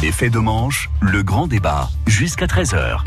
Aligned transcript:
Effet 0.00 0.30
de 0.30 0.38
manche, 0.38 0.90
le 1.00 1.24
grand 1.24 1.48
débat, 1.48 1.90
jusqu'à 2.06 2.46
13h. 2.46 3.02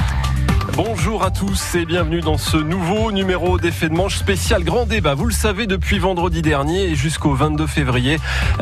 Bonjour 0.78 1.24
à 1.25 1.32
tous 1.32 1.75
et 1.75 1.86
bienvenue 1.86 2.21
dans 2.21 2.38
ce 2.38 2.55
nouveau 2.55 3.12
numéro 3.12 3.60
d'effet 3.60 3.89
de 3.89 3.94
manche 3.94 4.15
spécial 4.15 4.63
grand 4.63 4.86
débat. 4.86 5.15
Vous 5.15 5.26
le 5.26 5.33
savez 5.33 5.67
depuis 5.67 5.99
vendredi 5.99 6.42
dernier 6.42 6.83
et 6.83 6.96
jusqu'au 6.96 7.33
22 7.33 7.67
février, 7.67 8.17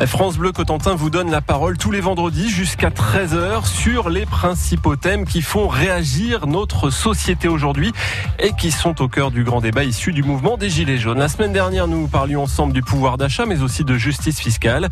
France 0.06 0.36
Bleu 0.36 0.50
Cotentin 0.50 0.96
vous 0.96 1.08
donne 1.08 1.30
la 1.30 1.40
parole 1.40 1.78
tous 1.78 1.92
les 1.92 2.00
vendredis 2.00 2.50
jusqu'à 2.50 2.90
13h 2.90 3.64
sur 3.64 4.10
les 4.10 4.26
principaux 4.26 4.96
thèmes 4.96 5.24
qui 5.24 5.40
font 5.40 5.68
réagir 5.68 6.48
notre 6.48 6.90
société 6.90 7.46
aujourd'hui 7.46 7.92
et 8.40 8.52
qui 8.58 8.72
sont 8.72 9.00
au 9.00 9.08
cœur 9.08 9.30
du 9.30 9.44
grand 9.44 9.60
débat 9.60 9.84
issu 9.84 10.12
du 10.12 10.24
mouvement 10.24 10.56
des 10.56 10.68
Gilets 10.68 10.98
jaunes. 10.98 11.20
La 11.20 11.28
semaine 11.28 11.52
dernière, 11.52 11.86
nous 11.86 12.08
parlions 12.08 12.42
ensemble 12.42 12.72
du 12.72 12.82
pouvoir 12.82 13.18
d'achat 13.18 13.46
mais 13.46 13.62
aussi 13.62 13.84
de 13.84 13.96
justice 13.96 14.40
fiscale. 14.40 14.88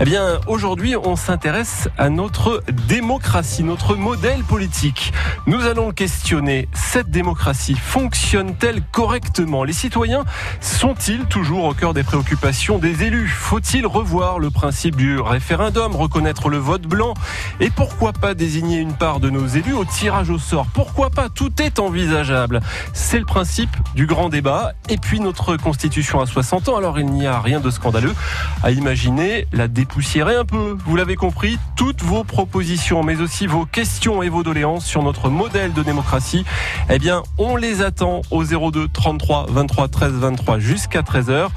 Eh 0.00 0.04
bien, 0.06 0.40
aujourd'hui, 0.46 0.96
on 0.96 1.16
s'intéresse 1.16 1.90
à 1.98 2.08
notre 2.08 2.62
démocratie, 2.88 3.62
notre 3.62 3.94
modèle 3.94 4.42
politique. 4.42 5.12
Nous 5.46 5.60
allons 5.66 5.88
le 5.88 5.92
questionner 5.92 6.62
cette 6.74 7.10
démocratie 7.10 7.74
fonctionne-t-elle 7.74 8.82
correctement? 8.82 9.64
Les 9.64 9.72
citoyens 9.72 10.24
sont-ils 10.60 11.24
toujours 11.26 11.64
au 11.64 11.74
cœur 11.74 11.94
des 11.94 12.02
préoccupations 12.02 12.78
des 12.78 13.04
élus? 13.04 13.28
Faut-il 13.28 13.86
revoir 13.86 14.38
le 14.38 14.50
principe 14.50 14.96
du 14.96 15.18
référendum, 15.18 15.96
reconnaître 15.96 16.48
le 16.48 16.58
vote 16.58 16.82
blanc? 16.82 17.14
Et 17.60 17.70
pourquoi 17.70 18.12
pas 18.12 18.34
désigner 18.34 18.78
une 18.78 18.94
part 18.94 19.20
de 19.20 19.30
nos 19.30 19.46
élus 19.46 19.74
au 19.74 19.84
tirage 19.84 20.30
au 20.30 20.38
sort? 20.38 20.66
Pourquoi 20.72 21.10
pas? 21.10 21.28
Tout 21.28 21.62
est 21.62 21.78
envisageable. 21.78 22.60
C'est 22.92 23.18
le 23.18 23.24
principe 23.24 23.74
du 23.94 24.06
grand 24.06 24.28
débat. 24.28 24.72
Et 24.88 24.96
puis 24.96 25.20
notre 25.20 25.56
constitution 25.56 26.20
a 26.20 26.26
60 26.26 26.68
ans, 26.68 26.76
alors 26.76 26.98
il 26.98 27.06
n'y 27.06 27.26
a 27.26 27.40
rien 27.40 27.60
de 27.60 27.70
scandaleux 27.70 28.14
à 28.62 28.70
imaginer 28.70 29.46
la 29.52 29.68
dépoussiérer 29.68 30.36
un 30.36 30.44
peu. 30.44 30.76
Vous 30.84 30.96
l'avez 30.96 31.16
compris, 31.16 31.58
toutes 31.76 32.02
vos 32.02 32.24
propositions, 32.24 33.02
mais 33.02 33.20
aussi 33.20 33.46
vos 33.46 33.64
questions 33.64 34.22
et 34.22 34.28
vos 34.28 34.42
doléances 34.42 34.84
sur 34.84 35.02
notre 35.02 35.30
modèle 35.30 35.72
de 35.72 35.82
démocratie 35.82 36.44
eh 36.90 36.98
bien, 36.98 37.22
on 37.38 37.56
les 37.56 37.82
attend 37.82 38.22
au 38.30 38.44
02 38.44 38.88
33 38.88 39.46
23 39.48 39.88
13 39.88 40.12
23 40.12 40.58
jusqu'à 40.58 41.02
13h. 41.02 41.48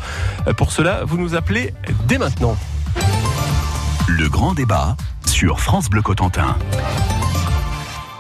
Pour 0.57 0.71
cela, 0.71 1.03
vous 1.05 1.17
nous 1.17 1.35
appelez 1.35 1.73
dès 2.07 2.17
maintenant. 2.17 2.55
Le 4.07 4.29
grand 4.29 4.53
débat 4.53 4.95
sur 5.25 5.59
France 5.59 5.89
Bleu 5.89 6.01
Cotentin. 6.01 6.55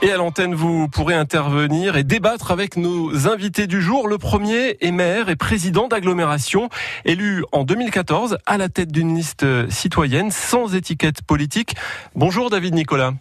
Et 0.01 0.11
à 0.11 0.17
l'antenne, 0.17 0.53
vous 0.53 0.87
pourrez 0.87 1.15
intervenir 1.15 1.95
et 1.95 2.03
débattre 2.03 2.51
avec 2.51 2.77
nos 2.77 3.27
invités 3.27 3.65
du 3.65 3.81
jour. 3.81 4.07
Le 4.07 4.19
premier 4.19 4.77
est 4.81 4.91
maire 4.91 5.29
et 5.29 5.35
président 5.35 5.87
d'agglomération, 5.87 6.69
élu 7.05 7.43
en 7.51 7.63
2014 7.63 8.37
à 8.45 8.57
la 8.57 8.69
tête 8.69 8.91
d'une 8.91 9.15
liste 9.15 9.45
citoyenne 9.71 10.29
sans 10.29 10.75
étiquette 10.75 11.23
politique. 11.23 11.75
Bonjour 12.13 12.51
David 12.51 12.75
Nicolas. 12.75 13.13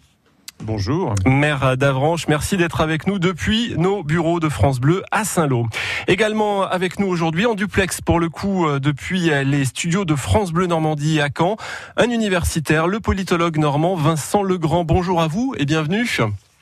Bonjour. 0.63 1.13
Maire 1.25 1.77
d'Avranches, 1.77 2.27
merci 2.27 2.57
d'être 2.57 2.81
avec 2.81 3.07
nous 3.07 3.19
depuis 3.19 3.75
nos 3.77 4.03
bureaux 4.03 4.39
de 4.39 4.49
France 4.49 4.79
Bleu 4.79 5.03
à 5.11 5.25
Saint-Lô. 5.25 5.67
Également 6.07 6.63
avec 6.63 6.99
nous 6.99 7.07
aujourd'hui 7.07 7.45
en 7.45 7.55
duplex 7.55 8.01
pour 8.01 8.19
le 8.19 8.29
coup 8.29 8.65
euh, 8.65 8.79
depuis 8.79 9.29
les 9.43 9.65
studios 9.65 10.05
de 10.05 10.15
France 10.15 10.51
Bleu 10.51 10.67
Normandie 10.67 11.19
à 11.21 11.29
Caen, 11.35 11.57
un 11.97 12.09
universitaire, 12.09 12.87
le 12.87 12.99
politologue 12.99 13.57
normand 13.57 13.95
Vincent 13.95 14.43
Legrand. 14.43 14.85
Bonjour 14.85 15.21
à 15.21 15.27
vous 15.27 15.53
et 15.57 15.65
bienvenue. 15.65 16.07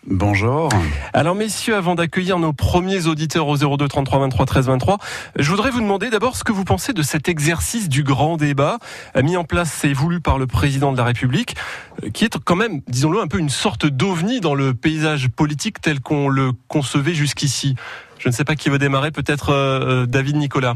Bonjour. 0.05 0.67
Alors 1.13 1.33
messieurs, 1.33 1.77
avant 1.77 1.95
d'accueillir 1.95 2.37
nos 2.37 2.51
premiers 2.51 3.07
auditeurs 3.07 3.47
au 3.47 3.55
02 3.55 3.87
33 3.87 4.19
23 4.19 4.45
13 4.45 4.65
23, 4.67 4.97
je 5.39 5.49
voudrais 5.49 5.71
vous 5.71 5.79
demander 5.79 6.09
d'abord 6.09 6.35
ce 6.35 6.43
que 6.43 6.51
vous 6.51 6.65
pensez 6.65 6.91
de 6.91 7.01
cet 7.01 7.29
exercice 7.29 7.87
du 7.87 8.03
grand 8.03 8.35
débat 8.35 8.79
euh, 9.15 9.23
mis 9.23 9.37
en 9.37 9.45
place 9.45 9.85
et 9.85 9.93
voulu 9.93 10.19
par 10.19 10.37
le 10.37 10.45
président 10.45 10.91
de 10.91 10.97
la 10.97 11.05
République, 11.05 11.55
euh, 12.03 12.09
qui 12.09 12.25
est 12.25 12.37
quand 12.37 12.57
même, 12.57 12.81
disons-le, 12.89 13.21
un 13.21 13.27
peu 13.27 13.39
une 13.39 13.47
sorte 13.47 13.85
d'ovni 13.85 14.41
dans 14.41 14.55
le 14.55 14.73
paysage 14.73 15.29
politique 15.29 15.79
tel 15.79 16.01
qu'on 16.01 16.27
le 16.27 16.51
concevait 16.67 17.13
jusqu'ici. 17.13 17.75
Je 18.19 18.27
ne 18.27 18.33
sais 18.33 18.43
pas 18.43 18.55
qui 18.55 18.69
veut 18.69 18.79
démarrer, 18.79 19.11
peut-être 19.11 19.53
euh, 19.53 20.05
David 20.05 20.35
Nicolas, 20.35 20.75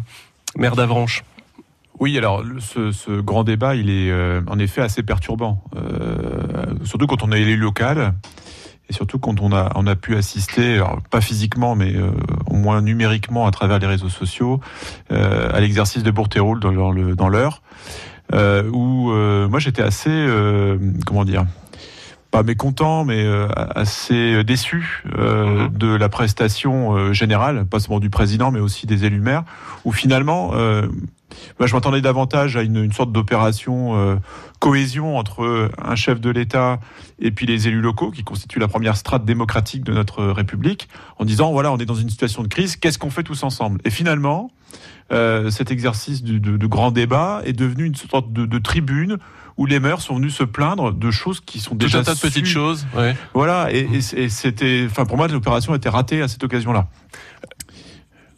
maire 0.55 0.77
d'Avranches. 0.77 1.25
Oui, 1.99 2.17
alors 2.17 2.45
ce, 2.59 2.93
ce, 2.93 3.19
grand 3.19 3.43
débat, 3.43 3.75
il 3.75 3.89
est 3.89 4.13
en 4.47 4.59
effet 4.59 4.81
assez 4.81 5.01
perturbant, 5.01 5.63
surtout 6.83 7.07
quand 7.07 7.23
on 7.23 7.31
est 7.31 7.41
élu 7.41 7.57
local 7.57 8.13
et 8.89 8.93
surtout 8.93 9.19
quand 9.19 9.41
on 9.41 9.51
a, 9.51 9.71
on 9.75 9.85
a 9.85 9.95
pu 9.95 10.15
assister, 10.15 10.81
pas 11.09 11.21
physiquement, 11.21 11.75
mais 11.75 11.93
euh, 11.95 12.11
au 12.47 12.55
moins 12.55 12.81
numériquement 12.81 13.45
à 13.45 13.51
travers 13.51 13.79
les 13.79 13.87
réseaux 13.87 14.09
sociaux, 14.09 14.61
euh, 15.11 15.49
à 15.53 15.59
l'exercice 15.59 16.03
de 16.03 16.11
Bourtéroule 16.11 16.59
dans 16.59 17.29
l'heure, 17.29 17.61
euh, 18.33 18.63
où 18.71 19.11
moi 19.49 19.59
j'étais 19.59 19.83
assez, 19.83 20.27
comment 21.05 21.25
dire, 21.25 21.45
pas 22.31 22.43
mécontent, 22.43 23.03
mais 23.05 23.25
assez 23.75 24.43
déçu 24.43 25.03
mhm. 25.05 25.69
de 25.69 25.93
la 25.95 26.09
prestation 26.09 27.13
générale, 27.13 27.65
pas 27.65 27.79
seulement 27.79 27.99
du 27.99 28.09
président, 28.09 28.51
mais 28.51 28.59
aussi 28.59 28.85
des 28.85 29.05
élus 29.05 29.21
maires, 29.21 29.43
où 29.85 29.91
finalement 29.91 30.51
je 31.59 31.73
m'attendais 31.73 32.01
davantage 32.01 32.57
à 32.57 32.61
une, 32.61 32.83
une 32.83 32.91
sorte 32.91 33.11
d'opération 33.11 33.97
euh, 33.97 34.15
cohésion 34.59 35.17
entre 35.17 35.69
un 35.77 35.95
chef 35.95 36.19
de 36.19 36.29
l'État 36.29 36.79
et 37.19 37.31
puis 37.31 37.45
les 37.45 37.67
élus 37.67 37.81
locaux, 37.81 38.11
qui 38.11 38.23
constituent 38.23 38.59
la 38.59 38.67
première 38.67 38.95
strate 38.95 39.25
démocratique 39.25 39.83
de 39.83 39.93
notre 39.93 40.23
République, 40.25 40.87
en 41.17 41.25
disant 41.25 41.51
voilà, 41.51 41.71
on 41.71 41.77
est 41.77 41.85
dans 41.85 41.95
une 41.95 42.09
situation 42.09 42.43
de 42.43 42.47
crise, 42.47 42.75
qu'est-ce 42.75 42.99
qu'on 42.99 43.09
fait 43.09 43.23
tous 43.23 43.43
ensemble? 43.43 43.79
Et 43.85 43.89
finalement, 43.89 44.51
euh, 45.11 45.49
cet 45.49 45.71
exercice 45.71 46.21
de, 46.21 46.37
de, 46.37 46.57
de, 46.57 46.67
grand 46.67 46.91
débat 46.91 47.41
est 47.45 47.53
devenu 47.53 47.85
une 47.85 47.95
sorte 47.95 48.33
de, 48.33 48.45
de, 48.45 48.59
tribune 48.59 49.17
où 49.55 49.65
les 49.65 49.79
maires 49.79 50.01
sont 50.01 50.15
venus 50.15 50.35
se 50.35 50.43
plaindre 50.43 50.91
de 50.91 51.11
choses 51.11 51.39
qui 51.39 51.59
sont 51.59 51.75
déjà 51.75 51.99
un 51.99 52.03
tas 52.03 52.13
de 52.13 52.19
petites 52.19 52.45
choses. 52.45 52.85
Ouais. 52.95 53.15
Voilà, 53.33 53.71
et, 53.71 53.87
et, 53.93 54.23
et 54.23 54.29
c'était, 54.29 54.85
enfin 54.89 55.05
pour 55.05 55.15
moi, 55.15 55.29
l'opération 55.29 55.73
était 55.75 55.89
ratée 55.89 56.21
à 56.21 56.27
cette 56.27 56.43
occasion-là. 56.43 56.87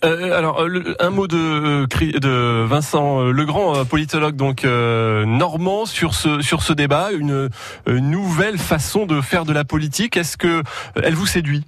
Euh, 0.05 0.37
alors, 0.37 0.61
euh, 0.61 0.95
un 0.99 1.09
mot 1.09 1.27
de, 1.27 1.35
euh, 1.35 2.19
de 2.19 2.63
Vincent 2.65 3.23
Legrand, 3.23 3.83
politologue 3.85 4.35
donc 4.35 4.63
normand 4.63 5.85
sur 5.85 6.13
ce 6.13 6.41
sur 6.41 6.63
ce 6.63 6.73
débat, 6.73 7.11
une, 7.11 7.49
une 7.87 8.09
nouvelle 8.09 8.57
façon 8.57 9.05
de 9.05 9.21
faire 9.21 9.45
de 9.45 9.53
la 9.53 9.65
politique. 9.65 10.15
Est-ce 10.15 10.37
que 10.37 10.63
elle 10.95 11.15
vous 11.15 11.25
séduit? 11.27 11.65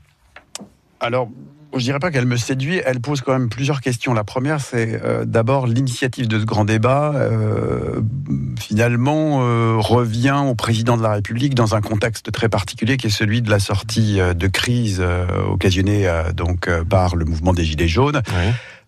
Alors, 1.00 1.30
je 1.80 1.84
dirais 1.84 2.00
pas 2.00 2.12
qu'elle 2.12 2.26
me 2.26 2.38
séduit, 2.38 2.82
elle 2.86 3.00
pose 3.00 3.22
quand 3.22 3.34
même 3.34 3.50
plusieurs 3.50 3.82
questions. 3.82 4.14
La 4.14 4.24
première, 4.24 4.60
c'est 4.60 5.02
euh, 5.04 5.26
d'abord 5.26 5.68
l'initiative 5.68 6.28
de 6.28 6.40
ce 6.40 6.46
grand 6.46 6.66
débat, 6.66 7.14
euh, 7.16 8.02
finalement, 8.60 9.44
euh, 9.44 9.76
revient 9.78 10.42
au 10.46 10.56
président 10.56 10.98
de 10.98 11.04
la 11.04 11.14
République 11.14 11.56
dans 11.56 11.76
un 11.76 11.82
contexte 11.82 12.32
très 12.32 12.50
particulier 12.50 12.98
qui 12.98 13.08
est 13.08 13.12
celui 13.12 13.42
de 13.42 13.50
la 13.50 13.60
sortie 13.60 14.20
de 14.20 14.48
crise 14.48 15.04
occasionnée 15.50 16.10
donc 16.36 16.70
par 16.90 17.16
le 17.16 17.26
mouvement 17.26 17.54
des 17.54 17.64
Gilets 17.64 17.88
jaunes. 17.88 18.22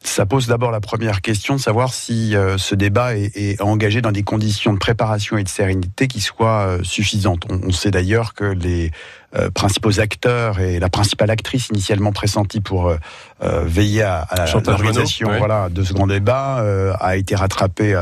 Ça 0.03 0.25
pose 0.25 0.47
d'abord 0.47 0.71
la 0.71 0.81
première 0.81 1.21
question 1.21 1.55
de 1.55 1.59
savoir 1.61 1.93
si 1.93 2.35
ce 2.57 2.75
débat 2.75 3.15
est, 3.15 3.61
engagé 3.61 4.01
dans 4.01 4.11
des 4.11 4.23
conditions 4.23 4.73
de 4.73 4.77
préparation 4.77 5.37
et 5.37 5.43
de 5.43 5.49
sérénité 5.49 6.07
qui 6.07 6.19
soient 6.19 6.77
suffisantes. 6.83 7.45
On, 7.49 7.71
sait 7.71 7.89
d'ailleurs 7.89 8.33
que 8.33 8.43
les 8.43 8.91
euh, 9.35 9.49
principaux 9.49 9.99
acteurs 9.99 10.59
et 10.59 10.77
la 10.77 10.89
principale 10.89 11.31
actrice 11.31 11.69
initialement 11.69 12.11
pressentie 12.11 12.61
pour 12.61 12.89
euh, 12.89 12.97
euh 12.97 13.32
veiller 13.65 14.03
à, 14.03 14.21
à 14.21 14.45
l'organisation 14.51 15.29
ouais. 15.29 15.37
voilà, 15.37 15.69
de 15.69 15.83
ce 15.83 15.93
grand 15.93 16.07
débat 16.07 16.59
euh, 16.59 16.93
a 16.99 17.15
été 17.15 17.35
rattrapée 17.35 17.93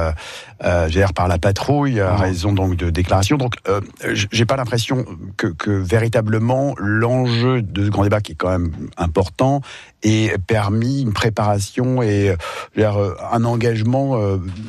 par 1.16 1.28
la 1.28 1.38
patrouille 1.40 2.00
à 2.00 2.14
mmh. 2.14 2.22
raison 2.22 2.54
donc 2.54 2.76
de 2.76 2.90
déclarations. 2.90 3.38
Donc 3.38 3.56
j'ai 4.14 4.46
pas 4.46 4.56
l'impression 4.56 5.06
que, 5.38 5.48
que, 5.48 5.72
véritablement 5.72 6.76
l'enjeu 6.78 7.62
de 7.62 7.86
ce 7.86 7.90
grand 7.90 8.04
débat 8.04 8.22
qui 8.22 8.34
est 8.34 8.36
quand 8.36 8.50
même 8.50 8.72
important 8.98 9.62
ait 10.04 10.36
permis 10.48 11.02
une 11.02 11.14
préparation 11.14 12.02
et 12.02 12.36
un 12.78 13.44
engagement 13.44 14.20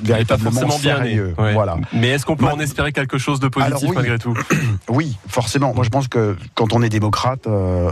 véritablement 0.03 0.71
sérieux. 0.71 1.35
Bien 1.37 1.45
ouais. 1.45 1.53
Voilà. 1.53 1.77
Mais 1.93 2.09
est-ce 2.09 2.27
qu'on 2.27 2.37
peut 2.37 2.47
en 2.47 2.61
espérer 2.61 2.93
quelque 2.93 3.19
chose 3.19 3.41
de 3.41 3.49
positif 3.49 3.77
Alors, 3.77 3.91
oui, 3.91 3.95
malgré 3.95 4.19
tout 4.19 4.37
Oui, 4.89 5.17
forcément. 5.29 5.75
Moi 5.75 5.85
je 5.85 5.91
pense 5.91 6.09
que 6.09 6.37
quand 6.55 6.73
on 6.73 6.83
est 6.83 6.89
démocrate, 6.89 7.47
euh, 7.47 7.91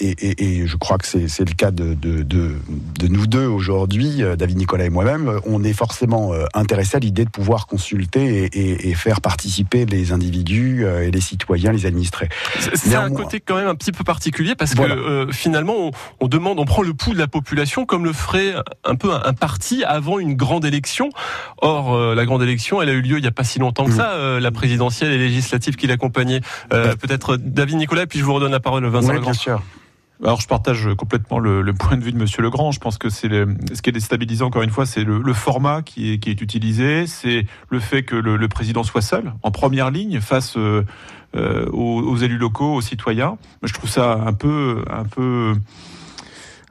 et, 0.00 0.10
et, 0.10 0.60
et, 0.60 0.66
je 0.66 0.76
crois 0.76 0.98
que 0.98 1.06
c'est 1.06 1.48
le 1.48 1.54
cas 1.54 1.70
de, 1.70 1.94
de, 1.94 2.21
de, 2.22 2.56
de 2.98 3.08
nous 3.08 3.26
deux 3.26 3.46
aujourd'hui, 3.46 4.22
euh, 4.22 4.36
David 4.36 4.56
Nicolas 4.56 4.84
et 4.84 4.90
moi-même, 4.90 5.40
on 5.44 5.64
est 5.64 5.72
forcément 5.72 6.32
euh, 6.32 6.44
intéressé 6.54 6.96
à 6.96 7.00
l'idée 7.00 7.24
de 7.24 7.30
pouvoir 7.30 7.66
consulter 7.66 8.44
et, 8.44 8.88
et, 8.88 8.94
faire 8.94 9.20
participer 9.20 9.86
les 9.86 10.12
individus 10.12 10.84
euh, 10.84 11.06
et 11.06 11.10
les 11.10 11.20
citoyens, 11.20 11.72
les 11.72 11.86
administrés. 11.86 12.28
C'est 12.74 12.94
un 12.94 13.10
côté 13.10 13.40
quand 13.40 13.56
même 13.56 13.68
un 13.68 13.74
petit 13.74 13.92
peu 13.92 14.04
particulier 14.04 14.54
parce 14.54 14.74
voilà. 14.74 14.94
que 14.94 15.00
euh, 15.00 15.32
finalement, 15.32 15.74
on, 15.76 15.90
on, 16.20 16.28
demande, 16.28 16.58
on 16.58 16.64
prend 16.64 16.82
le 16.82 16.94
pouls 16.94 17.14
de 17.14 17.18
la 17.18 17.26
population 17.26 17.86
comme 17.86 18.04
le 18.04 18.12
ferait 18.12 18.54
un 18.84 18.94
peu 18.94 19.12
un, 19.12 19.22
un 19.24 19.32
parti 19.32 19.84
avant 19.84 20.18
une 20.18 20.34
grande 20.34 20.64
élection. 20.64 21.10
Or, 21.58 21.94
euh, 21.94 22.14
la 22.14 22.24
grande 22.24 22.42
élection, 22.42 22.82
elle 22.82 22.88
a 22.88 22.92
eu 22.92 23.02
lieu 23.02 23.18
il 23.18 23.22
n'y 23.22 23.28
a 23.28 23.32
pas 23.32 23.44
si 23.44 23.58
longtemps 23.58 23.84
que 23.84 23.90
mmh. 23.90 23.96
ça, 23.96 24.40
la 24.40 24.50
présidentielle 24.50 25.12
et 25.12 25.18
législative 25.18 25.76
qui 25.76 25.86
l'accompagnait. 25.86 26.40
Peut-être 26.70 27.36
David 27.36 27.76
Nicolas 27.76 28.06
puis 28.06 28.18
je 28.18 28.24
vous 28.24 28.34
redonne 28.34 28.52
la 28.52 28.60
parole, 28.60 28.86
Vincent 28.86 29.12
oui, 29.12 29.20
Bien 29.20 29.32
sûr. 29.32 29.62
Alors 30.24 30.40
je 30.40 30.46
partage 30.46 30.88
complètement 30.96 31.40
le, 31.40 31.64
point 31.74 31.96
de 31.96 32.04
vue 32.04 32.12
de 32.12 32.18
Monsieur 32.18 32.42
Legrand. 32.42 32.70
Je 32.70 32.78
pense 32.78 32.96
que 32.96 33.08
c'est 33.08 33.28
ce 33.28 33.82
qui 33.82 33.90
est 33.90 33.92
déstabilisant 33.92 34.46
encore 34.46 34.62
une 34.62 34.70
fois, 34.70 34.86
c'est 34.86 35.02
le, 35.02 35.32
format 35.32 35.82
qui 35.82 36.12
est, 36.12 36.40
utilisé, 36.40 37.06
c'est 37.06 37.46
le 37.70 37.80
fait 37.80 38.04
que 38.04 38.14
le, 38.14 38.48
président 38.48 38.84
soit 38.84 39.02
seul 39.02 39.32
en 39.42 39.50
première 39.50 39.90
ligne 39.90 40.20
face 40.20 40.56
euh, 40.56 40.84
euh, 41.34 41.66
aux, 41.72 42.02
aux, 42.02 42.16
élus 42.18 42.38
locaux, 42.38 42.74
aux 42.74 42.80
citoyens. 42.80 43.36
Je 43.62 43.72
trouve 43.72 43.90
ça 43.90 44.12
un 44.12 44.32
peu 44.32 44.84
un 44.88 45.04
peu 45.04 45.54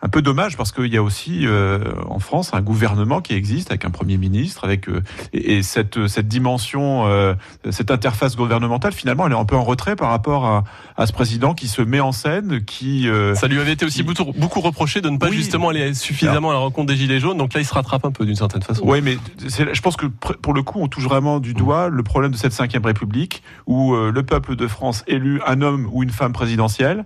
un 0.02 0.10
peu 0.10 0.22
dommage 0.22 0.58
parce 0.58 0.72
qu'il 0.72 0.92
y 0.92 0.98
a 0.98 1.04
aussi 1.04 1.46
euh, 1.46 1.80
en 2.08 2.20
France 2.20 2.52
un 2.54 2.62
gouvernement 2.62 3.22
qui 3.22 3.34
existe 3.34 3.70
avec 3.72 3.86
un 3.86 3.92
premier 3.92 4.18
ministre, 4.18 4.64
avec 4.64 4.90
euh, 4.90 5.04
et, 5.34 5.62
cette 5.64 6.08
cette 6.08 6.28
dimension, 6.28 7.06
euh, 7.08 7.34
cette 7.70 7.92
interface 7.92 8.36
gouvernementale 8.36 8.94
finalement 8.94 9.28
elle 9.28 9.34
est 9.34 9.38
un 9.38 9.46
peu 9.46 9.56
en 9.56 9.64
retrait 9.64 9.96
par 9.96 10.10
rapport 10.10 10.46
à, 10.46 10.64
à 10.98 11.06
ce 11.06 11.14
président 11.14 11.54
qui 11.54 11.68
se 11.68 11.82
met 11.82 12.00
en 12.00 12.12
scène, 12.12 12.64
qui 12.64 13.08
ça 13.36 13.48
lui 13.48 13.60
avait 13.60 13.74
été 13.74 13.86
aussi 13.86 14.04
beaucoup, 14.04 14.32
beaucoup 14.36 14.62
reproché 14.62 15.02
de 15.02 15.10
ne 15.10 15.18
pas 15.18 15.32
justement 15.32 15.70
aller 15.70 15.94
suffisamment 15.94 16.50
à 16.50 16.54
la 16.54 16.60
rencontre 16.60 16.88
des 16.88 16.96
gilets 16.96 17.20
jaunes, 17.20 17.38
donc 17.38 17.54
là 17.54 17.62
il 17.62 17.66
se 17.66 17.74
rattrape 17.74 18.06
un 18.06 18.12
peu 18.12 18.26
d'une 18.26 18.36
certaine 18.36 18.64
façon. 18.64 18.84
Oui, 18.86 19.02
mais 19.02 19.18
je 19.48 19.82
pense 19.82 19.98
que 19.98 20.08
pour 20.08 20.54
le 20.54 20.64
coup 20.64 20.80
on 20.82 20.88
touche 20.88 21.04
vraiment 21.04 21.40
du 21.40 21.54
doigt 21.54 21.90
le 21.90 22.04
problème 22.04 22.32
de 22.32 22.38
cette 22.38 22.54
cinquième 22.54 22.86
République 22.86 23.44
où 23.68 23.96
le 23.96 24.24
peuple 24.24 24.56
de 24.56 24.68
France 24.68 25.04
élu 25.08 25.42
un 25.46 25.62
homme 25.62 25.90
ou 25.92 26.04
une 26.04 26.10
femme 26.10 26.34
présidentielle 26.34 27.06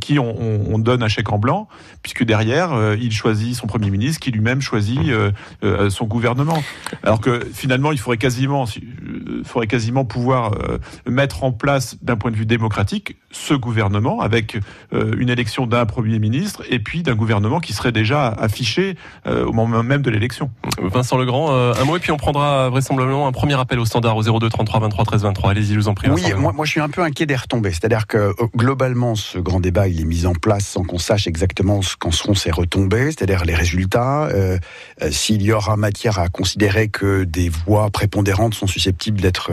qui 0.00 0.18
on, 0.18 0.34
on, 0.72 0.78
donne 0.78 1.02
un 1.02 1.08
chèque 1.08 1.32
en 1.32 1.38
blanc, 1.38 1.68
puisque 2.02 2.24
derrière, 2.24 2.72
euh, 2.72 2.96
il 3.00 3.12
choisit 3.12 3.54
son 3.54 3.66
Premier 3.66 3.90
ministre, 3.90 4.20
qui 4.20 4.30
lui-même 4.30 4.60
choisit 4.60 5.08
euh, 5.08 5.30
euh, 5.62 5.90
son 5.90 6.06
gouvernement. 6.06 6.62
Alors 7.02 7.20
que 7.20 7.46
finalement, 7.52 7.92
il 7.92 7.98
faudrait 7.98 8.18
quasiment, 8.18 8.66
il 8.66 9.44
faudrait 9.44 9.66
quasiment 9.66 10.04
pouvoir 10.04 10.52
mettre 11.06 11.44
en 11.44 11.52
place, 11.52 11.96
d'un 12.02 12.16
point 12.16 12.30
de 12.30 12.36
vue 12.36 12.46
démocratique, 12.46 13.16
ce 13.30 13.54
gouvernement, 13.54 14.20
avec 14.20 14.58
une 14.92 15.28
élection 15.28 15.66
d'un 15.66 15.86
Premier 15.86 16.18
ministre, 16.18 16.62
et 16.70 16.78
puis 16.78 17.02
d'un 17.02 17.14
gouvernement 17.14 17.60
qui 17.60 17.72
serait 17.72 17.92
déjà 17.92 18.28
affiché 18.28 18.96
au 19.26 19.52
moment 19.52 19.82
même 19.82 20.02
de 20.02 20.10
l'élection. 20.10 20.50
Vincent 20.80 21.16
Legrand, 21.16 21.52
un 21.52 21.84
mot, 21.84 21.96
et 21.96 22.00
puis 22.00 22.12
on 22.12 22.16
prendra 22.16 22.68
vraisemblablement 22.70 23.26
un 23.26 23.32
premier 23.32 23.58
appel 23.58 23.78
au 23.78 23.84
standard 23.84 24.16
au 24.16 24.22
02 24.22 24.48
33 24.48 24.80
23 24.80 25.04
13 25.04 25.22
23. 25.22 25.50
Allez-y, 25.50 25.74
je 25.74 25.78
vous 25.78 25.88
en 25.88 25.94
prie. 25.94 26.08
Oui, 26.10 26.22
moi, 26.36 26.52
moi 26.52 26.64
je 26.64 26.70
suis 26.70 26.80
un 26.80 26.88
peu 26.88 27.02
inquiet 27.02 27.26
des 27.26 27.36
retombées. 27.36 27.72
C'est-à-dire 27.72 28.06
que 28.06 28.32
globalement, 28.56 29.14
ce 29.14 29.38
grand 29.38 29.60
débat 29.60 29.73
il 29.86 30.00
est 30.00 30.04
mis 30.04 30.26
en 30.26 30.32
place 30.32 30.66
sans 30.66 30.82
qu'on 30.82 30.98
sache 30.98 31.26
exactement 31.26 31.82
ce 31.82 31.96
qu'en 31.96 32.10
seront 32.10 32.34
ses 32.34 32.50
retombées, 32.50 33.06
c'est-à-dire 33.06 33.44
les 33.44 33.54
résultats. 33.54 34.24
Euh, 34.26 34.58
euh, 35.02 35.10
s'il 35.10 35.42
y 35.42 35.52
aura 35.52 35.76
matière 35.76 36.18
à 36.18 36.28
considérer 36.28 36.88
que 36.88 37.24
des 37.24 37.48
voix 37.48 37.90
prépondérantes 37.90 38.54
sont 38.54 38.66
susceptibles 38.66 39.20
d'être 39.20 39.50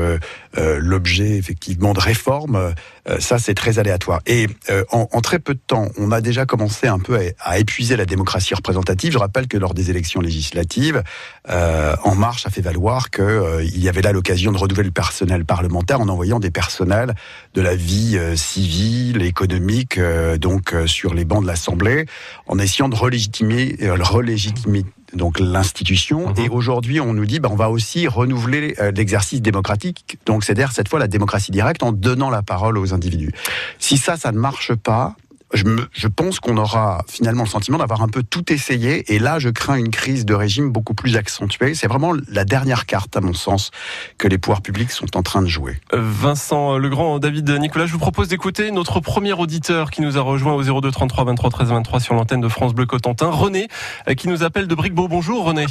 euh, 0.58 0.80
l'objet 0.80 1.38
effectivement 1.38 1.94
de 1.94 2.00
réformes, 2.00 2.74
ça 3.20 3.40
c'est 3.40 3.54
très 3.54 3.80
aléatoire. 3.80 4.22
Et 4.26 4.48
en, 4.92 5.22
très 5.22 5.40
peu 5.40 5.54
de 5.54 5.60
temps, 5.66 5.90
on 5.98 6.12
a 6.12 6.22
déjà 6.22 6.46
commencé 6.46 6.88
un 6.88 7.00
peu 7.00 7.20
à, 7.40 7.60
épuiser 7.60 7.96
la 7.96 8.06
démocratie 8.06 8.54
représentative. 8.54 9.14
Je 9.14 9.18
rappelle 9.18 9.48
que 9.48 9.58
lors 9.58 9.74
des 9.74 9.90
élections 9.90 10.22
législatives, 10.22 11.04
En 11.48 12.16
Marche 12.16 12.46
a 12.46 12.50
fait 12.50 12.62
valoir 12.62 13.10
qu'il 13.10 13.80
y 13.80 13.90
avait 13.90 14.02
là 14.02 14.12
l'occasion 14.12 14.52
de 14.52 14.58
renouveler 14.58 14.86
le 14.86 14.92
personnel 14.92 15.46
parlementaire 15.46 16.02
en 16.02 16.10
envoyant 16.10 16.40
des 16.40 16.52
personnels 16.52 17.16
de 17.54 17.62
la 17.62 17.76
vie 17.76 18.20
civile, 18.36 19.22
économique, 19.22 19.98
euh, 19.98 20.38
donc 20.38 20.74
euh, 20.74 20.88
sur 20.88 21.14
les 21.14 21.26
bancs 21.26 21.42
de 21.42 21.48
l'Assemblée, 21.48 22.06
en 22.48 22.60
essayant 22.60 22.90
de 22.90 22.96
relégitimer, 22.96 23.76
euh, 23.82 23.96
relégitimer 24.00 24.86
donc 25.14 25.40
l'institution. 25.40 26.30
Mhm. 26.30 26.46
Et 26.46 26.50
aujourd'hui, 26.50 27.00
on 27.00 27.14
nous 27.14 27.26
dit, 27.26 27.40
bah, 27.40 27.50
on 27.52 27.56
va 27.56 27.70
aussi 27.70 28.08
renouveler 28.08 28.76
l'exercice 28.96 29.42
démocratique. 29.42 30.18
Donc, 30.26 30.44
c'est-à-dire 30.44 30.72
cette 30.72 30.88
fois 30.88 31.00
la 31.00 31.08
démocratie 31.08 31.52
directe 31.52 31.84
en 31.84 31.92
donnant 31.92 32.30
la 32.30 32.42
parole 32.42 32.78
aux 32.78 32.94
individus. 32.94 33.32
Si 33.80 33.98
ça, 33.98 34.18
ça 34.18 34.32
ne 34.32 34.38
marche 34.38 34.74
pas, 34.74 35.16
je, 35.54 35.64
je 35.92 36.08
pense 36.08 36.40
qu'on 36.40 36.58
aura 36.58 37.04
finalement 37.08 37.44
le 37.44 37.50
sentiment 37.50 37.78
d'avoir 37.78 38.02
un 38.02 38.08
peu 38.08 38.24
tout 38.24 38.52
essayé. 38.52 39.14
Et 39.14 39.20
là, 39.20 39.40
je 39.40 39.50
crains 39.50 39.76
une 39.76 39.90
crise 39.90 40.26
de 40.26 40.34
régime 40.34 40.72
beaucoup 40.72 40.94
plus 40.94 41.18
accentuée. 41.18 41.74
C'est 41.74 41.88
vraiment 41.88 42.14
la 42.28 42.46
dernière 42.46 42.86
carte, 42.86 43.16
à 43.18 43.22
mon 43.22 43.34
sens, 43.34 43.72
que 44.18 44.28
les 44.28 44.38
pouvoirs 44.38 44.62
publics 44.62 44.92
sont 44.92 45.18
en 45.18 45.24
train 45.24 45.42
de 45.42 45.48
jouer. 45.48 45.80
Euh, 45.94 46.00
Vincent 46.02 46.78
Legrand, 46.78 47.20
David 47.20 47.50
Nicolas, 47.50 47.86
je 47.86 47.94
vous 47.94 48.00
propose 48.00 48.28
d'écouter 48.28 48.72
notre 48.72 49.00
premier 49.00 49.34
auditeur 49.34 49.92
qui 49.92 50.02
nous 50.02 50.18
a 50.18 50.22
rejoint 50.22 50.54
au 50.54 50.82
02 50.82 50.92
33 50.92 51.26
23 51.26 51.50
13 51.50 51.70
23 51.70 52.00
sur 52.00 52.14
l'antenne 52.16 52.42
de 52.42 52.48
France 52.48 52.74
Bleu 52.74 52.86
Cotentin, 52.86 53.30
René, 53.30 53.68
euh, 54.08 54.14
qui 54.14 54.28
nous 54.28 54.44
appelle 54.44 54.68
de 54.68 54.76
Bricbeau. 54.76 55.08
Bonjour 55.08 55.46
René. 55.46 55.66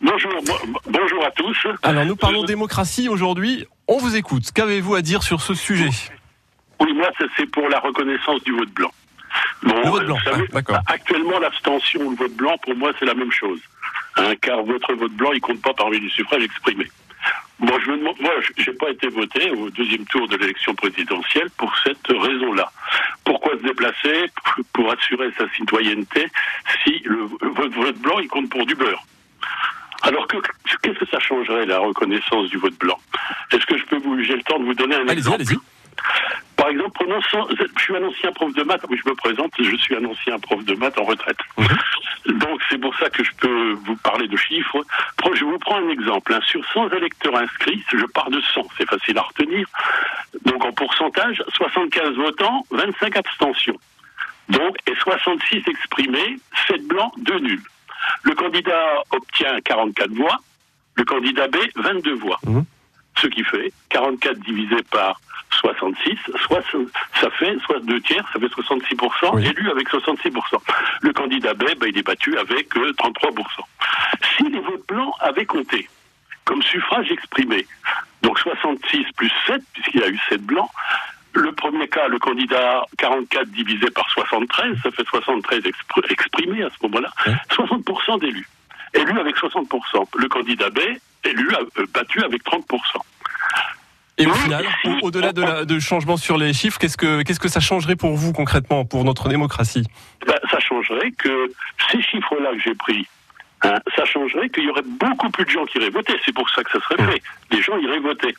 Bonjour, 0.00 0.32
bonjour 0.86 1.24
à 1.24 1.30
tous. 1.30 1.56
Alors 1.82 2.04
nous 2.04 2.16
parlons 2.16 2.44
démocratie 2.44 3.08
aujourd'hui. 3.08 3.64
On 3.88 3.98
vous 3.98 4.16
écoute. 4.16 4.50
Qu'avez-vous 4.52 4.94
à 4.94 5.02
dire 5.02 5.22
sur 5.22 5.40
ce 5.40 5.54
sujet? 5.54 5.90
Oui, 6.80 6.92
moi 6.94 7.08
c'est 7.36 7.46
pour 7.46 7.68
la 7.68 7.78
reconnaissance 7.78 8.42
du 8.44 8.52
vote 8.52 8.70
blanc. 8.70 8.90
Bon, 9.62 9.74
le 9.82 9.90
vote 9.90 10.06
blanc, 10.06 10.18
actuellement, 10.86 11.38
l'abstention 11.38 12.00
ou 12.02 12.10
le 12.10 12.16
vote 12.16 12.34
blanc, 12.34 12.56
pour 12.62 12.74
moi, 12.76 12.92
c'est 12.98 13.06
la 13.06 13.14
même 13.14 13.32
chose. 13.32 13.60
Hein, 14.16 14.34
car 14.40 14.62
votre 14.62 14.92
vote 14.94 15.12
blanc, 15.12 15.32
il 15.32 15.40
compte 15.40 15.62
pas 15.62 15.74
parmi 15.74 15.98
les 15.98 16.10
suffrages 16.10 16.42
exprimés. 16.42 16.90
Moi, 17.58 17.78
je 17.84 17.90
me 17.90 17.98
demande, 17.98 18.16
moi, 18.20 18.32
j'ai 18.56 18.72
pas 18.72 18.90
été 18.90 19.08
voté 19.08 19.50
au 19.50 19.70
deuxième 19.70 20.04
tour 20.06 20.28
de 20.28 20.36
l'élection 20.36 20.74
présidentielle 20.74 21.48
pour 21.56 21.72
cette 21.84 22.06
raison-là. 22.06 22.70
Pourquoi 23.24 23.52
se 23.56 23.62
déplacer 23.62 24.26
pour 24.72 24.92
assurer 24.92 25.30
sa 25.38 25.48
citoyenneté 25.50 26.26
si 26.84 27.00
le 27.04 27.24
vote 27.24 27.98
blanc, 27.98 28.18
il 28.18 28.28
compte 28.28 28.50
pour 28.50 28.66
du 28.66 28.74
beurre? 28.74 29.04
Alors 30.02 30.26
que 30.26 30.36
qu'est-ce 30.82 30.98
que 30.98 31.06
ça 31.06 31.18
changerait 31.18 31.64
la 31.64 31.78
reconnaissance 31.78 32.50
du 32.50 32.58
vote 32.58 32.76
blanc? 32.78 32.98
Est-ce 33.50 33.64
que 33.64 33.78
je 33.78 33.84
peux 33.86 33.96
vous 33.96 34.22
j'ai 34.22 34.36
le 34.36 34.42
temps 34.42 34.58
de 34.58 34.64
vous 34.64 34.74
donner 34.74 34.96
un 34.96 35.06
exemple? 35.06 35.40
allez-y. 35.40 35.58
Par 36.56 36.68
exemple, 36.68 36.92
prenons, 36.94 37.20
je 37.20 37.82
suis 37.82 37.96
un 37.96 38.04
ancien 38.04 38.32
prof 38.32 38.52
de 38.54 38.62
maths, 38.62 38.82
oui 38.88 38.98
je 39.02 39.08
me 39.10 39.14
présente, 39.14 39.50
je 39.58 39.76
suis 39.76 39.94
un 39.96 40.04
ancien 40.04 40.38
prof 40.38 40.64
de 40.64 40.74
maths 40.74 40.98
en 40.98 41.04
retraite. 41.04 41.38
Mhm. 41.58 42.38
Donc 42.38 42.60
c'est 42.70 42.78
pour 42.78 42.96
ça 42.96 43.10
que 43.10 43.22
je 43.22 43.30
peux 43.38 43.72
vous 43.84 43.96
parler 43.96 44.28
de 44.28 44.36
chiffres. 44.36 44.84
Je 45.34 45.44
vous 45.44 45.58
prends 45.58 45.76
un 45.76 45.88
exemple. 45.88 46.32
Hein. 46.32 46.40
Sur 46.46 46.64
100 46.72 46.90
électeurs 46.90 47.36
inscrits, 47.36 47.82
je 47.92 48.04
pars 48.06 48.30
de 48.30 48.40
100, 48.40 48.62
c'est 48.78 48.88
facile 48.88 49.18
à 49.18 49.22
retenir. 49.22 49.66
Donc 50.44 50.64
en 50.64 50.72
pourcentage, 50.72 51.42
75 51.54 52.14
votants, 52.14 52.64
25 52.70 53.16
abstentions. 53.16 53.78
Donc, 54.48 54.76
et 54.86 54.94
66 54.96 55.62
exprimés, 55.66 56.38
7 56.68 56.86
blancs, 56.86 57.12
2 57.18 57.38
nuls. 57.40 57.62
Le 58.22 58.34
candidat 58.34 59.02
obtient 59.10 59.60
44 59.62 60.10
voix, 60.12 60.38
le 60.96 61.04
candidat 61.04 61.48
B, 61.48 61.56
22 61.76 62.14
voix. 62.14 62.38
Mhm. 62.44 62.64
Ce 63.16 63.26
qui 63.26 63.42
fait 63.44 63.72
44 63.90 64.38
divisé 64.40 64.82
par 64.90 65.20
66, 65.54 66.16
soit 66.46 66.62
ça 67.20 67.30
fait 67.30 67.56
soit 67.64 67.80
deux 67.80 68.00
tiers, 68.00 68.24
ça 68.32 68.40
fait 68.40 68.46
66%, 68.46 69.38
élu 69.40 69.70
avec 69.70 69.88
66%. 69.88 70.32
Le 71.02 71.12
candidat 71.12 71.54
B, 71.54 71.64
ben, 71.78 71.88
il 71.88 71.98
est 71.98 72.02
battu 72.02 72.36
avec 72.38 72.74
33%. 72.74 72.78
Euh, 72.78 73.62
si 74.36 74.44
les 74.44 74.60
votes 74.60 74.86
blancs 74.88 75.14
avaient 75.20 75.46
compté 75.46 75.88
comme 76.44 76.62
suffrage 76.62 77.10
exprimé, 77.10 77.66
donc 78.22 78.38
66 78.38 79.04
plus 79.16 79.32
7, 79.46 79.62
puisqu'il 79.72 80.00
y 80.00 80.04
a 80.04 80.08
eu 80.08 80.20
7 80.28 80.42
blancs, 80.42 80.68
le 81.34 81.52
premier 81.52 81.88
cas, 81.88 82.06
le 82.08 82.18
candidat 82.18 82.86
44 82.98 83.48
divisé 83.48 83.90
par 83.90 84.08
73, 84.10 84.76
ça 84.82 84.90
fait 84.90 85.04
73 85.04 85.62
exprimés 86.10 86.62
à 86.62 86.70
ce 86.70 86.86
moment-là, 86.86 87.10
60% 87.50 88.20
d'élus. 88.20 88.48
Élu 88.94 89.18
avec 89.18 89.36
60%. 89.36 90.06
Le 90.16 90.28
candidat 90.28 90.70
B, 90.70 90.78
élu, 91.24 91.48
euh, 91.78 91.86
battu 91.92 92.22
avec 92.22 92.44
30%. 92.44 92.60
Et 94.16 94.26
au 94.26 94.32
final, 94.34 94.64
au-delà 95.02 95.32
de, 95.32 95.64
de 95.64 95.78
changement 95.80 96.16
sur 96.16 96.38
les 96.38 96.52
chiffres, 96.52 96.78
qu'est-ce 96.78 96.96
que 96.96 97.22
qu'est-ce 97.22 97.40
que 97.40 97.48
ça 97.48 97.60
changerait 97.60 97.96
pour 97.96 98.14
vous 98.14 98.32
concrètement, 98.32 98.84
pour 98.84 99.04
notre 99.04 99.28
démocratie? 99.28 99.84
Ben, 100.26 100.38
Ça 100.50 100.60
changerait 100.60 101.10
que 101.12 101.50
ces 101.90 102.00
chiffres-là 102.00 102.50
que 102.52 102.60
j'ai 102.60 102.74
pris, 102.74 103.06
hein, 103.62 103.74
ça 103.96 104.04
changerait 104.04 104.48
qu'il 104.50 104.64
y 104.64 104.70
aurait 104.70 104.82
beaucoup 104.86 105.30
plus 105.30 105.44
de 105.44 105.50
gens 105.50 105.64
qui 105.64 105.78
iraient 105.78 105.90
voter. 105.90 106.14
C'est 106.24 106.34
pour 106.34 106.48
ça 106.50 106.62
que 106.62 106.70
ça 106.70 106.78
serait 106.86 107.12
fait. 107.12 107.22
Les 107.50 107.60
gens 107.60 107.76
iraient 107.78 107.98
voter. 107.98 108.34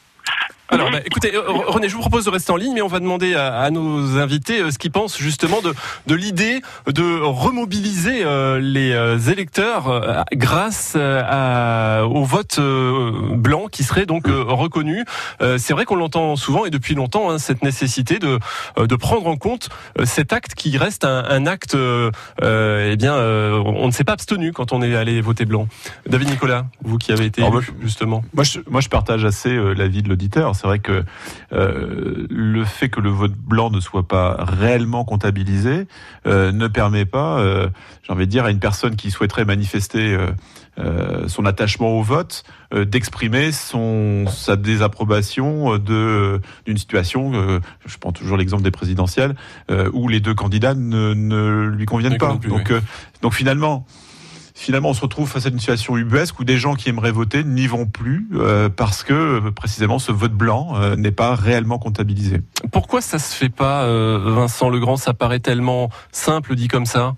Alors, 0.70 0.90
bah, 0.90 1.00
écoutez, 1.06 1.36
euh, 1.36 1.44
René, 1.46 1.90
je 1.90 1.94
vous 1.94 2.02
propose 2.02 2.26
de 2.26 2.32
rester 2.32 2.52
en 2.52 2.56
ligne, 2.56 2.74
mais 2.74 2.82
on 2.82 2.88
va 2.88 3.00
demander 3.00 3.36
à, 3.36 3.70
nos 3.70 4.18
invités 4.18 4.62
euh, 4.62 4.72
ce 4.72 4.80
qu'ils 4.80 4.92
pensent 4.92 5.18
justement 5.18 5.62
de, 5.62 5.74
de 6.08 6.16
l'idée 6.16 6.62
de 6.88 7.20
remobiliser 7.22 8.24
euh, 8.26 8.60
les 8.60 9.30
électeurs 9.30 10.26
grâce 10.34 10.96
au 10.96 12.24
vote 12.24 12.60
blanc 12.60 13.68
qui 13.72 13.84
serait 13.84 14.06
donc 14.06 14.26
reconnu. 14.28 15.06
C'est 15.58 15.74
vrai 15.74 15.86
qu'on 15.86 15.96
l'entend 15.96 16.36
souvent 16.36 16.66
et 16.66 16.70
depuis 16.70 16.96
longtemps 16.96 17.30
hein, 17.30 17.40
cette 17.40 17.64
nécessité 17.64 18.20
de 18.20 18.40
de 18.78 18.96
prendre 18.96 19.28
en 19.28 19.38
compte 19.38 19.70
cet 20.04 20.34
acte 20.34 20.56
qui 20.56 20.78
reste 20.78 21.06
un, 21.06 21.46
acte, 21.46 21.76
eh 21.76 22.96
bien, 22.96 23.16
on 23.16 23.88
ne 23.88 23.92
s'est 23.92 24.04
pas 24.04 24.14
abstenu 24.14 24.52
quand 24.54 24.74
on 24.74 24.82
est 24.82 24.96
allé 24.96 25.22
voter 25.22 25.46
blanc. 25.46 25.68
David 26.08 26.30
Nicolas, 26.30 26.66
vous 26.84 26.98
qui 26.98 27.12
avez 27.12 27.26
été 27.26 27.44
justement. 27.82 28.24
Moi, 28.34 28.44
je, 28.44 28.60
moi, 28.68 28.82
je 28.82 28.90
partage 28.90 29.26
assez 29.26 29.56
l'avis 29.76 30.02
de 30.02 30.10
l'auditeur 30.10 30.55
c'est 30.56 30.68
vrai 30.68 30.80
que 30.80 31.04
euh, 31.54 32.26
le 32.30 32.66
fait 32.66 32.90
que 32.90 33.00
le 33.00 33.10
vote 33.10 33.34
blanc 33.34 33.70
ne 33.70 33.80
soit 33.80 34.08
pas 34.08 34.38
réellement 34.40 35.06
comptabilisé 35.06 35.88
euh, 36.26 36.52
ne 36.52 36.68
permet 36.68 37.06
pas, 37.06 37.40
euh, 37.40 37.70
j'ai 38.04 38.14
envie 38.14 38.26
de 38.26 38.32
dire, 38.32 38.46
à 38.46 38.52
une 38.52 38.60
personne 38.60 38.96
qui 38.96 39.12
souhaiterait 39.12 39.46
manifester 39.46 40.18
son 41.28 41.46
attachement 41.46 41.98
au 41.98 42.02
vote, 42.02 42.44
d'exprimer 42.76 43.54
son 43.54 44.26
sa 44.28 44.58
désapprobation 44.58 45.78
de 45.78 46.42
d'une 46.66 46.78
situation. 46.78 47.32
je 47.86 47.98
prends 47.98 48.12
toujours 48.12 48.36
l'exemple 48.36 48.64
des 48.64 48.72
présidentielles 48.72 49.36
où 49.94 50.10
les 50.10 50.20
deux 50.20 50.34
candidats 50.34 50.74
ne, 50.74 51.14
ne 51.14 51.68
lui 51.68 51.86
conviennent 51.86 52.18
pas. 52.18 52.38
donc, 52.48 52.74
donc 53.22 53.34
finalement 53.34 53.86
finalement, 54.56 54.90
on 54.90 54.94
se 54.94 55.02
retrouve 55.02 55.30
face 55.30 55.46
à 55.46 55.50
une 55.50 55.60
situation 55.60 55.98
ubuesque 55.98 56.40
où 56.40 56.46
des 56.46 56.58
gens 56.58 56.74
qui 56.74 56.90
aimeraient 56.90 57.12
voter 57.12 57.44
n'y 57.44 57.68
vont 57.68 57.86
plus 57.86 58.28
euh, 58.34 58.70
parce 58.70 59.04
que 59.04 59.14
euh, 59.14 59.52
précisément 59.52 60.00
ce 60.00 60.12
vote 60.12 60.32
blanc 60.32 60.74
euh, 60.76 60.96
n'est 60.96 61.12
pas 61.12 61.36
réellement 61.36 61.78
comptabilisé. 61.78 62.42
Pourquoi 62.72 63.02
ça 63.02 63.20
se 63.20 63.36
fait 63.36 63.50
pas, 63.50 63.86
Vincent 64.18 64.70
Legrand? 64.70 64.96
Ça 64.96 65.14
paraît 65.14 65.40
tellement 65.40 65.90
simple 66.12 66.56
dit 66.56 66.70
comme 66.70 66.86
ça. 66.86 67.16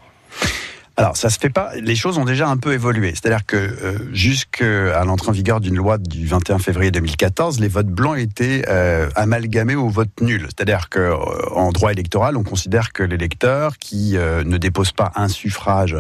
Alors, 1.00 1.16
ça 1.16 1.30
se 1.30 1.38
fait 1.38 1.52
pas. 1.52 1.70
Les 1.76 1.96
choses 1.96 2.18
ont 2.18 2.26
déjà 2.26 2.50
un 2.50 2.58
peu 2.58 2.74
évolué. 2.74 3.12
C'est-à-dire 3.12 3.46
que 3.46 3.56
euh, 3.56 4.00
jusqu'à 4.14 5.06
l'entrée 5.06 5.30
en 5.30 5.32
vigueur 5.32 5.62
d'une 5.62 5.76
loi 5.76 6.00
du 6.00 6.26
21 6.26 6.58
février 6.58 6.90
2014, 6.90 7.60
les 7.60 7.68
votes 7.68 7.86
blancs 7.86 8.18
étaient 8.18 8.66
euh, 8.68 9.08
amalgamés 9.14 9.76
au 9.76 9.90
vote 9.90 10.10
nul. 10.22 10.48
C'est-à-dire 10.48 10.90
que 10.90 10.98
euh, 10.98 11.16
en 11.54 11.72
droit 11.72 11.92
électoral, 11.92 12.36
on 12.36 12.42
considère 12.42 12.94
que 12.94 13.04
l'électeur 13.04 13.78
qui 13.78 14.18
euh, 14.18 14.44
ne 14.44 14.58
dépose 14.58 14.92
pas 14.92 15.12
un 15.16 15.28
suffrage 15.28 15.96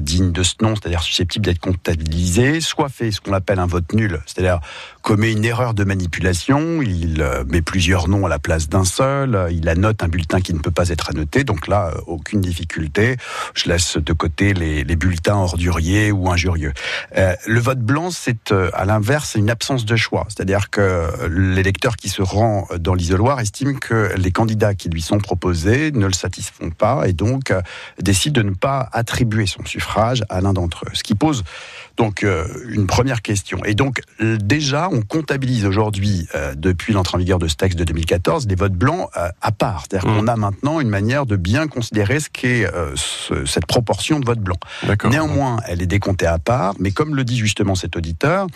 digne 0.00 0.32
de 0.32 0.42
ce 0.42 0.54
nom, 0.62 0.74
c'est-à-dire 0.74 1.00
susceptible 1.00 1.44
d'être 1.44 1.60
comptabilisé, 1.60 2.60
soit 2.60 2.88
fait 2.88 3.12
ce 3.12 3.20
qu'on 3.20 3.32
appelle 3.32 3.60
un 3.60 3.66
vote 3.66 3.92
nul, 3.92 4.20
c'est-à-dire 4.26 4.58
commet 5.00 5.30
une 5.30 5.44
erreur 5.44 5.74
de 5.74 5.84
manipulation, 5.84 6.82
il 6.82 7.24
met 7.46 7.62
plusieurs 7.62 8.08
noms 8.08 8.26
à 8.26 8.28
la 8.28 8.40
place 8.40 8.68
d'un 8.68 8.84
seul, 8.84 9.46
il 9.52 9.68
annote 9.68 10.02
un 10.02 10.08
bulletin 10.08 10.40
qui 10.40 10.54
ne 10.54 10.58
peut 10.58 10.72
pas 10.72 10.88
être 10.88 11.10
annoté. 11.10 11.44
Donc 11.44 11.68
là, 11.68 11.92
aucune 12.08 12.40
difficulté. 12.40 13.16
Je 13.54 13.68
laisse 13.68 13.96
de 13.96 14.12
côté 14.12 14.25
les, 14.40 14.96
bulletins 14.96 15.36
orduriers 15.36 16.12
ou 16.12 16.30
injurieux. 16.30 16.72
Euh, 17.16 17.34
le 17.46 17.60
vote 17.60 17.80
blanc, 17.80 18.10
c'est 18.10 18.52
euh, 18.52 18.70
à 18.72 18.84
l'inverse 18.84 19.34
une 19.34 19.50
absence 19.50 19.84
de 19.84 19.96
choix. 19.96 20.26
C'est-à-dire 20.28 20.70
que 20.70 21.26
l'électeur 21.28 21.96
qui 21.96 22.08
se 22.08 22.22
rend 22.22 22.66
dans 22.78 22.94
l'isoloir 22.94 23.40
estime 23.40 23.78
que 23.78 24.12
les 24.16 24.30
candidats 24.30 24.74
qui 24.74 24.88
lui 24.88 25.02
sont 25.02 25.18
proposés 25.18 25.90
ne 25.92 26.06
le 26.06 26.12
satisfont 26.12 26.70
pas 26.70 27.06
et 27.06 27.12
donc 27.12 27.50
euh, 27.50 27.60
décide 28.00 28.32
de 28.32 28.42
ne 28.42 28.54
pas 28.54 28.88
attribuer 28.92 29.46
son 29.46 29.64
suffrage 29.64 30.24
à 30.28 30.40
l'un 30.40 30.52
d'entre 30.52 30.84
eux. 30.86 30.94
Ce 30.94 31.02
qui 31.02 31.14
pose 31.14 31.44
donc 31.96 32.24
une 32.68 32.86
première 32.86 33.22
question. 33.22 33.64
Et 33.64 33.74
donc 33.74 34.00
déjà, 34.20 34.88
on 34.90 35.02
comptabilise 35.02 35.64
aujourd'hui, 35.64 36.28
depuis 36.54 36.92
l'entrée 36.92 37.16
en 37.16 37.18
vigueur 37.18 37.38
de 37.38 37.48
ce 37.48 37.56
texte 37.56 37.78
de 37.78 37.84
2014, 37.84 38.46
les 38.48 38.54
votes 38.54 38.72
blancs 38.72 39.08
à 39.14 39.52
part. 39.52 39.84
C'est-à-dire 39.88 40.10
mmh. 40.10 40.18
qu'on 40.18 40.28
a 40.28 40.36
maintenant 40.36 40.80
une 40.80 40.88
manière 40.88 41.26
de 41.26 41.36
bien 41.36 41.66
considérer 41.68 42.20
ce 42.20 42.28
qu'est 42.28 42.66
cette 43.46 43.66
proportion 43.66 44.20
de 44.20 44.26
vote 44.26 44.40
blanc. 44.40 44.56
Néanmoins, 45.04 45.58
elle 45.66 45.82
est 45.82 45.86
décomptée 45.86 46.26
à 46.26 46.38
part, 46.38 46.74
mais 46.78 46.90
comme 46.90 47.14
le 47.14 47.24
dit 47.24 47.36
justement 47.36 47.74
cet 47.74 47.96
auditeur, 47.96 48.46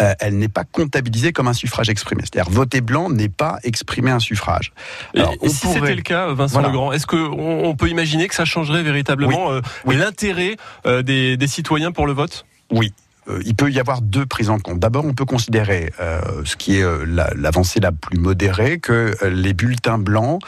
euh, 0.00 0.14
elle 0.20 0.38
n'est 0.38 0.48
pas 0.48 0.64
comptabilisée 0.64 1.32
comme 1.32 1.48
un 1.48 1.52
suffrage 1.52 1.88
exprimé. 1.88 2.22
C'est-à-dire 2.22 2.50
voter 2.50 2.80
blanc 2.80 3.10
n'est 3.10 3.28
pas 3.28 3.58
exprimer 3.62 4.10
un 4.10 4.20
suffrage. 4.20 4.72
et, 5.14 5.48
si 5.48 5.66
c'était 5.68 5.94
le 5.94 6.02
cas, 6.02 6.32
Vincent 6.32 6.60
Legrand, 6.60 6.92
est-ce 6.92 7.06
qu'on 7.06 7.18
on 7.18 7.74
peut 7.74 7.88
imaginer 7.88 8.28
que 8.28 8.34
ça 8.34 8.44
changerait 8.44 8.82
véritablement 8.82 9.52
euh, 9.52 9.60
l'intérêt 9.86 10.56
euh, 10.86 11.02
des, 11.02 11.36
des 11.36 11.46
citoyens 11.46 11.92
pour 11.92 12.06
le 12.06 12.12
vote? 12.12 12.44
Oui, 12.70 12.92
il 13.44 13.54
peut 13.54 13.70
y 13.70 13.78
avoir 13.78 14.00
deux 14.00 14.24
prises 14.26 14.50
en 14.50 14.58
compte. 14.58 14.78
D'abord, 14.78 15.04
on 15.04 15.14
peut 15.14 15.24
considérer, 15.24 15.92
ce 16.44 16.56
qui 16.56 16.78
est 16.78 16.84
l'avancée 17.06 17.80
la, 17.80 17.92
plus 17.92 18.18
modérée, 18.18 18.78
que 18.78 19.14
les 19.26 19.52
bulletins 19.52 19.98
blancs 19.98 20.40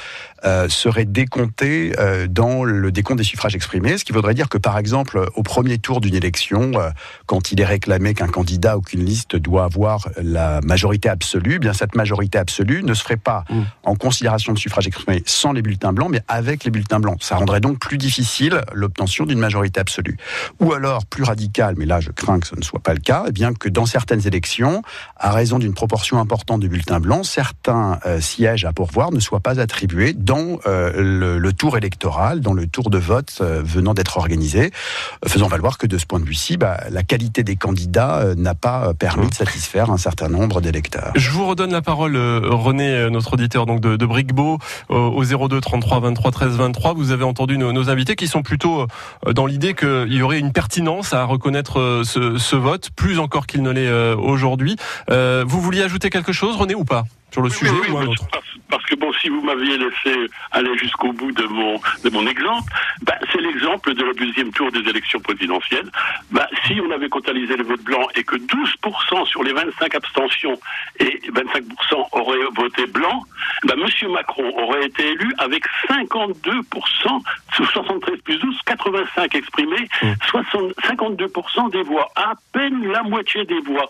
euh, 0.45 0.71
serait 0.71 1.05
décompté 1.05 1.93
euh, 1.99 2.27
dans 2.27 2.65
le 2.65 2.91
décompte 2.91 3.19
des 3.19 3.25
suffrages 3.25 3.55
exprimés, 3.55 3.99
ce 3.99 4.05
qui 4.07 4.13
voudrait 4.13 4.33
dire 4.33 4.49
que 4.49 4.57
par 4.57 4.79
exemple 4.79 5.29
au 5.35 5.43
premier 5.43 5.77
tour 5.77 6.01
d'une 6.01 6.15
élection, 6.15 6.73
euh, 6.77 6.89
quand 7.27 7.53
il 7.53 7.61
est 7.61 7.67
réclamé 7.67 8.15
qu'un 8.15 8.27
candidat 8.27 8.79
ou 8.79 8.81
qu'une 8.81 9.05
liste 9.05 9.37
doit 9.37 9.65
avoir 9.65 10.09
la 10.17 10.63
majorité 10.63 11.11
absolue, 11.11 11.57
eh 11.57 11.59
bien 11.59 11.75
cette 11.75 11.95
majorité 11.95 12.39
absolue 12.39 12.83
ne 12.83 12.95
se 12.95 13.03
ferait 13.03 13.19
pas 13.19 13.45
mmh. 13.51 13.61
en 13.85 13.95
considération 13.97 14.55
de 14.55 14.59
suffrages 14.59 14.87
exprimés 14.87 15.23
sans 15.27 15.53
les 15.53 15.61
bulletins 15.61 15.93
blancs, 15.93 16.09
mais 16.11 16.23
avec 16.27 16.65
les 16.65 16.71
bulletins 16.71 17.01
blancs. 17.01 17.19
Ça 17.21 17.37
rendrait 17.37 17.61
donc 17.61 17.79
plus 17.79 17.99
difficile 17.99 18.63
l'obtention 18.73 19.27
d'une 19.27 19.41
majorité 19.41 19.79
absolue. 19.79 20.17
Ou 20.59 20.73
alors 20.73 21.05
plus 21.05 21.25
radical, 21.25 21.75
mais 21.77 21.85
là 21.85 22.01
je 22.01 22.13
crains 22.13 22.41
que 22.41 22.47
ce 22.47 22.57
ne 22.57 22.63
soit 22.63 22.81
pas 22.81 22.95
le 22.95 23.01
cas, 23.01 23.25
eh 23.29 23.33
bien 23.33 23.53
que 23.53 23.69
dans 23.69 23.85
certaines 23.85 24.27
élections, 24.27 24.81
à 25.17 25.33
raison 25.33 25.59
d'une 25.59 25.75
proportion 25.75 26.19
importante 26.19 26.61
de 26.61 26.69
bulletins 26.69 27.01
blancs, 27.01 27.27
certains 27.27 27.99
sièges 28.21 28.65
à 28.65 28.73
pourvoir 28.73 29.13
ne 29.13 29.21
soient 29.21 29.41
pas 29.41 29.61
attribués 29.61 30.15
dans 30.15 30.30
euh, 30.33 31.39
le, 31.39 31.53
tour 31.53 31.77
électoral, 31.77 32.41
dans 32.41 32.53
le 32.53 32.67
tour 32.67 32.91
de 32.91 32.99
vote 32.99 33.39
euh, 33.41 33.63
venant 33.65 33.95
d'être 33.95 34.17
organisé, 34.17 34.71
faisant 35.27 35.49
valoir 35.49 35.77
que 35.77 35.87
de 35.87 35.99
ce 35.99 36.07
point 36.07 36.21
de 36.21 36.25
vue-ci, 36.25 36.57
bah, 36.57 36.81
la 36.91 37.03
qualité 37.03 37.43
des 37.43 37.57
candidats 37.57 38.21
euh, 38.21 38.35
n'a 38.37 38.55
pas 38.55 38.95
permis 38.95 39.29
de 39.29 39.35
satisfaire 39.35 39.91
un 39.91 39.99
certain 39.99 40.29
nombre 40.29 40.61
d'électeurs. 40.61 41.13
Je 41.17 41.31
vous 41.31 41.47
redonne 41.47 41.73
la 41.73 41.83
parole, 41.83 42.17
René, 42.17 43.11
notre 43.11 43.35
auditeur 43.35 43.67
donc 43.67 43.81
de, 43.81 43.97
de 43.97 44.07
au 44.89 45.25
02 45.25 45.61
33 45.61 46.01
23 46.01 46.31
13 46.31 46.57
23. 46.57 46.95
Vous 46.95 47.11
avez 47.11 47.25
entendu 47.25 47.59
nos, 47.59 47.91
invités 47.91 48.17
qui 48.17 48.29
sont 48.29 48.43
plutôt 48.43 48.87
dans 49.27 49.47
l'idée 49.47 49.75
qu'il 49.75 50.13
y 50.13 50.23
aurait 50.23 50.39
une 50.39 50.53
pertinence 50.53 51.13
à 51.13 51.25
reconnaître 51.25 52.03
ce, 52.05 52.57
vote, 52.57 52.91
plus 52.95 53.19
encore 53.19 53.47
qu'il 53.47 53.63
ne 53.63 53.71
l'est 53.71 54.13
aujourd'hui. 54.15 54.77
vous 55.09 55.61
vouliez 55.61 55.83
ajouter 55.83 56.11
quelque 56.11 56.33
chose, 56.33 56.57
René, 56.57 56.75
ou 56.75 56.85
pas? 56.85 57.05
Sur 57.33 57.43
le 57.43 57.51
sujet 57.51 57.91
ou 57.91 57.99
un 57.99 58.07
autre 58.07 58.27
parce 58.71 58.85
que 58.87 58.95
bon, 58.95 59.13
si 59.15 59.29
vous 59.29 59.43
m'aviez 59.43 59.77
laissé 59.77 60.31
aller 60.53 60.77
jusqu'au 60.79 61.13
bout 61.13 61.33
de 61.33 61.45
mon 61.45 61.81
de 62.05 62.11
mon 62.11 62.27
exemple, 62.27 62.73
bah, 63.03 63.19
c'est 63.33 63.41
l'exemple 63.41 63.95
de 63.95 64.05
la 64.05 64.13
deuxième 64.15 64.53
tour 64.53 64.71
des 64.71 64.89
élections 64.89 65.21
présidentielles. 65.21 65.91
Bah, 66.31 66.49
si 66.67 66.81
on 66.81 66.91
avait 66.91 67.09
comptabilisé 67.09 67.57
le 67.57 67.65
vote 67.65 67.83
blanc 67.83 68.07
et 68.15 68.23
que 68.23 68.37
12% 68.37 69.27
sur 69.27 69.43
les 69.43 69.53
25 69.53 69.95
abstentions 69.95 70.59
et 71.01 71.21
25% 71.33 72.09
auraient 72.13 72.39
voté 72.57 72.87
blanc, 72.87 73.25
bah, 73.65 73.75
Monsieur 73.77 74.09
Macron 74.09 74.51
aurait 74.57 74.87
été 74.87 75.11
élu 75.11 75.35
avec 75.39 75.65
52% 75.89 76.63
sous 77.03 77.23
73 77.65 78.21
plus 78.23 78.39
12, 78.39 78.57
85 78.67 79.35
exprimés, 79.35 79.89
52% 80.33 81.71
des 81.71 81.83
voix, 81.83 82.11
à 82.17 82.35
peine 82.53 82.87
la 82.91 83.03
moitié 83.03 83.45
des 83.45 83.61
voix. 83.61 83.89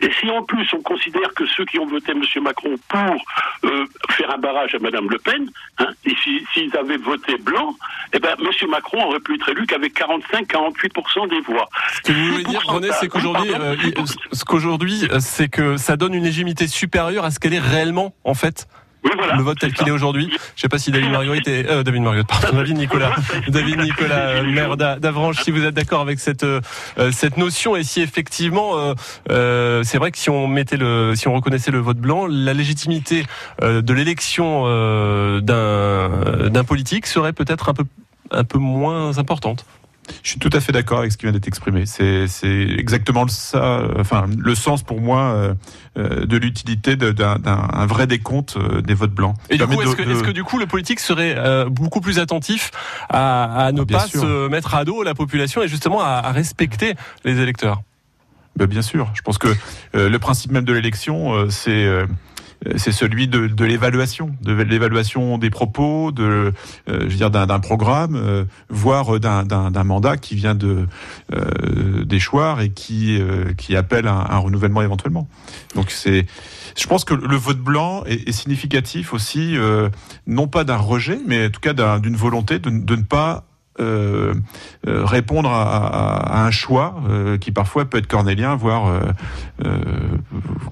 Et 0.00 0.10
si 0.20 0.30
en 0.30 0.42
plus 0.42 0.66
on 0.72 0.82
considère 0.82 1.32
que 1.34 1.44
ceux 1.46 1.64
qui 1.64 1.78
ont 1.78 1.86
voté 1.86 2.14
Monsieur 2.14 2.40
Macron 2.40 2.74
pour 2.88 3.70
euh, 3.70 3.84
faire 4.10 4.30
un 4.32 4.38
barrage 4.38 4.74
à 4.74 4.78
Madame 4.78 5.08
Le 5.10 5.18
Pen, 5.18 5.48
hein, 5.78 5.88
et 6.04 6.14
s'ils 6.52 6.76
avaient 6.76 6.96
voté 6.96 7.36
blanc, 7.38 7.74
eh 8.12 8.18
ben, 8.18 8.36
M. 8.38 8.70
Macron 8.70 9.04
aurait 9.04 9.20
pu 9.20 9.34
être 9.34 9.48
élu 9.48 9.66
qu'avec 9.66 9.98
45-48% 9.98 11.28
des 11.28 11.40
voix. 11.40 11.68
Ce 11.92 12.00
que 12.02 12.12
vous 12.12 12.32
voulez 12.32 12.44
dire, 12.44 12.62
René, 12.66 12.88
c'est 13.00 13.08
qu'aujourd'hui, 13.08 13.52
euh, 13.52 13.76
ce 14.32 14.44
qu'aujourd'hui, 14.44 15.08
euh, 15.10 15.18
c'est 15.20 15.48
que 15.48 15.76
ça 15.76 15.96
donne 15.96 16.14
une 16.14 16.24
légitimité 16.24 16.66
supérieure 16.68 17.24
à 17.24 17.30
ce 17.30 17.40
qu'elle 17.40 17.54
est 17.54 17.58
réellement, 17.58 18.14
en 18.24 18.34
fait 18.34 18.68
le 19.04 19.42
vote 19.42 19.58
tel 19.58 19.72
qu'il 19.72 19.88
est 19.88 19.92
aujourd'hui. 19.92 20.28
Je 20.28 20.34
ne 20.34 20.38
sais 20.56 20.68
pas 20.68 20.78
si 20.78 20.90
David 20.90 21.10
Marguerite 21.10 21.48
est 21.48 21.68
euh, 21.68 21.82
David 21.82 22.02
Marguerite, 22.02 22.26
pardon, 22.28 22.56
David 22.56 22.76
Nicolas, 22.76 23.14
David 23.48 23.80
Nicolas, 23.80 24.28
euh, 24.28 24.42
maire 24.44 24.76
d'Avranches, 24.76 25.42
si 25.42 25.50
vous 25.50 25.64
êtes 25.64 25.74
d'accord 25.74 26.00
avec 26.00 26.18
cette 26.18 26.44
euh, 26.44 26.60
cette 27.12 27.36
notion 27.36 27.76
et 27.76 27.84
si 27.84 28.00
effectivement 28.00 28.94
c'est 29.28 29.98
vrai 29.98 30.10
que 30.10 30.18
si 30.18 30.30
on 30.30 30.46
mettait 30.46 30.76
le, 30.76 31.14
si 31.14 31.28
on 31.28 31.34
reconnaissait 31.34 31.70
le 31.70 31.78
vote 31.78 31.98
blanc, 31.98 32.26
la 32.26 32.54
légitimité 32.54 33.24
de 33.62 33.92
l'élection 33.92 34.64
d'un 35.40 36.50
d'un 36.50 36.64
politique 36.64 37.06
serait 37.06 37.32
peut-être 37.32 37.68
un 37.68 37.74
peu 37.74 37.84
un 38.30 38.44
peu 38.44 38.58
moins 38.58 39.18
importante. 39.18 39.64
Je 40.22 40.30
suis 40.30 40.38
tout 40.38 40.50
à 40.52 40.60
fait 40.60 40.72
d'accord 40.72 41.00
avec 41.00 41.12
ce 41.12 41.16
qui 41.16 41.26
vient 41.26 41.32
d'être 41.32 41.48
exprimé. 41.48 41.84
C'est 41.86 42.26
exactement 42.50 43.26
ça, 43.28 43.82
enfin 43.98 44.26
le 44.36 44.54
sens 44.54 44.82
pour 44.82 45.00
moi 45.00 45.20
euh, 45.20 45.54
euh, 45.98 46.26
de 46.26 46.36
l'utilité 46.36 46.96
d'un 46.96 47.86
vrai 47.86 48.06
décompte 48.06 48.56
euh, 48.56 48.80
des 48.82 48.94
votes 48.94 49.12
blancs. 49.12 49.36
Et 49.50 49.58
du 49.58 49.66
coup, 49.66 49.80
est-ce 49.82 50.22
que, 50.22 50.30
du 50.30 50.44
coup 50.44 50.58
le 50.58 50.66
politique 50.66 51.00
serait 51.00 51.36
beaucoup 51.70 52.00
plus 52.00 52.18
attentif 52.18 52.70
à, 53.08 53.70
ne 53.72 53.82
pas 53.84 54.06
se 54.06 54.48
mettre 54.48 54.74
à 54.74 54.84
dos 54.84 55.02
la 55.02 55.14
population 55.14 55.62
et 55.62 55.68
justement 55.68 56.00
à, 56.00 56.32
respecter 56.32 56.94
les 57.24 57.40
électeurs? 57.40 57.82
Ben, 58.56 58.66
Bien 58.66 58.82
sûr. 58.82 59.10
Je 59.14 59.22
pense 59.22 59.38
que 59.38 59.48
le 59.94 60.18
principe 60.18 60.52
même 60.52 60.64
de 60.64 60.72
l'élection, 60.72 61.48
c'est 61.50 61.70
euh, 61.70 62.06
c'est 62.76 62.92
celui 62.92 63.28
de, 63.28 63.46
de 63.46 63.64
l'évaluation, 63.64 64.34
de 64.42 64.52
l'évaluation 64.52 65.38
des 65.38 65.50
propos, 65.50 66.10
de, 66.12 66.22
euh, 66.22 67.00
je 67.02 67.04
veux 67.04 67.08
dire 67.08 67.30
d'un 67.30 67.60
programme, 67.60 68.16
euh, 68.16 68.44
voire 68.68 69.20
d'un 69.20 69.84
mandat 69.84 70.16
qui 70.16 70.34
vient 70.34 70.54
de 70.54 70.86
euh, 71.32 72.04
d'échoir 72.04 72.60
et 72.60 72.70
qui 72.70 73.20
qui 73.56 73.76
appelle 73.76 74.08
un, 74.08 74.26
un, 74.28 74.38
renouvellement 74.38 74.82
éventuellement. 74.82 75.28
Donc 75.74 75.90
c'est, 75.90 76.26
je 76.76 76.86
pense 76.86 77.04
que 77.04 77.14
le 77.14 77.36
vote 77.36 77.58
blanc 77.58 78.02
est, 78.06 78.28
est 78.28 78.32
significatif 78.32 79.12
aussi, 79.12 79.56
non 80.26 80.48
pas 80.48 80.64
d'un 80.64 80.76
rejet, 80.76 81.20
mais 81.26 81.46
en 81.46 81.50
tout 81.50 81.60
cas 81.60 81.72
d'une 81.98 82.16
volonté 82.16 82.58
de, 82.58 82.70
de 82.70 82.96
ne 82.96 83.02
pas 83.02 83.47
euh, 83.80 84.34
euh, 84.86 85.04
répondre 85.04 85.50
à, 85.50 86.44
un 86.44 86.50
choix 86.50 86.96
qui 87.40 87.52
parfois 87.52 87.84
peut 87.84 87.98
être 87.98 88.06
cornélien, 88.06 88.56
voire 88.56 89.00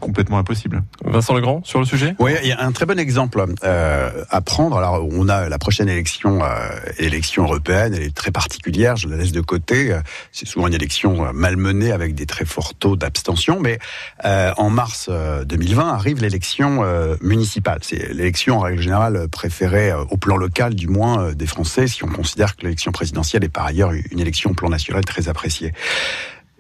complètement 0.00 0.38
impossible. 0.38 0.82
Vincent 1.04 1.34
Legrand, 1.34 1.60
sur 1.64 1.80
le 1.80 1.84
sujet? 1.84 2.14
Oui, 2.18 2.32
il 2.42 2.48
y 2.48 2.52
a 2.52 2.62
un 2.62 2.72
très 2.72 2.86
bon 2.86 2.98
exemple 2.98 3.44
à 3.60 4.40
prendre. 4.40 4.76
Alors, 4.76 5.06
on 5.10 5.28
a 5.28 5.48
la 5.48 5.58
prochaine 5.58 5.88
élection, 5.88 6.40
élection 6.98 7.44
européenne, 7.44 7.94
elle 7.94 8.02
est 8.02 8.14
très 8.14 8.30
particulière, 8.30 8.96
je 8.96 9.08
la 9.08 9.16
laisse 9.16 9.32
de 9.32 9.40
côté. 9.40 9.96
C'est 10.32 10.46
souvent 10.46 10.68
une 10.68 10.75
élection 10.75 11.32
malmenée 11.32 11.92
avec 11.92 12.14
des 12.14 12.26
très 12.26 12.44
forts 12.44 12.75
taux 12.75 12.96
d'abstention, 12.96 13.60
mais 13.60 13.78
en 14.25 14.70
mars 14.70 15.10
2020 15.44 15.88
arrive 15.88 16.20
l'élection 16.20 16.84
municipale. 17.20 17.80
C'est 17.82 18.12
l'élection 18.12 18.58
en 18.58 18.60
règle 18.60 18.82
générale 18.82 19.28
préférée 19.28 19.92
au 19.92 20.16
plan 20.16 20.36
local, 20.36 20.75
du 20.75 20.88
moins 20.88 21.32
des 21.32 21.46
Français, 21.46 21.86
si 21.86 22.04
on 22.04 22.08
considère 22.08 22.56
que 22.56 22.62
l'élection 22.62 22.92
présidentielle 22.97 23.45
est 23.45 23.50
par 23.50 23.67
ailleurs 23.67 23.93
une 23.93 24.21
élection 24.21 24.50
au 24.50 24.55
plan 24.55 24.71
national 24.71 25.05
très 25.05 25.29
appréciée. 25.29 25.73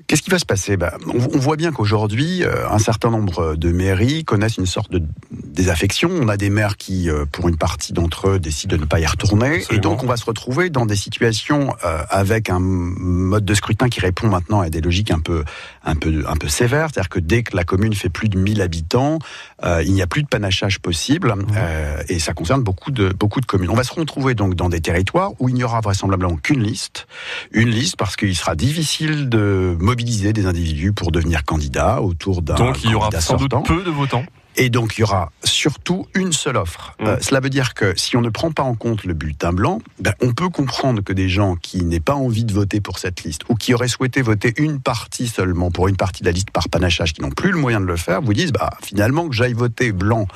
Qu'est-ce 0.06 0.22
qui 0.22 0.30
va 0.30 0.38
se 0.38 0.44
passer? 0.44 0.76
Ben, 0.76 0.92
on, 1.08 1.38
voit 1.38 1.56
bien 1.56 1.72
qu'aujourd'hui, 1.72 2.44
euh, 2.44 2.68
un 2.70 2.78
certain 2.78 3.10
nombre 3.10 3.56
de 3.56 3.72
mairies 3.72 4.24
connaissent 4.24 4.58
une 4.58 4.66
sorte 4.66 4.92
de 4.92 5.02
désaffection. 5.32 6.10
On 6.12 6.28
a 6.28 6.36
des 6.36 6.48
maires 6.48 6.76
qui, 6.76 7.10
euh, 7.10 7.24
pour 7.24 7.48
une 7.48 7.56
partie 7.56 7.92
d'entre 7.92 8.28
eux, 8.28 8.38
décident 8.38 8.76
de 8.76 8.82
ne 8.82 8.86
pas 8.86 9.00
y 9.00 9.06
retourner. 9.06 9.64
Et 9.70 9.78
donc, 9.78 10.04
on 10.04 10.06
va 10.06 10.16
se 10.16 10.24
retrouver 10.24 10.70
dans 10.70 10.86
des 10.86 10.94
situations 10.94 11.74
euh, 11.84 12.04
avec 12.08 12.50
un 12.50 12.60
mode 12.60 13.44
de 13.44 13.54
scrutin 13.54 13.88
qui 13.88 13.98
répond 13.98 14.28
maintenant 14.28 14.60
à 14.60 14.70
des 14.70 14.80
logiques 14.80 15.10
un 15.10 15.18
peu, 15.18 15.44
un 15.86 15.94
peu, 15.94 16.24
un 16.28 16.36
peu 16.36 16.48
sévères. 16.48 16.88
C'est-à-dire 16.92 17.08
que 17.08 17.20
dès 17.20 17.42
que 17.42 17.56
la 17.56 17.64
commune 17.64 17.94
fait 17.94 18.10
plus 18.10 18.28
de 18.28 18.38
1000 18.38 18.60
habitants, 18.60 19.18
il 19.64 19.92
n'y 19.92 20.02
a 20.02 20.06
plus 20.06 20.22
de 20.22 20.28
panachage 20.28 20.80
possible. 20.80 21.34
et 22.08 22.18
ça 22.18 22.34
concerne 22.34 22.62
beaucoup 22.62 22.90
de, 22.90 23.08
beaucoup 23.08 23.40
de 23.40 23.46
communes. 23.46 23.70
On 23.70 23.74
va 23.74 23.84
se 23.84 23.94
retrouver 23.94 24.34
donc 24.34 24.54
dans 24.54 24.68
des 24.68 24.80
territoires 24.80 25.32
où 25.38 25.48
il 25.48 25.54
n'y 25.54 25.64
aura 25.64 25.80
vraisemblablement 25.80 26.36
qu'une 26.36 26.62
liste. 26.62 27.06
Une 27.52 27.70
liste 27.70 27.96
parce 27.96 28.16
qu'il 28.16 28.34
sera 28.36 28.54
difficile 28.54 29.28
de 29.28 29.76
mobiliser 29.78 30.32
des 30.32 30.46
individus 30.46 30.92
pour 30.92 31.12
devenir 31.12 31.44
candidats 31.44 32.02
autour 32.02 32.42
d'un. 32.42 32.54
Donc 32.54 32.84
il 32.84 32.90
y 32.90 32.94
aura 32.94 33.10
sans 33.20 33.36
doute 33.36 33.52
peu 33.64 33.82
de 33.82 33.90
votants. 33.90 34.24
Et 34.56 34.70
donc, 34.70 34.96
il 34.96 35.02
y 35.02 35.04
aura 35.04 35.30
surtout 35.44 36.06
une 36.14 36.32
seule 36.32 36.56
offre. 36.56 36.94
Mm. 36.98 37.06
Euh, 37.06 37.16
cela 37.20 37.40
veut 37.40 37.50
dire 37.50 37.74
que 37.74 37.92
si 37.96 38.16
on 38.16 38.20
ne 38.20 38.30
prend 38.30 38.50
pas 38.52 38.62
en 38.62 38.74
compte 38.74 39.04
le 39.04 39.14
bulletin 39.14 39.52
blanc, 39.52 39.80
ben, 40.00 40.14
on 40.20 40.32
peut 40.32 40.48
comprendre 40.48 41.02
que 41.02 41.12
des 41.12 41.28
gens 41.28 41.56
qui 41.56 41.84
n'aient 41.84 42.00
pas 42.00 42.14
envie 42.14 42.44
de 42.44 42.52
voter 42.52 42.80
pour 42.80 42.98
cette 42.98 43.22
liste 43.22 43.42
ou 43.48 43.54
qui 43.54 43.74
auraient 43.74 43.88
souhaité 43.88 44.22
voter 44.22 44.54
une 44.56 44.80
partie 44.80 45.28
seulement 45.28 45.70
pour 45.70 45.88
une 45.88 45.96
partie 45.96 46.22
de 46.22 46.26
la 46.26 46.32
liste 46.32 46.50
par 46.50 46.68
panachage, 46.68 47.12
qui 47.12 47.22
n'ont 47.22 47.30
plus 47.30 47.50
le 47.50 47.58
moyen 47.58 47.80
de 47.80 47.86
le 47.86 47.96
faire, 47.96 48.22
vous 48.22 48.34
disent 48.34 48.52
bah, 48.52 48.70
finalement 48.82 49.28
que 49.28 49.34
j'aille 49.34 49.52
voter 49.52 49.92
blanc 49.92 50.26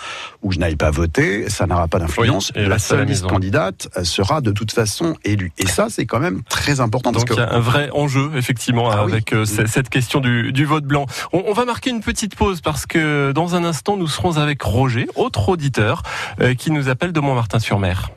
ou 0.43 0.53
je 0.53 0.59
n'aille 0.59 0.77
pas 0.77 0.91
voter, 0.91 1.49
ça 1.49 1.67
n'aura 1.67 1.89
pas 1.89 1.99
d'influence. 1.99 2.53
la 2.55 2.79
seule 2.79 3.07
liste 3.07 3.27
candidate 3.27 3.89
euh, 3.97 4.05
sera 4.05 4.41
de 4.41 4.51
toute 4.51 4.73
façon 4.73 5.17
élue. 5.25 5.53
Et 5.59 5.67
ça, 5.67 5.87
c'est 5.89 6.07
quand 6.07 6.21
même 6.21 6.43
très 6.43 6.81
important. 6.81 7.13
Donc 7.13 7.25
il 7.31 7.37
y 7.37 7.41
a 7.41 7.53
un 7.53 7.61
vrai 7.61 7.89
enjeu, 7.93 8.31
effectivement, 8.37 8.91
ah 8.91 9.01
avec 9.01 9.33
euh, 9.33 9.45
cette 9.45 9.89
question 9.89 10.21
du, 10.21 10.53
du 10.53 10.65
vote 10.65 10.85
blanc. 10.85 11.07
On, 11.33 11.45
on 11.47 11.53
va 11.53 11.65
marquer 11.65 11.91
une 11.91 12.01
petite 12.01 12.37
pause 12.37 12.61
parce 12.61 12.87
que 12.87 13.33
dans 13.33 13.55
un 13.55 13.65
instant, 13.65 13.97
nous 13.97 14.10
serons 14.11 14.37
avec 14.37 14.61
Roger, 14.63 15.07
autre 15.15 15.49
auditeur, 15.49 16.03
euh, 16.41 16.55
qui 16.55 16.71
nous 16.71 16.89
appelle 16.89 17.13
de 17.13 17.21
Montmartin-sur-Mer. 17.21 18.11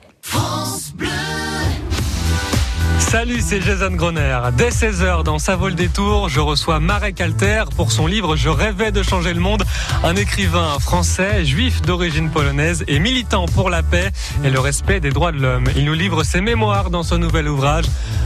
Salut, 2.97 3.41
c'est 3.41 3.61
Jason 3.61 3.91
Groner. 3.91 4.39
Dès 4.57 4.69
16h 4.69 5.23
dans 5.23 5.37
Sa 5.37 5.55
vol 5.55 5.75
des 5.75 5.87
Tours, 5.87 6.29
je 6.29 6.39
reçois 6.39 6.79
Marek 6.79 7.21
Alter 7.21 7.65
pour 7.75 7.91
son 7.91 8.07
livre 8.07 8.35
Je 8.35 8.49
rêvais 8.49 8.91
de 8.91 9.03
changer 9.03 9.35
le 9.35 9.39
monde. 9.39 9.63
Un 10.03 10.15
écrivain 10.15 10.79
français, 10.79 11.45
juif 11.45 11.83
d'origine 11.83 12.31
polonaise 12.31 12.83
et 12.87 12.97
militant 12.97 13.45
pour 13.45 13.69
la 13.69 13.83
paix 13.83 14.09
et 14.43 14.49
le 14.49 14.59
respect 14.59 14.99
des 14.99 15.11
droits 15.11 15.31
de 15.31 15.37
l'homme. 15.37 15.65
Il 15.75 15.85
nous 15.85 15.93
livre 15.93 16.23
ses 16.23 16.41
mémoires 16.41 16.89
dans 16.89 17.03
son 17.03 17.19
nouvel 17.19 17.47
ouvrage. 17.47 17.85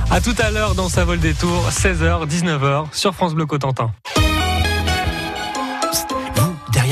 À 0.09 0.21
tout 0.21 0.35
à 0.39 0.51
l'heure 0.51 0.73
dans 0.73 0.87
Sa 0.87 1.03
vol 1.03 1.19
des 1.19 1.33
Tours, 1.33 1.67
16h, 1.69 2.25
19h 2.25 2.85
sur 2.93 3.13
France 3.13 3.35
Bleu 3.35 3.45
Cotentin 3.45 3.91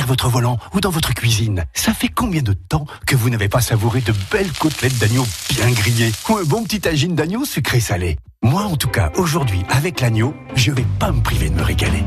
votre 0.06 0.30
volant 0.30 0.58
ou 0.74 0.80
dans 0.80 0.90
votre 0.90 1.14
cuisine. 1.14 1.66
Ça 1.74 1.94
fait 1.94 2.08
combien 2.08 2.42
de 2.42 2.54
temps 2.54 2.86
que 3.06 3.16
vous 3.16 3.30
n'avez 3.30 3.50
pas 3.50 3.62
savouré 3.62 4.02
de 4.02 4.14
belles 4.32 4.52
côtelettes 4.54 4.98
d'agneau 4.98 5.26
bien 5.50 5.70
grillées 5.72 6.12
ou 6.30 6.38
un 6.38 6.44
bon 6.44 6.64
petit 6.64 6.80
tagine 6.80 7.16
d'agneau 7.16 7.46
sucré-salé 7.46 8.18
Moi, 8.44 8.62
en 8.64 8.78
tout 8.78 8.90
cas, 8.90 9.12
aujourd'hui, 9.16 9.64
avec 9.70 10.02
l'agneau, 10.02 10.34
je 10.56 10.72
vais 10.72 10.86
pas 11.00 11.12
me 11.12 11.22
priver 11.22 11.50
de 11.50 11.56
me 11.56 11.64
régaler. 11.64 12.04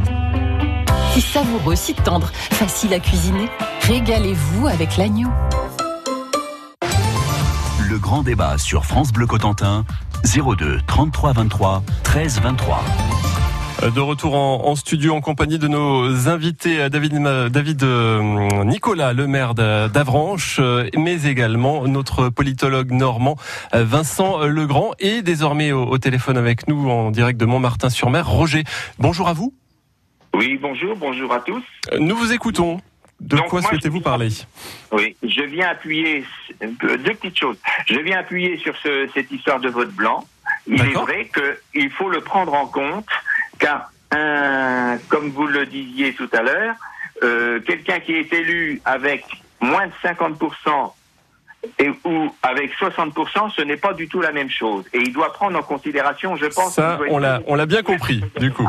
Si 1.13 1.21
savoureux, 1.21 1.77
si 1.77 1.95
tendre, 1.95 2.31
facile 2.33 2.95
à 2.95 3.01
cuisiner, 3.01 3.49
régalez-vous 3.83 4.67
avec 4.67 4.97
l'agneau. 4.97 5.31
Le 7.89 7.99
grand 7.99 8.23
débat 8.23 8.59
sur 8.59 8.85
France 8.85 9.13
Bleu 9.13 9.27
Cotentin, 9.27 9.85
02 10.25 10.81
33 10.87 11.33
23 11.33 11.83
13 12.05 12.41
23. 12.41 12.85
Euh, 13.83 13.91
de 13.91 14.01
retour 14.01 14.35
en, 14.35 14.75
studio 14.75 15.15
en 15.15 15.21
compagnie 15.21 15.59
de 15.59 15.69
nos 15.69 16.29
invités, 16.29 16.81
euh, 16.81 16.89
David, 16.89 17.15
David 17.51 17.83
euh, 17.85 18.65
Nicolas, 18.65 19.13
le 19.13 19.27
maire 19.27 19.55
d'Avranches, 19.55 20.61
mais 20.97 21.27
également 21.27 21.87
notre 21.87 22.29
politologue 22.29 22.91
normand 22.91 23.37
Vincent 23.73 24.45
Legrand 24.47 24.93
et 24.99 25.23
désormais 25.23 25.73
au, 25.73 25.99
téléphone 25.99 26.37
avec 26.37 26.67
nous 26.69 26.89
en 26.89 27.11
direct 27.11 27.39
de 27.39 27.47
Montmartin-sur-Mer, 27.47 28.27
Roger. 28.27 28.65
Bonjour 28.99 29.29
à 29.29 29.33
vous. 29.33 29.55
Oui, 30.35 30.59
bonjour, 30.61 30.97
bonjour 30.97 31.33
à 31.33 31.41
tous. 31.41 31.63
Nous 31.99 32.17
vous 32.17 32.33
écoutons. 32.33 32.81
De 33.21 33.37
quoi 33.37 33.63
souhaitez-vous 33.63 34.01
parler? 34.01 34.29
Oui, 34.93 35.17
je 35.25 35.43
viens 35.43 35.71
appuyer 35.71 36.25
deux 36.61 37.15
petites 37.15 37.37
choses. 37.37 37.57
Je 37.87 37.99
viens 37.99 38.21
appuyer 38.21 38.59
sur 38.59 38.75
cette 39.13 39.31
histoire 39.33 39.59
de 39.59 39.69
vote 39.69 39.93
blanc. 39.93 40.25
Il 40.69 40.81
est 40.81 40.93
vrai 40.93 41.29
qu'il 41.73 41.91
faut 41.91 42.09
le 42.09 42.21
prendre 42.21 42.55
en 42.55 42.67
compte 42.67 43.07
car, 43.59 43.91
un, 44.11 44.99
comme 45.09 45.31
vous 45.31 45.47
le 45.47 45.67
disiez 45.67 46.15
tout 46.15 46.29
à 46.33 46.43
l'heure, 46.43 46.75
euh, 47.23 47.61
quelqu'un 47.61 48.01
qui 48.01 48.15
est 48.15 48.33
élu 48.33 48.81
avec 48.85 49.25
moins 49.61 49.87
de 49.87 49.93
50% 50.03 50.93
et 51.79 51.91
ou 52.05 52.33
avec 52.43 52.73
60%, 52.75 53.51
ce 53.51 53.63
n'est 53.63 53.77
pas 53.77 53.93
du 53.93 54.09
tout 54.09 54.21
la 54.21 54.31
même 54.31 54.51
chose. 54.51 54.85
Et 54.93 54.99
il 54.99 55.13
doit 55.13 55.33
prendre 55.33 55.59
en 55.59 55.63
considération, 55.63 56.37
je 56.37 56.47
pense. 56.47 56.75
Ça, 56.75 56.99
on 57.11 57.19
l'a, 57.19 57.41
on 57.47 57.57
l'a 57.57 57.67
bien 57.67 57.83
compris, 57.83 58.23
du 58.39 58.53
coup. 58.53 58.69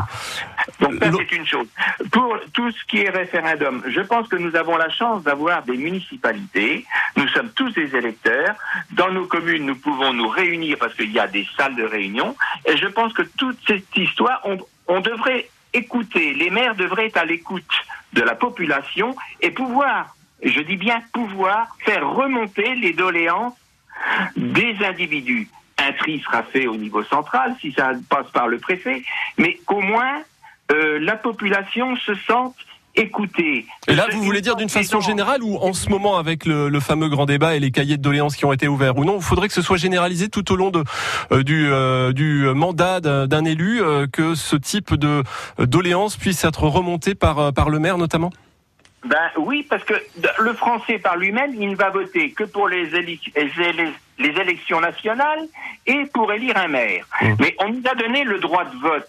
Donc 0.80 0.94
ça, 1.00 1.10
c'est 1.16 1.36
une 1.36 1.46
chose. 1.46 1.68
Pour 2.10 2.36
tout 2.52 2.70
ce 2.72 2.84
qui 2.86 3.02
est 3.02 3.10
référendum, 3.10 3.82
je 3.86 4.00
pense 4.00 4.26
que 4.28 4.36
nous 4.36 4.56
avons 4.56 4.76
la 4.76 4.90
chance 4.90 5.22
d'avoir 5.22 5.62
des 5.62 5.76
municipalités. 5.76 6.84
Nous 7.16 7.28
sommes 7.28 7.50
tous 7.50 7.70
des 7.70 7.94
électeurs. 7.94 8.56
Dans 8.92 9.10
nos 9.10 9.26
communes, 9.26 9.66
nous 9.66 9.76
pouvons 9.76 10.12
nous 10.12 10.28
réunir 10.28 10.76
parce 10.80 10.94
qu'il 10.94 11.12
y 11.12 11.20
a 11.20 11.28
des 11.28 11.46
salles 11.56 11.76
de 11.76 11.84
réunion. 11.84 12.36
Et 12.66 12.76
je 12.76 12.88
pense 12.88 13.12
que 13.12 13.22
toute 13.38 13.58
cette 13.66 13.96
histoire, 13.96 14.40
on, 14.44 14.58
on 14.90 15.00
devrait 15.00 15.48
écouter. 15.72 16.34
Les 16.34 16.50
maires 16.50 16.74
devraient 16.74 17.06
être 17.06 17.16
à 17.16 17.24
l'écoute 17.24 17.64
de 18.12 18.22
la 18.22 18.34
population 18.34 19.14
et 19.40 19.50
pouvoir 19.50 20.14
je 20.42 20.60
dis 20.60 20.76
bien 20.76 21.02
pouvoir 21.12 21.68
faire 21.84 22.08
remonter 22.08 22.74
les 22.74 22.92
doléances 22.92 23.54
des 24.36 24.74
individus. 24.84 25.48
Un 25.78 25.92
tri 25.92 26.20
sera 26.20 26.42
fait 26.42 26.66
au 26.66 26.76
niveau 26.76 27.02
central 27.04 27.54
si 27.60 27.72
ça 27.72 27.92
passe 28.08 28.30
par 28.30 28.48
le 28.48 28.58
préfet, 28.58 29.02
mais 29.38 29.58
qu'au 29.66 29.80
moins 29.80 30.22
euh, 30.72 30.98
la 31.00 31.16
population 31.16 31.96
se 31.96 32.14
sente 32.14 32.56
écoutée. 33.00 33.66
Et 33.88 33.94
là, 33.94 34.06
vous 34.10 34.22
voulez 34.22 34.40
dire 34.40 34.56
d'une 34.56 34.68
façon 34.68 35.00
générale 35.00 35.42
ou 35.42 35.56
en 35.56 35.72
ce 35.72 35.88
moment 35.88 36.18
avec 36.18 36.46
le, 36.46 36.80
fameux 36.80 37.08
grand 37.08 37.26
débat 37.26 37.56
et 37.56 37.60
les 37.60 37.70
cahiers 37.70 37.96
de 37.96 38.02
doléances 38.02 38.36
qui 38.36 38.44
ont 38.44 38.52
été 38.52 38.68
ouverts 38.68 38.96
ou 38.96 39.04
non, 39.04 39.16
il 39.16 39.22
faudrait 39.22 39.48
que 39.48 39.54
ce 39.54 39.62
soit 39.62 39.76
généralisé 39.76 40.28
tout 40.28 40.50
au 40.52 40.56
long 40.56 40.70
de, 40.70 40.82
euh, 41.32 41.42
du, 41.42 41.68
euh, 41.70 42.12
du 42.12 42.44
mandat 42.54 43.00
d'un 43.00 43.44
élu, 43.44 43.80
que 44.12 44.34
ce 44.34 44.56
type 44.56 44.94
de 44.94 45.22
doléances 45.58 46.16
puisse 46.16 46.44
être 46.44 46.64
remonté 46.64 47.14
par, 47.14 47.52
par 47.52 47.70
le 47.70 47.78
maire 47.78 47.98
notamment? 47.98 48.30
Ben 49.04 49.30
oui, 49.38 49.66
parce 49.68 49.82
que 49.84 49.94
le 50.40 50.52
français 50.52 50.98
par 50.98 51.16
lui-même, 51.16 51.54
il 51.58 51.70
ne 51.70 51.76
va 51.76 51.88
voter 51.88 52.32
que 52.32 52.44
pour 52.44 52.68
les, 52.68 52.84
les, 52.90 54.40
élections 54.40 54.80
nationales 54.80 55.46
et 55.86 56.04
pour 56.12 56.30
élire 56.32 56.58
un 56.58 56.68
maire. 56.68 57.06
Mmh. 57.22 57.34
Mais 57.40 57.56
on 57.60 57.70
nous 57.70 57.82
a 57.90 57.94
donné 57.94 58.24
le 58.24 58.38
droit 58.38 58.64
de 58.64 58.76
vote. 58.76 59.08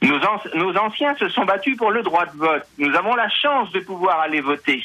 Nos, 0.00 0.20
nos, 0.54 0.76
anciens 0.76 1.16
se 1.16 1.28
sont 1.28 1.44
battus 1.44 1.76
pour 1.76 1.90
le 1.90 2.02
droit 2.02 2.26
de 2.26 2.36
vote. 2.36 2.62
Nous 2.78 2.94
avons 2.94 3.16
la 3.16 3.28
chance 3.28 3.72
de 3.72 3.80
pouvoir 3.80 4.20
aller 4.20 4.40
voter, 4.40 4.82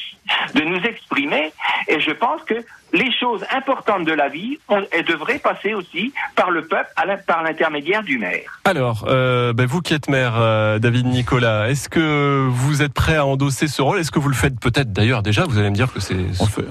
de 0.54 0.62
nous 0.62 0.82
exprimer, 0.82 1.52
et 1.86 2.00
je 2.00 2.10
pense 2.10 2.42
que 2.42 2.54
les 2.94 3.10
choses 3.12 3.44
importantes 3.50 4.04
de 4.04 4.12
la 4.12 4.28
vie, 4.28 4.58
elles 4.68 5.04
devraient 5.04 5.40
passer 5.40 5.74
aussi 5.74 6.12
par 6.36 6.50
le 6.50 6.62
peuple, 6.62 6.88
par 7.26 7.42
l'intermédiaire 7.42 8.04
du 8.04 8.18
maire. 8.18 8.60
Alors, 8.64 9.04
euh, 9.08 9.52
ben 9.52 9.66
vous 9.66 9.80
qui 9.80 9.94
êtes 9.94 10.08
maire, 10.08 10.34
euh, 10.36 10.78
David 10.78 11.06
Nicolas, 11.06 11.68
est-ce 11.68 11.88
que 11.88 12.46
vous 12.48 12.82
êtes 12.82 12.94
prêt 12.94 13.16
à 13.16 13.26
endosser 13.26 13.66
ce 13.66 13.82
rôle? 13.82 13.98
Est-ce 13.98 14.12
que 14.12 14.20
vous 14.20 14.28
le 14.28 14.34
faites 14.34 14.60
peut-être 14.60 14.92
d'ailleurs 14.92 15.24
déjà? 15.24 15.44
Vous 15.44 15.58
allez 15.58 15.70
me 15.70 15.74
dire 15.74 15.92
que 15.92 15.98
c'est. 15.98 16.14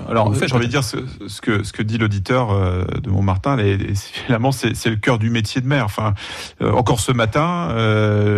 Alors, 0.09 0.33
j'ai 0.33 0.55
envie 0.55 0.67
de 0.67 0.71
dire 0.71 0.83
ce, 0.83 0.97
que 1.41 1.63
ce 1.63 1.73
que 1.73 1.83
dit 1.83 1.97
l'auditeur 1.97 2.51
euh, 2.51 2.85
de 3.01 3.09
Montmartin. 3.09 3.57
finalement, 3.95 4.53
c'est 4.53 4.89
le 4.89 4.95
cœur 4.95 5.19
du 5.19 5.29
métier 5.29 5.59
de 5.59 5.67
maire. 5.67 5.85
Enfin, 5.85 6.13
encore 6.61 7.01
ce 7.01 7.11
matin, 7.11 7.67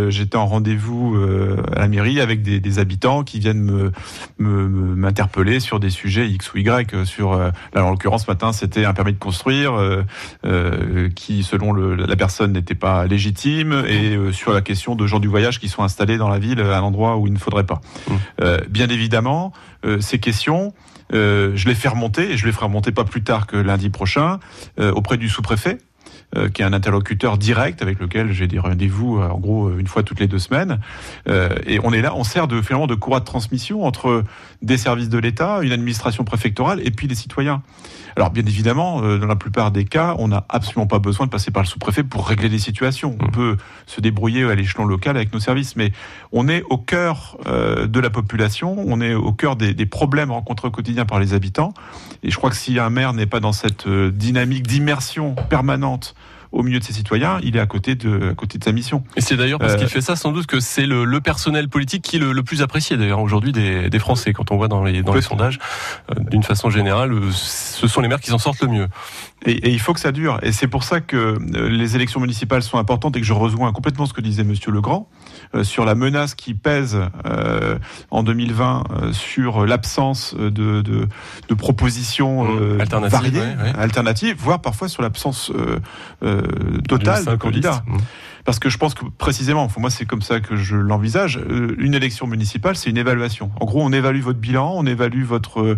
j'étais 0.10 0.38
en 0.38 0.48
rendez-vous 0.48 1.17
à 1.76 1.80
la 1.80 1.88
mairie 1.88 2.19
avec 2.19 2.41
des, 2.41 2.80
habitants 2.80 3.24
qui 3.24 3.39
viennent 3.39 3.62
me 3.62 3.91
m'interpeller 4.39 5.60
sur 5.60 5.80
des 5.80 5.91
sujets 5.91 6.28
X 6.28 6.54
ou 6.54 6.58
Y. 6.58 7.06
Sur, 7.06 7.39
là, 7.80 7.86
en 7.86 7.92
l'occurrence, 7.92 8.26
ce 8.26 8.32
matin, 8.32 8.52
c'était 8.54 8.86
un 8.86 8.94
permis 8.94 9.14
de 9.14 9.20
construire 9.20 9.74
qui, 11.16 11.44
selon 11.44 11.74
la 11.74 12.16
personne, 12.16 12.54
n'était 12.54 12.76
pas 12.76 13.06
légitime, 13.06 13.84
et 13.88 14.18
sur 14.32 14.54
la 14.54 14.62
question 14.62 14.96
de 14.96 15.06
gens 15.08 15.20
du 15.20 15.28
voyage 15.28 15.60
qui 15.60 15.70
sont 15.70 15.84
installés 15.84 16.18
dans 16.18 16.30
la 16.30 16.40
ville 16.40 16.62
à 16.62 16.78
un 16.78 16.82
endroit 16.82 17.18
où 17.18 17.28
il 17.28 17.34
ne 17.34 17.40
faudrait 17.40 17.66
pas. 17.66 17.82
Mmh. 18.10 18.16
bien 18.70 18.88
évidemment, 18.88 19.54
ces 20.00 20.20
questions 20.20 20.74
euh, 21.14 21.52
je 21.56 21.68
les 21.68 21.76
fais 21.76 21.90
remonter, 21.90 22.32
et 22.32 22.38
je 22.38 22.46
les 22.46 22.52
ferai 22.52 22.66
remonter 22.66 22.92
pas 22.92 23.04
plus 23.04 23.24
tard 23.24 23.48
que 23.48 23.58
lundi 23.58 23.90
prochain, 23.90 24.40
euh, 24.80 24.92
auprès 24.92 25.18
du 25.18 25.30
sous-préfet, 25.30 25.78
euh, 26.36 26.50
qui 26.50 26.62
est 26.62 26.65
un 26.65 26.74
interlocuteur 26.74 27.38
direct 27.38 27.82
avec 27.82 28.00
lequel 28.00 28.32
j'ai 28.32 28.48
des 28.48 28.60
rendez-vous 28.60 29.19
en 29.19 29.38
gros 29.38 29.78
une 29.78 29.88
fois 29.88 30.04
toutes 30.04 30.19
les 30.19 30.28
deux 30.28 30.39
semaines. 30.39 30.80
et 31.28 31.80
on 31.84 31.93
est 31.93 32.02
là, 32.02 32.13
on 32.15 32.24
sert 32.24 32.48
de 32.48 32.62
finalement 32.62 32.88
de 32.88 32.95
courroie 32.95 33.19
de 33.19 33.26
transmission 33.26 33.86
entre 33.86 34.24
des 34.62 34.78
services 34.78 35.10
de 35.10 35.17
l'État, 35.17 35.60
une 35.62 35.71
administration 35.71 36.24
préfectorale 36.24 36.82
et 36.84 36.91
puis 36.91 37.08
les 37.08 37.15
citoyens. 37.15 37.62
Alors 38.17 38.30
bien 38.30 38.45
évidemment, 38.45 39.02
euh, 39.04 39.17
dans 39.17 39.28
la 39.28 39.36
plupart 39.36 39.71
des 39.71 39.84
cas, 39.84 40.15
on 40.19 40.30
n'a 40.30 40.45
absolument 40.48 40.88
pas 40.88 41.00
besoin 41.00 41.26
de 41.26 41.32
passer 41.32 41.52
par 41.52 41.63
le 41.63 41.67
sous-préfet 41.67 42.04
pour 42.04 42.28
régler 42.28 42.48
des 42.48 42.60
situations. 42.60 43.17
On 43.19 43.26
mmh. 43.26 43.32
peut 43.32 43.58
se 43.88 44.00
débrouiller 44.00 44.45
à 44.45 44.56
l'échelon 44.56 44.86
local 44.86 45.17
avec 45.17 45.34
nos 45.34 45.39
services, 45.39 45.76
mais 45.76 45.91
on 46.32 46.48
est 46.48 46.63
au 46.69 46.78
cœur 46.78 47.38
euh, 47.45 47.88
de 47.88 48.00
la 48.00 48.10
population, 48.10 48.76
on 48.88 49.02
est 49.02 49.13
au 49.13 49.34
cœur 49.34 49.58
des, 49.58 49.74
des, 49.74 49.86
problèmes 49.86 50.32
rencontrés 50.32 50.69
au 50.69 50.71
quotidien 50.71 51.06
par 51.06 51.19
les 51.19 51.34
habitants. 51.34 51.74
Et 52.24 52.32
je 52.32 52.38
crois 52.38 52.50
que 52.50 52.56
si 52.56 52.80
un 52.80 52.89
maire 52.89 53.12
n'est 53.12 53.26
pas 53.26 53.41
dans 53.41 53.54
cette 53.54 53.88
euh, 53.88 54.12
dynamique 54.12 54.65
d'immersion 54.65 55.36
permanente 55.50 56.15
au 56.56 56.63
milieu 56.63 56.80
de 56.80 56.84
ses 56.84 56.94
citoyens, 56.94 57.39
il 57.44 57.58
est 57.58 57.60
à 57.60 57.65
côté 57.65 57.96
de, 57.96 58.32
à 58.32 58.34
côté 58.34 58.58
de 58.58 58.63
sa 58.63 58.72
mission. 58.72 59.04
Et 59.15 59.22
c'est 59.22 59.36
d'ailleurs 59.36 59.60
parce 59.60 59.76
qu'il 59.76 59.89
fait 59.89 60.02
ça 60.02 60.15
sans 60.15 60.32
doute 60.32 60.48
que 60.48 60.60
c'est 60.60 60.86
le, 60.86 61.04
le, 61.04 61.22
personnel 61.22 61.68
politique 61.68 62.02
qui 62.02 62.15
est 62.15 62.20
le, 62.20 62.32
le 62.32 62.44
plus 62.44 62.62
apprécié 62.62 62.98
d'ailleurs 62.98 63.20
aujourd'hui 63.20 63.52
des, 63.52 63.89
des, 63.89 64.00
Français. 64.00 64.34
Quand 64.34 64.52
on 64.52 64.58
voit 64.58 64.68
dans 64.68 64.84
les, 64.84 65.04
dans 65.04 65.13
les 65.13 65.22
sondages, 65.22 65.60
d'une 66.30 66.44
façon 66.44 66.70
générale, 66.70 67.13
ce 67.32 67.88
sont 67.88 68.02
les 68.02 68.08
maires 68.08 68.22
qui 68.22 68.30
s'en 68.30 68.38
sortent 68.38 68.62
le 68.62 68.70
mieux. 68.70 68.88
Et, 69.46 69.52
et, 69.52 69.70
il 69.70 69.80
faut 69.80 69.94
que 69.94 70.00
ça 70.00 70.12
dure. 70.12 70.39
Et 70.44 70.52
c'est 70.52 70.68
pour 70.68 70.84
ça 70.84 71.02
que 71.02 71.15
euh, 71.15 71.70
les 71.70 71.96
élections 71.96 72.20
municipales 72.20 72.63
sont 72.63 72.78
importantes 72.78 73.18
et 73.18 73.20
que 73.20 73.26
je 73.26 73.34
rejoins 73.34 73.72
complètement 73.74 74.06
ce 74.06 74.13
que 74.13 74.22
disait 74.22 74.44
Monsieur 74.44 74.72
Legrand 74.72 75.10
euh, 75.10 75.25
sur 75.64 75.86
la 75.86 75.96
menace 75.96 76.36
qui 76.36 76.54
pèse 76.54 76.98
euh, 77.26 77.78
en 78.12 78.24
2020 78.24 78.84
euh, 78.90 79.14
sur 79.14 79.66
l'absence 79.66 80.36
de, 80.36 80.50
de, 80.50 80.82
de, 80.82 81.54
propositions 81.56 82.44
mmh. 82.44 82.82
alternatives, 82.82 83.12
variées, 83.12 83.56
alternatives, 83.78 84.36
voire 84.38 84.62
parfois 84.62 84.88
sur 84.88 85.02
l'absence 85.02 85.52
totale 86.88 87.26
de 87.26 87.36
candidats. 87.36 87.84
Mmh. 87.88 87.98
Parce 88.46 88.60
que 88.60 88.70
je 88.70 88.78
pense 88.78 88.94
que 88.94 89.06
précisément, 89.18 89.68
moi 89.78 89.90
c'est 89.90 90.06
comme 90.06 90.22
ça 90.22 90.40
que 90.40 90.56
je 90.56 90.76
l'envisage, 90.76 91.38
euh, 91.38 91.76
une 91.80 91.96
élection 91.96 92.28
municipale, 92.28 92.76
c'est 92.76 92.90
une 92.90 92.98
évaluation. 92.98 93.52
En 93.60 93.66
gros, 93.66 93.82
on 93.84 93.92
évalue 93.92 94.22
votre 94.22 94.40
bilan, 94.40 94.74
on 94.76 94.86
évalue 94.86 95.24
votre, 95.24 95.78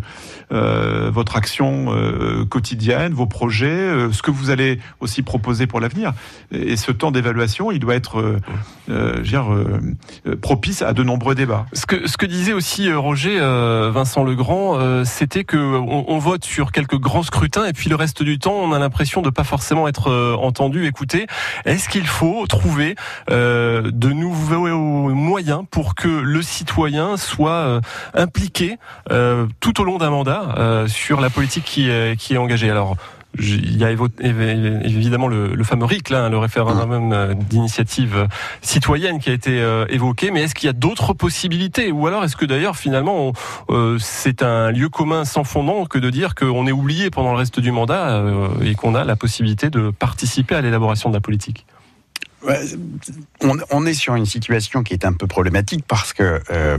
euh, 0.51 1.09
votre 1.11 1.37
action 1.37 1.87
euh, 1.89 2.45
quotidienne, 2.45 3.13
vos 3.13 3.25
projets, 3.25 3.67
euh, 3.67 4.11
ce 4.11 4.21
que 4.21 4.31
vous 4.31 4.49
allez 4.49 4.79
aussi 4.99 5.21
proposer 5.21 5.67
pour 5.67 5.79
l'avenir. 5.79 6.13
Et 6.51 6.75
ce 6.75 6.91
temps 6.91 7.11
d'évaluation, 7.11 7.71
il 7.71 7.79
doit 7.79 7.95
être 7.95 8.39
euh, 8.89 9.21
dire, 9.21 9.45
propice 10.41 10.81
à 10.81 10.93
de 10.93 11.03
nombreux 11.03 11.35
débats. 11.35 11.65
Ce 11.73 11.85
que, 11.85 12.07
ce 12.07 12.17
que 12.17 12.25
disait 12.25 12.53
aussi 12.53 12.91
Roger, 12.91 13.39
Vincent 13.39 14.23
Legrand, 14.23 15.03
c'était 15.05 15.43
que 15.43 15.57
on, 15.57 16.05
on, 16.07 16.17
vote 16.17 16.43
sur 16.43 16.71
quelques 16.71 16.97
grands 16.97 17.23
scrutins 17.23 17.65
et 17.65 17.73
puis 17.73 17.89
le 17.89 17.95
reste 17.95 18.23
du 18.23 18.39
temps, 18.39 18.55
on 18.55 18.73
a 18.73 18.79
l'impression 18.79 19.21
de 19.21 19.29
pas 19.29 19.43
forcément 19.43 19.87
être 19.87 20.11
entendu, 20.39 20.85
écouté. 20.85 21.27
Est-ce 21.65 21.89
qu'il 21.89 22.07
faut 22.07 22.45
trouver 22.57 22.95
euh, 23.29 23.91
de 23.93 24.09
nouveaux 24.09 25.13
moyens 25.13 25.63
pour 25.69 25.93
que 25.93 26.07
le 26.07 26.41
citoyen 26.41 27.17
soit 27.17 27.51
euh, 27.51 27.81
impliqué 28.15 28.77
euh, 29.11 29.45
tout 29.59 29.79
au 29.79 29.83
long 29.83 29.97
d'un 29.97 30.09
mandat 30.09 30.85
sur 30.87 31.21
la 31.21 31.29
politique 31.29 31.63
qui 31.63 31.89
est, 31.89 32.19
qui 32.19 32.33
est 32.33 32.37
engagée. 32.37 32.69
Alors, 32.69 32.95
il 33.39 33.77
y 33.77 33.83
a 33.83 33.91
évidemment 33.91 35.27
le, 35.27 35.63
fameux 35.63 35.85
RIC, 35.85 36.09
là, 36.09 36.29
le 36.29 36.37
référendum 36.39 37.35
d'initiative 37.35 38.27
citoyenne 38.61 39.19
qui 39.19 39.29
a 39.29 39.33
été 39.33 39.63
évoqué, 39.89 40.31
mais 40.31 40.43
est-ce 40.43 40.55
qu'il 40.55 40.65
y 40.65 40.69
a 40.69 40.73
d'autres 40.73 41.13
possibilités? 41.13 41.91
Ou 41.91 42.07
alors 42.07 42.23
est-ce 42.23 42.35
que 42.35 42.45
d'ailleurs 42.45 42.77
finalement 42.77 43.33
c'est 43.99 44.41
un 44.41 44.71
lieu 44.71 44.89
commun 44.89 45.25
sans 45.25 45.43
fondement 45.43 45.85
que 45.85 45.99
de 45.99 46.09
dire 46.09 46.33
qu'on 46.33 46.65
est 46.65 46.71
oublié 46.71 47.11
pendant 47.11 47.31
le 47.31 47.37
reste 47.37 47.59
du 47.59 47.71
mandat 47.71 48.23
et 48.63 48.73
qu'on 48.73 48.95
a 48.95 49.03
la 49.03 49.15
possibilité 49.15 49.69
de 49.69 49.91
participer 49.91 50.55
à 50.55 50.61
l'élaboration 50.61 51.09
de 51.09 51.15
la 51.15 51.21
politique? 51.21 51.67
On, 53.71 53.85
est 53.85 53.93
sur 53.93 54.15
une 54.15 54.25
situation 54.25 54.83
qui 54.83 54.93
est 54.93 55.05
un 55.05 55.13
peu 55.13 55.27
problématique 55.27 55.83
parce 55.87 56.13
que 56.13 56.41
euh, 56.49 56.77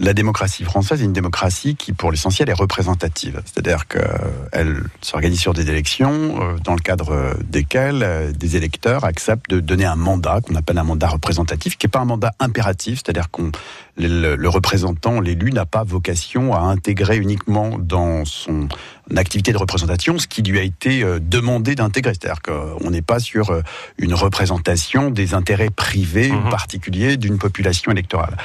la 0.00 0.14
démocratie 0.14 0.64
française 0.64 1.02
est 1.02 1.04
une 1.04 1.12
démocratie 1.12 1.76
qui, 1.76 1.92
pour 1.92 2.10
l'essentiel, 2.10 2.48
est 2.48 2.54
représentative. 2.54 3.42
C'est-à-dire 3.44 3.86
qu'elle 3.88 4.82
s'organise 5.00 5.40
sur 5.40 5.54
des 5.54 5.70
élections 5.70 6.40
euh, 6.40 6.56
dans 6.62 6.74
le 6.74 6.80
cadre 6.80 7.36
desquelles 7.44 8.02
euh, 8.02 8.32
des 8.32 8.56
électeurs 8.56 9.04
acceptent 9.04 9.50
de 9.50 9.60
donner 9.60 9.86
un 9.86 9.96
mandat 9.96 10.40
qu'on 10.40 10.54
appelle 10.54 10.78
un 10.78 10.84
mandat 10.84 11.08
représentatif, 11.08 11.76
qui 11.76 11.86
n'est 11.86 11.90
pas 11.90 12.00
un 12.00 12.04
mandat 12.04 12.32
impératif, 12.38 13.00
c'est-à-dire 13.04 13.30
qu'on 13.30 13.50
le, 13.98 14.48
représentant, 14.48 15.20
l'élu, 15.20 15.52
n'a 15.52 15.66
pas 15.66 15.84
vocation 15.84 16.54
à 16.54 16.60
intégrer 16.60 17.18
uniquement 17.18 17.78
dans 17.78 18.24
son 18.24 18.68
activité 19.16 19.52
de 19.52 19.58
représentation 19.58 20.18
ce 20.18 20.26
qui 20.26 20.42
lui 20.42 20.58
a 20.58 20.62
été 20.62 21.02
euh, 21.02 21.18
demandé 21.20 21.74
d'intégrer. 21.74 22.12
C'est-à-dire 22.12 22.42
qu'on 22.42 22.90
n'est 22.90 23.02
pas 23.02 23.20
sur 23.20 23.50
euh, 23.50 23.62
une 23.96 24.14
représentation 24.14 25.10
des 25.10 25.34
intérêts 25.34 25.70
privés 25.70 26.30
ou 26.30 26.40
mhm. 26.40 26.50
particuliers 26.50 27.16
d'une 27.16 27.38
population 27.38 27.90
électorale. 27.92 28.36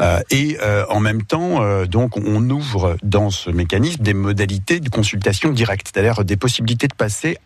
Euh, 0.00 0.20
et 0.30 0.56
en 0.88 1.00
même 1.00 1.22
temps, 1.22 1.84
donc, 1.86 2.16
on 2.16 2.48
ouvre 2.50 2.96
dans 3.02 3.30
ce 3.30 3.50
mécanisme 3.50 4.02
des 4.02 4.14
modalités 4.14 4.80
de 4.80 4.88
consultation 4.88 5.50
directe, 5.50 5.90
c'est-à-dire 5.92 6.24
des 6.24 6.36
possibilités 6.36 6.88
de 6.88 6.94
passer 6.94 7.38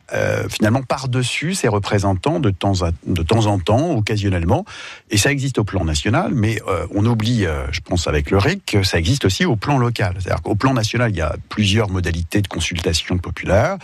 finalement 0.49 0.83
par-dessus 0.83 1.55
ces 1.55 1.69
représentants 1.69 2.41
de 2.41 2.51
temps, 2.51 2.73
de 3.07 3.23
temps 3.23 3.47
en 3.47 3.59
temps, 3.59 3.93
occasionnellement. 3.97 4.65
Et 5.11 5.17
ça 5.17 5.31
existe 5.31 5.59
au 5.59 5.65
plan 5.65 5.85
national, 5.85 6.33
mais 6.35 6.61
on 6.95 7.05
oublie 7.05 7.47
je 7.71 7.81
pense 7.81 8.07
avec 8.07 8.31
le 8.31 8.39
RIC, 8.39 8.79
ça 8.83 8.99
existe 8.99 9.25
aussi 9.25 9.45
au 9.45 9.57
plan 9.57 9.79
local. 9.79 10.15
C'est-à-dire 10.19 10.43
qu'au 10.43 10.55
plan 10.55 10.75
national, 10.75 11.11
il 11.11 11.17
y 11.17 11.21
a 11.21 11.35
plusieurs 11.49 11.89
modalités 11.91 12.43
de 12.43 12.49
consultation 12.49 13.19
populaire. 13.19 13.77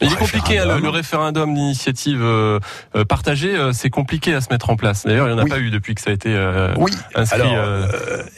Il 0.00 0.12
est 0.12 0.16
compliqué, 0.16 0.62
le, 0.64 0.88
référendum 0.88 1.54
d'initiative 1.54 2.20
euh, 2.20 2.58
euh, 2.96 3.04
partagée, 3.04 3.56
c'est 3.72 3.90
compliqué 3.90 4.34
à 4.34 4.40
se 4.40 4.48
mettre 4.50 4.70
en 4.70 4.76
place. 4.76 5.04
D'ailleurs, 5.04 5.28
il 5.28 5.34
n'y 5.34 5.40
en 5.40 5.44
a 5.44 5.48
pas 5.48 5.60
eu 5.60 5.70
depuis 5.70 5.94
que 5.94 6.00
ça 6.00 6.10
a 6.10 6.12
été 6.12 6.34
oui. 6.76 6.92
inscrit. 7.14 7.40
Alors, 7.40 7.88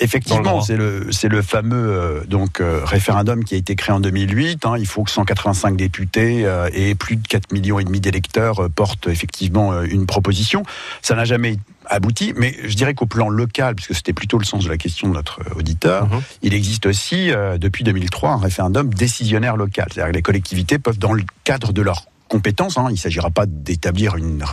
effectivement, 0.01 0.61
c'est 0.61 0.77
le, 0.77 1.09
c'est 1.11 1.29
le 1.29 1.43
fameux 1.43 2.25
donc 2.29 2.63
référendum 2.85 3.45
qui 3.45 3.55
a 3.55 3.59
été 3.59 3.75
créé 3.75 3.95
en 3.95 4.01
2008. 4.01 4.67
Hein. 4.67 4.75
il 4.79 4.87
faut 4.87 5.03
que 5.05 5.11
185 5.11 5.77
députés 5.77 6.47
et 6.73 6.95
plus 6.95 7.17
de 7.17 7.27
4 7.27 7.53
millions 7.53 7.79
et 7.79 7.85
demi 7.85 8.01
d'électeurs 8.01 8.69
portent 8.75 9.09
effectivement 9.09 9.83
une 9.83 10.07
proposition. 10.07 10.63
Ça 11.03 11.15
n'a 11.15 11.25
jamais 11.25 11.53
été 11.53 11.63
abouti, 11.89 12.33
mais 12.37 12.55
je 12.65 12.75
dirais 12.75 12.95
qu'au 12.95 13.07
plan 13.07 13.29
local, 13.29 13.75
puisque 13.75 13.95
c'était 13.95 14.13
plutôt 14.13 14.39
le 14.39 14.45
sens 14.45 14.65
de 14.65 14.69
la 14.69 14.77
question 14.77 15.09
de 15.09 15.15
notre 15.15 15.41
auditeur, 15.57 16.07
mhm. 16.07 16.21
il 16.43 16.55
existe 16.55 16.87
aussi, 16.87 17.31
euh, 17.31 17.59
depuis 17.59 17.85
2003, 17.85 18.31
un 18.31 18.39
référendum 18.39 18.93
décisionnaire 18.93 19.57
local. 19.57 19.87
C'est-à-dire 19.93 20.13
que 20.13 20.17
les 20.17 20.23
collectivités 20.23 20.79
peuvent, 20.79 20.99
dans 20.99 21.13
le 21.13 21.25
cadre 21.45 21.73
de 21.73 21.83
leur 21.83 22.07
compétences. 22.29 22.79
Hein. 22.79 22.87
Il 22.89 22.95
ne 22.95 22.99
s'agira 22.99 23.31
pas 23.31 23.47
d'établir 23.47 24.17
une, 24.17 24.45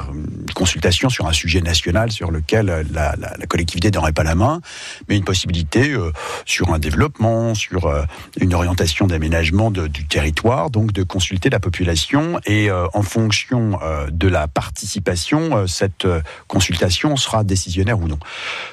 consultation 0.54 1.10
sur 1.10 1.28
un 1.28 1.34
sujet 1.34 1.62
national 1.62 2.12
sur 2.12 2.32
lequel 2.32 2.86
la, 2.92 3.16
la, 3.16 3.46
collectivité 3.48 3.92
n'aurait 3.92 4.14
pas 4.14 4.24
la 4.24 4.36
main, 4.36 4.62
mais 5.08 5.18
une 5.18 5.24
possibilité 5.24 5.92
euh, 5.92 6.12
sur 6.46 6.74
un 6.74 6.80
développement, 6.80 7.56
sur 7.56 7.88
euh, 7.88 8.04
une 8.40 8.54
orientation 8.54 9.08
d'aménagement 9.08 9.72
du 9.72 10.08
territoire, 10.08 10.70
donc 10.70 10.92
de 10.92 11.04
consulter 11.04 11.50
la 11.50 11.60
population 11.60 12.40
et 12.46 12.70
euh, 12.70 12.88
en 12.94 13.02
fonction 13.02 13.80
de 14.12 14.28
la 14.28 14.48
participation, 14.48 15.68
cette 15.68 16.08
consultation 16.48 17.16
sera 17.16 17.44
décisionnaire 17.44 18.00
ou 18.00 18.08
non. 18.08 18.20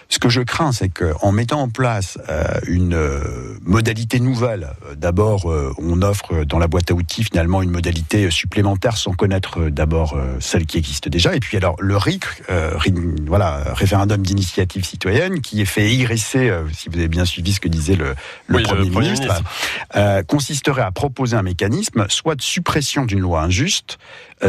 Ce 0.09 0.19
que 0.19 0.29
je 0.29 0.41
crains, 0.41 0.73
c'est 0.73 0.89
qu'en 0.89 1.33
mettant 1.33 1.61
en 1.61 1.69
place 1.69 2.19
une 2.67 2.97
modalité 3.63 4.21
nouvelle, 4.21 4.71
d'abord 4.97 5.47
on 5.79 6.03
offre 6.03 6.45
dans 6.45 6.59
la 6.59 6.67
boîte 6.67 6.91
à 6.91 6.95
outils 6.95 7.25
finalement 7.25 7.63
une 7.63 7.71
modalité 7.71 8.31
supplémentaire 8.31 8.90
sans 8.97 9.13
connaître 9.13 9.61
euh, 9.61 9.71
d'abord 9.71 10.15
euh, 10.15 10.37
celle 10.41 10.67
qui 10.67 10.79
existe 10.79 11.09
déjà. 11.09 11.35
Et 11.35 11.41
puis 11.41 11.57
alors 11.57 11.77
le 11.79 11.97
RIC, 11.97 12.25
euh, 12.51 12.73
voilà, 13.27 13.63
référendum 13.75 14.23
d'initiative 14.23 14.85
citoyenne, 14.85 15.41
qui 15.41 15.61
est 15.61 15.67
fait 15.67 15.95
hérisser, 15.95 16.53
si 16.73 16.89
vous 16.89 16.99
avez 16.99 17.09
bien 17.09 17.25
suivi 17.25 17.53
ce 17.53 17.61
que 17.61 17.69
disait 17.69 17.97
le, 17.97 18.15
le, 18.47 18.63
premier, 18.63 18.89
ministre, 18.89 19.43
consisterait 20.27 20.83
à 20.83 20.91
proposer 20.91 21.37
un 21.37 21.43
mécanisme 21.43 22.07
soit 22.09 22.35
de 22.35 22.43
suppression 22.43 23.05
d'une 23.05 23.21
loi 23.21 23.43
injuste, 23.43 23.99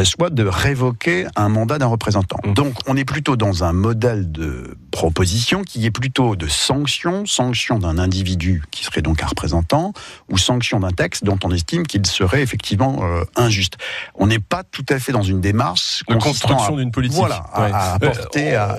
soit 0.04 0.30
de 0.30 0.44
révoquer 0.44 1.26
un 1.36 1.48
mandat 1.48 1.78
d'un 1.78 1.86
représentant. 1.86 2.38
Mmh. 2.44 2.54
Donc 2.54 2.74
on 2.86 2.96
est 2.96 3.04
plutôt 3.04 3.36
dans 3.36 3.64
un 3.64 3.72
modèle 3.72 4.30
de 4.30 4.76
proposition 4.90 5.62
qui 5.62 5.84
est 5.86 5.90
plutôt 5.90 6.36
de 6.36 6.46
sanction, 6.46 7.26
sanction 7.26 7.78
d'un 7.78 7.98
individu 7.98 8.62
qui 8.70 8.84
serait 8.84 9.02
donc 9.02 9.22
un 9.22 9.26
représentant, 9.26 9.92
ou 10.30 10.38
sanction 10.38 10.80
d'un 10.80 10.90
texte 10.90 11.24
dont 11.24 11.38
on 11.44 11.50
estime 11.50 11.86
qu'il 11.86 12.04
serait 12.06 12.42
effectivement 12.42 13.02
injuste. 13.36 13.76
On 14.14 14.26
n'est 14.26 14.38
pas 14.38 14.62
tout 14.64 14.84
à 14.88 14.98
fait 14.98 15.12
dans 15.12 15.22
une 15.22 15.40
démarche 15.40 16.02
de 16.08 16.14
construction 16.14 16.76
d'une 16.76 16.90
politique. 16.90 17.18
Voilà, 17.18 17.44
à, 17.52 17.94
apporter 17.94 18.56
euh, 18.56 18.76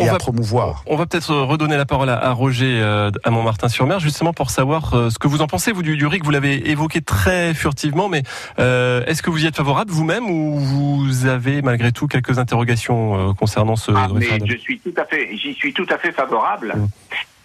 et, 0.00 0.08
à 0.08 0.16
promouvoir. 0.16 0.82
On 0.86 0.96
va 0.96 1.06
peut-être 1.06 1.34
redonner 1.34 1.76
la 1.76 1.86
parole 1.86 2.10
à, 2.10 2.32
Roger 2.32 2.80
euh, 2.80 3.10
à 3.24 3.30
Montmartin-sur-Mer, 3.30 4.00
justement 4.00 4.32
pour 4.32 4.50
savoir 4.50 4.94
euh, 4.94 5.10
ce 5.10 5.18
que 5.18 5.28
vous 5.28 5.42
en 5.42 5.46
pensez, 5.46 5.72
vous 5.72 5.82
du, 5.82 5.96
du 5.96 6.06
RIC. 6.06 6.24
Vous 6.24 6.30
l'avez 6.30 6.70
évoqué 6.70 7.00
très 7.00 7.54
furtivement, 7.54 8.08
mais 8.08 8.22
est-ce 8.58 9.22
que 9.22 9.30
vous 9.30 9.44
y 9.44 9.46
êtes 9.46 9.56
favorable 9.56 9.90
vous-même 9.90 10.28
ou 10.30 10.55
vous 10.58 11.26
avez 11.26 11.62
malgré 11.62 11.92
tout 11.92 12.06
quelques 12.06 12.38
interrogations 12.38 13.34
concernant 13.34 13.76
ce 13.76 13.92
ah, 13.94 14.08
mais 14.14 14.26
Je 14.44 14.56
suis 14.56 14.78
tout 14.78 14.94
à 14.96 15.04
fait, 15.04 15.36
j'y 15.36 15.54
suis 15.54 15.72
tout 15.72 15.86
à 15.90 15.98
fait 15.98 16.12
favorable. 16.12 16.74
Mmh. 16.76 16.88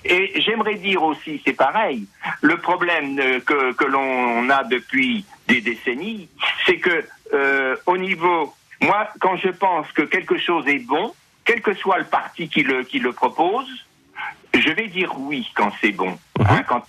Et 0.03 0.41
j'aimerais 0.41 0.75
dire 0.75 1.03
aussi, 1.03 1.41
c'est 1.45 1.53
pareil, 1.53 2.07
le 2.41 2.57
problème 2.57 3.17
que, 3.45 3.73
que 3.73 3.85
l'on 3.85 4.49
a 4.49 4.63
depuis 4.63 5.25
des 5.47 5.61
décennies, 5.61 6.27
c'est 6.65 6.77
que 6.77 7.05
euh, 7.33 7.75
au 7.85 7.97
niveau, 7.97 8.53
moi, 8.81 9.09
quand 9.19 9.37
je 9.37 9.49
pense 9.49 9.91
que 9.91 10.01
quelque 10.01 10.37
chose 10.37 10.67
est 10.67 10.85
bon, 10.85 11.13
quel 11.45 11.61
que 11.61 11.73
soit 11.73 11.99
le 11.99 12.05
parti 12.05 12.49
qui 12.49 12.63
le, 12.63 12.83
qui 12.83 12.99
le 12.99 13.11
propose, 13.11 13.67
je 14.53 14.69
vais 14.71 14.87
dire 14.87 15.13
oui 15.17 15.49
quand 15.55 15.71
c'est 15.81 15.91
bon. 15.91 16.17
Hein, 16.39 16.57
mhm. 16.57 16.63
quand, 16.67 16.83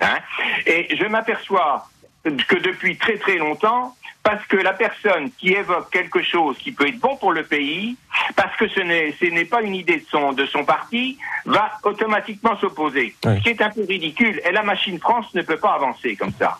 hein, 0.00 0.18
et 0.66 0.94
je 0.96 1.04
m'aperçois 1.06 1.88
que 2.24 2.56
depuis 2.56 2.96
très 2.96 3.16
très 3.16 3.36
longtemps, 3.36 3.96
parce 4.28 4.46
que 4.46 4.58
la 4.58 4.74
personne 4.74 5.30
qui 5.38 5.54
évoque 5.54 5.88
quelque 5.90 6.22
chose 6.22 6.58
qui 6.58 6.70
peut 6.70 6.86
être 6.86 6.98
bon 6.98 7.16
pour 7.16 7.32
le 7.32 7.44
pays, 7.44 7.96
parce 8.36 8.54
que 8.58 8.68
ce 8.68 8.80
n'est, 8.80 9.14
ce 9.18 9.24
n'est 9.24 9.46
pas 9.46 9.62
une 9.62 9.74
idée 9.74 9.96
de 9.96 10.04
son, 10.10 10.34
de 10.34 10.44
son 10.44 10.66
parti, 10.66 11.16
va 11.46 11.72
automatiquement 11.82 12.54
s'opposer. 12.58 13.14
Ce 13.24 13.40
qui 13.40 13.48
est 13.48 13.62
un 13.62 13.70
peu 13.70 13.86
ridicule. 13.88 14.38
Et 14.46 14.52
la 14.52 14.62
machine 14.62 14.98
France 14.98 15.32
ne 15.32 15.40
peut 15.40 15.56
pas 15.56 15.72
avancer 15.72 16.14
comme 16.14 16.32
ça. 16.38 16.58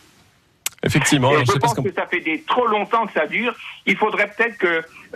Effectivement. 0.82 1.30
je, 1.44 1.58
pense 1.58 1.74
que 1.74 1.92
ça 1.92 2.06
fait 2.06 2.20
des, 2.20 2.40
trop 2.40 2.66
longtemps 2.66 3.06
que 3.06 3.12
ça 3.12 3.26
dure. 3.26 3.54
Il 3.84 3.98
faudrait 3.98 4.30
peut-être 4.30 4.56
que 4.56 4.66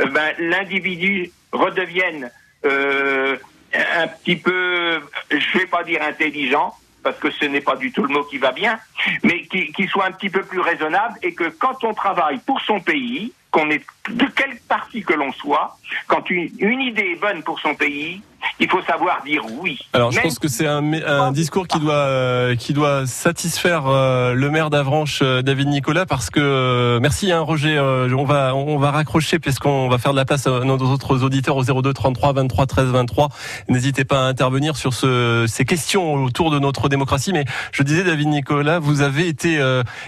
euh, 0.00 0.06
ben, 0.10 0.34
l'individu 0.38 1.30
redevienne 1.52 2.30
euh, 2.66 3.38
un 3.72 4.08
petit 4.08 4.36
peu, 4.36 5.00
je 5.30 5.58
vais 5.58 5.66
pas 5.66 5.84
dire 5.84 6.02
intelligent, 6.02 6.74
parce 7.02 7.18
que 7.18 7.30
ce 7.30 7.44
n'est 7.44 7.60
pas 7.60 7.76
du 7.76 7.92
tout 7.92 8.02
le 8.02 8.08
mot 8.08 8.24
qui 8.24 8.38
va 8.38 8.52
bien, 8.52 8.78
mais 9.22 9.42
qui, 9.42 9.88
soit 9.88 10.06
un 10.06 10.12
petit 10.12 10.30
peu 10.30 10.42
plus 10.42 10.60
raisonnable 10.60 11.18
et 11.22 11.34
que 11.34 11.48
quand 11.48 11.84
on 11.84 11.94
travaille 11.94 12.38
pour 12.38 12.60
son 12.60 12.80
pays, 12.80 13.32
qu'on 13.50 13.70
est 13.70 13.84
de 14.08 14.26
quel 14.34 14.58
parti 14.68 15.02
que 15.02 15.12
l'on 15.12 15.32
soit, 15.32 15.76
quand 16.06 16.28
une, 16.30 16.48
une 16.58 16.80
idée 16.80 17.12
est 17.16 17.20
bonne 17.20 17.42
pour 17.42 17.60
son 17.60 17.74
pays, 17.74 18.20
il 18.60 18.68
faut 18.68 18.82
savoir 18.82 19.22
dire 19.24 19.42
oui. 19.60 19.78
Alors 19.92 20.12
je 20.12 20.20
pense 20.20 20.38
que 20.38 20.48
c'est 20.48 20.66
un, 20.66 20.92
un, 20.92 21.32
discours 21.32 21.66
qui 21.66 21.78
doit 21.80 21.94
euh, 21.94 22.54
qui 22.54 22.72
doit 22.72 23.06
satisfaire 23.06 23.86
euh, 23.86 24.34
le 24.34 24.50
maire 24.50 24.70
d'Avranches, 24.70 25.20
euh, 25.22 25.42
David 25.42 25.68
Nicolas, 25.68 26.06
parce 26.06 26.30
que 26.30 26.98
merci 27.00 27.32
hein, 27.32 27.40
Roger, 27.40 27.78
on 27.78 28.24
va 28.24 28.54
on 28.54 28.78
va 28.78 28.90
raccrocher 28.90 29.38
puisqu'on 29.38 29.88
va 29.88 29.98
faire 29.98 30.12
de 30.12 30.16
la 30.16 30.24
place 30.24 30.46
à 30.46 30.60
nos 30.64 30.76
autres 30.78 31.24
auditeurs 31.24 31.56
au 31.56 31.64
02 31.64 31.92
33 31.92 32.32
23 32.34 32.66
13 32.66 32.86
23. 32.88 33.28
N'hésitez 33.68 34.04
pas 34.04 34.20
à 34.20 34.28
intervenir 34.28 34.76
sur 34.76 34.92
ce, 34.94 35.46
ces 35.48 35.64
questions 35.64 36.14
autour 36.14 36.50
de 36.50 36.58
notre 36.58 36.88
démocratie. 36.88 37.32
Mais 37.32 37.44
je 37.72 37.82
disais 37.82 38.04
David 38.04 38.28
Nicolas, 38.28 38.78
vous 38.78 39.00
avez 39.00 39.28
été 39.28 39.60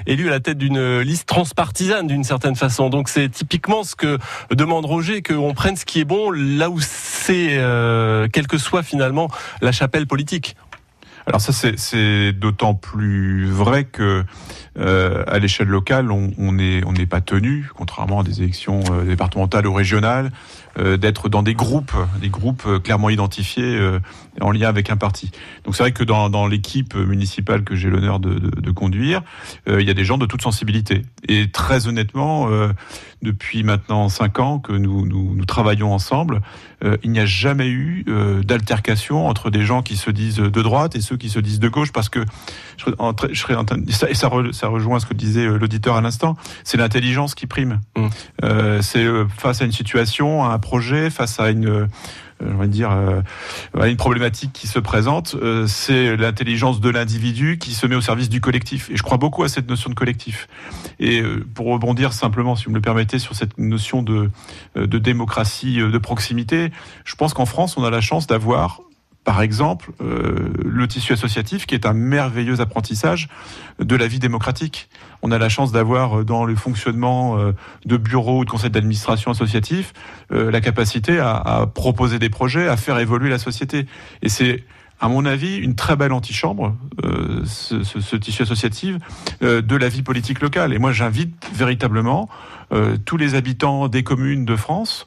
élu 0.07 0.29
à 0.29 0.33
la 0.33 0.41
tête 0.41 0.59
d'une 0.59 1.01
liste 1.01 1.27
transpartisane 1.27 2.07
d'une 2.07 2.25
certaine 2.25 2.57
façon. 2.57 2.91
Donc 2.91 3.09
c'est 3.09 3.29
typiquement 3.29 3.85
ce 3.85 3.97
que 3.97 4.19
demande 4.51 4.85
Roger, 4.85 5.23
qu'on 5.23 5.55
prenne 5.55 5.74
ce 5.77 5.85
qui 5.85 6.01
est 6.01 6.05
bon 6.05 6.31
là 6.31 6.71
où 6.71 6.81
c'est 6.81 7.59
quelle 8.33 8.47
que 8.47 8.59
soit 8.59 8.83
finalement 8.83 9.29
la 9.61 9.73
chapelle 9.73 10.07
politique. 10.07 10.57
Alors 11.27 11.41
ça, 11.41 11.53
c'est 11.77 12.33
d'autant 12.33 12.75
plus 12.75 13.47
vrai 13.47 13.85
que 13.85 14.25
euh, 14.79 15.25
à 15.27 15.39
l'échelle 15.39 15.69
locale, 15.69 16.11
on 16.11 16.53
n'est 16.53 16.85
on 16.85 16.93
n'est 16.93 17.07
pas 17.07 17.23
tenu, 17.23 17.71
contrairement 17.75 18.21
à 18.21 18.25
des 18.25 18.43
élections 18.43 18.81
euh, 18.91 19.05
départementales 19.05 19.67
ou 19.67 19.73
régionales, 19.73 20.27
euh, 20.27 20.31
d'être 20.79 21.29
dans 21.29 21.43
des 21.43 21.55
groupes, 21.55 21.93
des 22.21 22.29
groupes 22.29 22.83
clairement 22.83 23.11
identifiés 23.11 23.79
en 24.41 24.51
lien 24.51 24.69
avec 24.69 24.91
un 24.91 24.97
parti. 24.97 25.31
Donc 25.65 25.77
c'est 25.77 25.83
vrai 25.83 25.93
que 25.93 26.05
dans, 26.05 26.29
dans 26.31 26.47
l'équipe 26.47 26.95
municipale 26.95 27.63
que 27.63 27.75
j'ai 27.75 27.91
l'honneur 27.91 28.19
de, 28.19 28.35
de, 28.35 28.61
de, 28.61 28.71
conduire, 28.71 29.23
il 29.67 29.83
y 29.83 29.91
a 29.91 29.95
des 29.95 30.05
gens 30.05 30.19
de 30.19 30.27
toute 30.27 30.43
sensibilité. 30.43 31.03
Et 31.29 31.51
très 31.51 31.87
honnêtement, 31.87 32.49
depuis 33.23 33.63
maintenant 33.63 34.09
cinq 34.09 34.39
ans 34.39 34.59
que 34.59 34.73
nous, 34.73 35.07
nous, 35.07 35.35
nous 35.35 35.45
travaillons 35.45 35.93
ensemble, 35.93 36.41
il 37.03 37.11
n'y 37.11 37.21
a 37.21 37.27
jamais 37.27 37.69
eu 37.69 38.05
d'altercation 38.45 39.27
entre 39.27 39.51
des 39.51 39.65
gens 39.65 39.83
qui 39.83 39.97
se 39.97 40.11
disent 40.11 40.37
de 40.37 40.63
droite 40.63 40.97
et 40.97 41.01
ceux 41.01 41.17
qui 41.17 41.31
se 41.31 41.39
disent 41.39 41.61
de 41.61 41.69
gauche, 41.69 41.93
parce 41.93 42.09
que 42.09 42.25
je, 42.77 42.91
je 43.31 43.41
serais 43.41 43.55
en, 43.55 43.65
ça, 43.91 44.11
et 44.11 44.15
ça, 44.15 44.31
ça 44.53 44.69
rejoint 44.69 45.01
ce 45.01 45.07
que 45.07 45.15
disait 45.15 45.47
euh, 45.47 45.59
l'auditeur 45.59 45.97
à 45.97 46.01
l'instant, 46.01 46.37
c'est 46.65 46.77
l'intelligence 46.77 47.35
qui 47.35 47.47
prime. 47.47 47.81
Mmh. 47.97 48.07
Euh, 48.45 48.83
c'est 48.83 49.05
euh, 49.05 49.27
face 49.29 49.63
à 49.63 49.65
une 49.65 49.73
situation, 49.73 50.45
à 50.45 50.49
un 50.49 50.59
projet, 50.65 51.11
face 51.11 51.39
à 51.39 51.51
une 51.51 51.89
je 52.41 52.67
dire, 52.67 52.91
une 53.75 53.97
problématique 53.97 54.53
qui 54.53 54.67
se 54.67 54.79
présente, 54.79 55.37
c'est 55.67 56.17
l'intelligence 56.17 56.81
de 56.81 56.91
l'individu 56.91 57.59
qui 57.59 57.73
se 57.73 57.87
met 57.87 57.95
au 57.95 58.01
service 58.01 58.29
du 58.29 58.41
collectif. 58.41 58.91
Et 58.91 58.97
je 58.97 59.03
crois 59.03 59.19
beaucoup 59.19 59.45
à 59.45 59.49
cette 59.49 59.69
notion 59.69 59.89
de 59.89 59.95
collectif. 59.95 60.49
Et 60.99 61.23
pour 61.55 61.67
rebondir 61.67 62.13
simplement, 62.13 62.57
si 62.57 62.65
vous 62.65 62.73
me 62.73 62.77
le 62.77 62.83
permettez, 62.83 63.19
sur 63.19 63.37
cette 63.37 63.57
notion 63.57 64.03
de, 64.03 64.31
de 64.75 64.99
démocratie 64.99 65.77
de 65.77 65.99
proximité, 65.99 66.73
je 67.05 67.15
pense 67.15 67.35
qu'en 67.35 67.47
France, 67.47 67.77
on 67.77 67.85
a 67.85 67.91
la 67.91 68.01
chance 68.01 68.27
d'avoir 68.27 68.81
par 69.25 69.41
exemple, 69.41 69.91
euh, 70.03 70.53
le 70.63 70.87
tissu 70.87 71.15
associatif, 71.15 71.65
qui 71.67 71.75
est 71.75 71.87
un 71.87 71.95
merveilleux 71.95 72.61
apprentissage 72.61 73.29
de 73.79 73.97
la 73.97 74.07
vie 74.07 74.19
démocratique. 74.19 74.91
On 75.23 75.33
a 75.33 75.39
la 75.39 75.49
chance 75.49 75.73
d'avoir 75.73 76.21
euh, 76.21 76.25
dans 76.25 76.45
le 76.45 76.55
fonctionnement 76.55 77.39
euh, 77.39 77.53
de 77.87 77.97
bureaux 77.97 78.41
ou 78.41 78.45
de 78.45 78.51
conseils 78.51 78.71
d'administration 78.71 79.31
associatifs 79.31 79.93
la 80.31 80.61
capacité 80.61 81.21
à, 81.21 81.71
proposer 81.73 82.19
des 82.19 82.29
projets, 82.29 82.67
à 82.67 82.77
faire 82.77 82.99
évoluer 82.99 83.31
la 83.31 83.39
société. 83.39 83.87
Et 84.23 84.29
c'est 84.29 84.65
à 85.01 85.09
mon 85.09 85.27
avis, 85.27 85.57
une 85.57 85.77
très 85.77 85.97
belle 85.97 86.13
antichambre, 86.13 86.75
ce, 87.45 88.17
tissu 88.17 88.43
associatif, 88.43 88.97
de 89.41 89.77
la 89.77 89.89
vie 89.89 90.03
politique 90.03 90.41
locale. 90.41 90.73
Et 90.73 90.79
moi, 90.79 90.93
j'invite 90.93 91.35
véritablement 91.55 92.29
tous 93.05 93.17
les 93.17 93.35
habitants 93.35 93.87
des 93.89 94.03
communes 94.03 94.45
de 94.45 94.57
France 94.57 95.07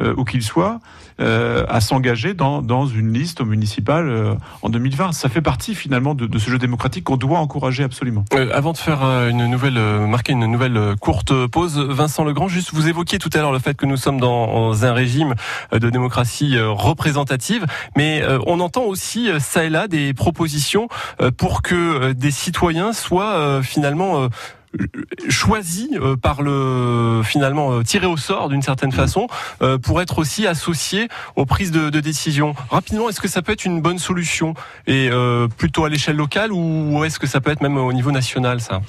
euh, 0.00 0.14
où 0.16 0.24
qu'il 0.24 0.42
soit, 0.42 0.80
euh, 1.20 1.64
à 1.68 1.80
s'engager 1.80 2.34
dans, 2.34 2.62
dans, 2.62 2.86
une 2.86 3.12
liste 3.12 3.40
municipale 3.40 4.08
euh, 4.08 4.34
en 4.62 4.68
2020. 4.68 5.12
Ça 5.12 5.28
fait 5.28 5.40
partie 5.40 5.74
finalement 5.74 6.14
de, 6.14 6.26
de 6.26 6.38
ce 6.38 6.50
jeu 6.50 6.58
démocratique 6.58 7.04
qu'on 7.04 7.16
doit 7.16 7.38
encourager 7.38 7.82
absolument. 7.82 8.24
avant 8.52 8.72
de 8.72 8.78
faire 8.78 9.02
une 9.28 9.46
nouvelle, 9.46 9.78
marquer 10.06 10.32
une 10.32 10.46
nouvelle 10.46 10.94
courte 11.00 11.46
pause, 11.46 11.78
Vincent 11.78 12.24
Legrand, 12.24 12.48
juste 12.48 12.72
vous 12.72 12.88
évoquiez 12.88 13.18
tout 13.18 13.30
à 13.34 13.38
l'heure 13.38 13.52
le 13.52 13.58
fait 13.58 13.74
que 13.74 13.86
nous 13.86 13.96
sommes 13.96 14.20
dans 14.20 14.84
un 14.84 14.92
régime 14.92 15.34
de 15.72 15.90
démocratie 15.90 16.58
représentative, 16.58 17.66
mais 17.96 18.22
on 18.46 18.60
entend 18.60 18.84
aussi 18.84 19.28
ça 19.38 19.64
et 19.64 19.70
là 19.70 19.88
des 19.88 20.14
propositions 20.14 20.88
pour 21.36 21.62
que 21.62 22.12
des 22.12 22.30
citoyens 22.30 22.92
soient 22.92 23.60
finalement 23.62 24.28
choisi 25.28 25.90
euh, 25.94 26.16
par 26.16 26.42
le 26.42 27.22
finalement 27.24 27.72
euh, 27.72 27.82
tiré 27.82 28.06
au 28.06 28.16
sort 28.16 28.48
d'une 28.48 28.62
certaine 28.62 28.90
mmh. 28.90 28.92
façon 28.92 29.26
euh, 29.62 29.78
pour 29.78 30.00
être 30.00 30.18
aussi 30.18 30.46
associé 30.46 31.08
aux 31.36 31.46
prises 31.46 31.70
de, 31.70 31.90
de 31.90 32.00
décision. 32.00 32.54
Rapidement, 32.70 33.08
est-ce 33.08 33.20
que 33.20 33.28
ça 33.28 33.42
peut 33.42 33.52
être 33.52 33.64
une 33.64 33.80
bonne 33.80 33.98
solution? 33.98 34.54
Et 34.86 35.10
plutôt 35.56 35.84
à 35.84 35.88
l'échelle 35.88 36.16
locale 36.16 36.52
ou 36.52 37.04
est-ce 37.04 37.18
que 37.18 37.26
ça 37.26 37.40
peut 37.40 37.50
être 37.50 37.60
même 37.60 37.76
au 37.76 37.92
niveau 37.92 38.10
national 38.10 38.60
ça? 38.60 38.80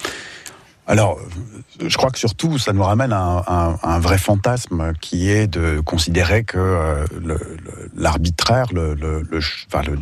Alors, 0.90 1.20
je 1.86 1.96
crois 1.96 2.10
que 2.10 2.18
surtout, 2.18 2.58
ça 2.58 2.72
nous 2.72 2.82
ramène 2.82 3.12
à 3.12 3.78
un, 3.80 4.00
vrai 4.00 4.18
fantasme 4.18 4.92
qui 5.00 5.30
est 5.30 5.46
de 5.46 5.78
considérer 5.80 6.42
que 6.42 6.58
euh, 6.58 7.06
l'arbitraire, 7.96 8.66
le, 8.72 9.22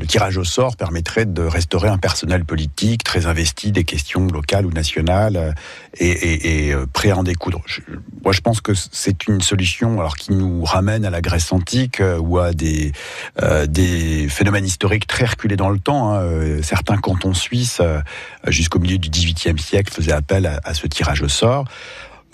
tirage 0.07 0.39
au 0.39 0.45
sort 0.45 0.77
permettrait 0.77 1.27
de 1.27 1.43
restaurer 1.43 1.89
un 1.89 1.99
personnel 1.99 2.47
politique 2.47 3.05
très 3.05 3.27
investi 3.27 3.71
des 3.71 3.85
questions 3.85 4.27
locales 4.29 4.65
ou 4.65 4.71
nationales 4.71 5.37
euh, 5.37 5.53
et, 6.01 6.73
euh, 6.73 6.87
prêt 6.91 7.11
à 7.11 7.19
en 7.19 7.23
découdre. 7.23 7.61
moi, 8.25 8.33
je 8.33 8.41
pense 8.41 8.63
que 8.63 8.73
c'est 8.75 9.29
une 9.29 9.43
solution 9.43 10.01
alors 10.01 10.17
qui 10.17 10.33
nous 10.33 10.65
ramène 10.65 11.05
à 11.05 11.11
la 11.11 11.21
Grèce 11.21 11.53
antique 11.53 12.03
ou 12.19 12.39
à 12.39 12.53
des, 12.53 12.93
des 13.69 14.27
phénomènes 14.31 14.65
historiques 14.65 15.07
très 15.07 15.27
reculés 15.27 15.57
dans 15.57 15.69
le 15.69 15.79
temps. 15.79 16.15
Hein. 16.15 16.63
Certains 16.63 16.97
cantons 16.97 17.35
suisses, 17.35 17.83
jusqu'au 18.47 18.79
milieu 18.79 18.99
du 18.99 19.11
XVIIIe 19.11 19.59
siècle, 19.59 19.93
faisaient 19.93 20.13
appel 20.13 20.47
à, 20.47 20.61
à 20.65 20.75
ce 20.79 20.87
tirage 20.87 21.23
au 21.23 21.29
sort. 21.29 21.65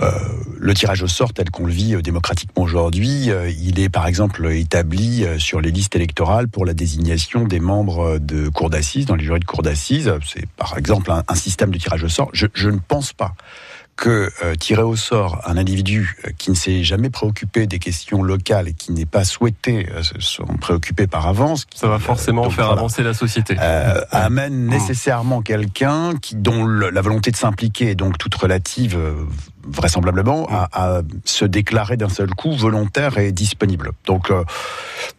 Euh, 0.02 0.10
le 0.58 0.74
tirage 0.74 1.04
au 1.04 1.06
sort 1.06 1.32
tel 1.32 1.50
qu'on 1.50 1.66
le 1.66 1.72
vit 1.72 1.94
euh, 1.94 2.02
démocratiquement 2.02 2.64
aujourd'hui, 2.64 3.30
euh, 3.30 3.48
il 3.48 3.78
est 3.78 3.88
par 3.88 4.08
exemple 4.08 4.44
établi 4.50 5.24
sur 5.38 5.60
les 5.60 5.70
listes 5.70 5.94
électorales 5.94 6.48
pour 6.48 6.64
la 6.64 6.74
désignation 6.74 7.44
des 7.44 7.60
membres 7.60 8.18
de 8.18 8.48
cour 8.48 8.70
d'assises, 8.70 9.06
dans 9.06 9.14
les 9.14 9.24
jurys 9.24 9.38
de 9.38 9.44
cour 9.44 9.62
d'assises. 9.62 10.12
C'est 10.26 10.46
par 10.56 10.76
exemple 10.76 11.12
un, 11.12 11.34
système 11.34 11.70
de 11.70 11.78
tirage 11.78 12.02
au 12.02 12.08
sort. 12.08 12.28
Je, 12.32 12.46
je 12.54 12.70
ne 12.70 12.78
pense 12.78 13.12
pas 13.12 13.34
que 13.96 14.30
euh, 14.42 14.54
tirer 14.56 14.82
au 14.82 14.96
sort 14.96 15.40
un 15.46 15.56
individu 15.56 16.16
euh, 16.24 16.30
qui 16.36 16.50
ne 16.50 16.56
s'est 16.56 16.82
jamais 16.82 17.10
préoccupé 17.10 17.66
des 17.66 17.78
questions 17.78 18.22
locales 18.22 18.68
et 18.68 18.72
qui 18.74 18.92
n'est 18.92 19.06
pas 19.06 19.24
souhaité 19.24 19.88
euh, 19.94 20.02
s'en 20.18 20.44
préoccuper 20.44 21.06
par 21.06 21.26
avance, 21.26 21.66
ça 21.74 21.86
va 21.86 21.98
forcément 21.98 22.50
faire 22.50 22.70
avancer 22.70 23.02
la 23.02 23.14
société, 23.14 23.56
amène 24.10 24.66
nécessairement 24.66 25.42
quelqu'un 25.42 26.16
qui 26.20 26.34
dont 26.34 26.66
la 26.66 27.00
volonté 27.00 27.30
de 27.30 27.36
s'impliquer 27.36 27.90
est 27.90 27.94
donc 27.94 28.18
toute 28.18 28.34
relative 28.34 28.98
vraisemblablement 29.66 30.46
à, 30.50 31.00
se 31.24 31.44
déclarer 31.44 31.96
d'un 31.96 32.08
seul 32.08 32.30
coup 32.30 32.52
volontaire 32.52 33.18
et 33.18 33.32
disponible. 33.32 33.92
Donc, 34.06 34.30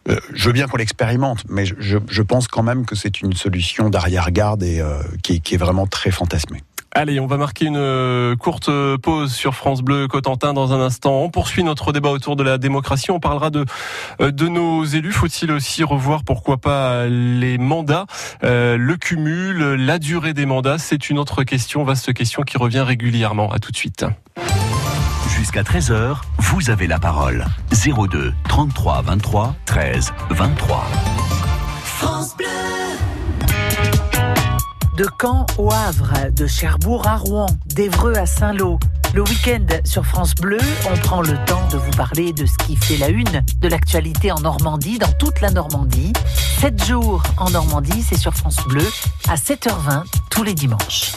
je 0.06 0.44
veux 0.46 0.52
bien 0.52 0.68
qu'on 0.68 0.76
l'expérimente, 0.76 1.44
mais 1.48 1.64
je, 1.66 1.98
je, 2.08 2.22
pense 2.22 2.46
quand 2.46 2.62
même 2.62 2.86
que 2.86 2.94
c'est 2.94 3.20
une 3.20 3.32
solution 3.32 3.90
d'arrière-garde 3.90 4.62
et 4.62 4.82
qui, 5.22 5.40
qui 5.40 5.54
est 5.54 5.58
vraiment 5.58 5.86
très 5.86 6.10
fantasmée. 6.10 6.62
Allez, 6.96 7.20
on 7.20 7.26
va 7.26 7.36
marquer 7.36 7.66
une 7.66 7.76
euh, 7.76 8.36
courte 8.36 8.70
pause 9.02 9.30
sur 9.30 9.54
France 9.54 9.82
Bleu 9.82 10.08
Cotentin 10.08 10.54
dans 10.54 10.72
un 10.72 10.80
instant. 10.80 11.20
On 11.20 11.28
poursuit 11.28 11.62
notre 11.62 11.92
débat 11.92 12.08
autour 12.08 12.36
de 12.36 12.42
la 12.42 12.56
démocratie. 12.56 13.10
On 13.10 13.20
parlera 13.20 13.50
de 13.50 13.66
euh, 14.22 14.30
de 14.30 14.48
nos 14.48 14.82
élus. 14.82 15.12
Faut-il 15.12 15.52
aussi 15.52 15.84
revoir, 15.84 16.24
pourquoi 16.24 16.56
pas, 16.56 17.04
les 17.04 17.58
mandats, 17.58 18.06
euh, 18.44 18.78
le 18.78 18.96
cumul, 18.96 19.58
la 19.74 19.98
durée 19.98 20.32
des 20.32 20.46
mandats 20.46 20.78
C'est 20.78 21.10
une 21.10 21.18
autre 21.18 21.44
question, 21.44 21.84
vaste 21.84 22.14
question 22.14 22.44
qui 22.44 22.56
revient 22.56 22.80
régulièrement. 22.80 23.52
À 23.52 23.58
tout 23.58 23.72
de 23.72 23.76
suite. 23.76 24.06
Jusqu'à 25.36 25.64
13h, 25.64 26.22
vous 26.38 26.70
avez 26.70 26.86
la 26.86 26.98
parole. 26.98 27.44
02 27.72 28.32
33 28.48 29.02
23 29.02 29.54
13 29.66 30.14
23. 30.30 30.86
De 34.96 35.06
Caen 35.20 35.44
au 35.58 35.70
Havre, 35.70 36.30
de 36.32 36.46
Cherbourg 36.46 37.06
à 37.06 37.16
Rouen, 37.16 37.46
d'Evreux 37.66 38.14
à 38.14 38.24
Saint-Lô. 38.24 38.78
Le 39.14 39.22
week-end 39.22 39.66
sur 39.84 40.06
France 40.06 40.34
Bleu, 40.34 40.58
on 40.90 40.96
prend 40.98 41.20
le 41.20 41.34
temps 41.44 41.66
de 41.70 41.76
vous 41.76 41.90
parler 41.90 42.32
de 42.32 42.46
ce 42.46 42.56
qui 42.64 42.76
fait 42.76 42.96
la 42.96 43.08
une 43.08 43.42
de 43.60 43.68
l'actualité 43.68 44.32
en 44.32 44.40
Normandie, 44.40 44.98
dans 44.98 45.12
toute 45.12 45.40
la 45.42 45.50
Normandie. 45.50 46.12
7 46.60 46.84
jours 46.86 47.22
en 47.36 47.50
Normandie, 47.50 48.02
c'est 48.02 48.18
sur 48.18 48.32
France 48.32 48.56
Bleu, 48.68 48.86
à 49.28 49.34
7h20 49.34 50.04
tous 50.30 50.42
les 50.42 50.54
dimanches. 50.54 51.12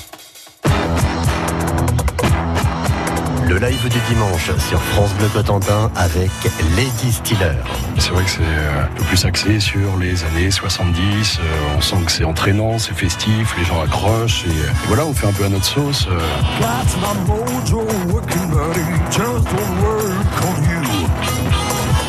Le 3.49 3.57
live 3.57 3.89
du 3.89 3.97
dimanche 4.07 4.51
sur 4.59 4.79
France 4.79 5.11
Bleu 5.15 5.27
Cotentin 5.33 5.89
avec 5.95 6.29
les 6.77 6.85
distilleurs. 7.03 7.65
C'est 7.97 8.11
vrai 8.11 8.23
que 8.23 8.29
c'est 8.29 8.41
euh, 8.41 8.83
le 8.95 9.03
plus 9.05 9.25
axé 9.25 9.59
sur 9.59 9.97
les 9.99 10.23
années 10.23 10.51
70. 10.51 11.39
Euh, 11.39 11.75
on 11.75 11.81
sent 11.81 11.95
que 12.05 12.11
c'est 12.11 12.23
entraînant, 12.25 12.77
c'est 12.77 12.93
festif, 12.93 13.55
les 13.57 13.65
gens 13.65 13.81
accrochent 13.81 14.45
et, 14.45 14.51
voilà, 14.85 15.03
on 15.07 15.15
fait 15.15 15.25
un 15.25 15.31
peu 15.31 15.45
à 15.45 15.49
notre 15.49 15.65
sauce. 15.65 16.07
Euh. 16.11 16.19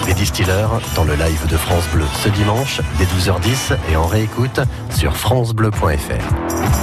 Les 0.06 0.14
distilleurs 0.14 0.82
dans 0.94 1.04
le 1.04 1.14
live 1.14 1.46
de 1.46 1.56
France 1.56 1.88
Bleu 1.94 2.04
ce 2.22 2.28
dimanche 2.28 2.82
dès 2.98 3.04
12h10 3.04 3.78
et 3.90 3.96
en 3.96 4.06
réécoute 4.06 4.60
sur 4.90 5.16
francebleu.fr. 5.16 6.79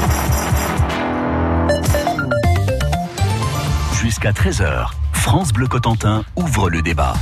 Jusqu'à 4.07 4.31
13h, 4.31 4.91
France 5.11 5.51
Bleu 5.51 5.67
Cotentin 5.67 6.23
ouvre 6.37 6.69
le 6.69 6.81
débat. 6.81 7.13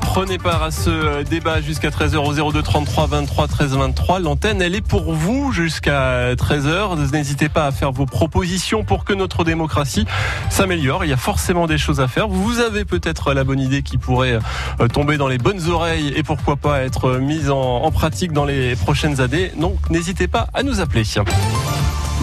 Prenez 0.00 0.38
part 0.38 0.64
à 0.64 0.72
ce 0.72 0.90
euh, 0.90 1.22
débat 1.22 1.60
jusqu'à 1.60 1.90
13h 1.90 2.16
au 2.16 2.50
02 2.50 2.60
33 2.60 3.06
23 3.06 3.46
13 3.46 3.76
23. 3.76 4.18
L'antenne, 4.18 4.60
elle 4.60 4.74
est 4.74 4.80
pour 4.80 5.12
vous 5.12 5.52
jusqu'à 5.52 6.34
13h. 6.34 7.12
N'hésitez 7.12 7.48
pas 7.48 7.66
à 7.66 7.70
faire 7.70 7.92
vos 7.92 8.06
propositions 8.06 8.82
pour 8.82 9.04
que 9.04 9.12
notre 9.12 9.44
démocratie 9.44 10.04
s'améliore. 10.50 11.04
Il 11.04 11.10
y 11.10 11.14
a 11.14 11.16
forcément 11.16 11.68
des 11.68 11.78
choses 11.78 12.00
à 12.00 12.08
faire. 12.08 12.26
Vous 12.26 12.58
avez 12.58 12.84
peut-être 12.84 13.32
la 13.32 13.44
bonne 13.44 13.60
idée 13.60 13.82
qui 13.82 13.98
pourrait 13.98 14.40
euh, 14.80 14.88
tomber 14.88 15.16
dans 15.16 15.28
les 15.28 15.38
bonnes 15.38 15.68
oreilles 15.68 16.12
et 16.16 16.24
pourquoi 16.24 16.56
pas 16.56 16.80
être 16.80 17.18
mise 17.18 17.50
en 17.50 17.88
pratique 17.92 18.32
dans 18.32 18.46
les 18.46 18.74
prochaines 18.74 19.20
années. 19.20 19.52
Donc, 19.56 19.78
n'hésitez 19.90 20.26
pas 20.26 20.48
à 20.54 20.64
nous 20.64 20.80
appeler 20.80 21.04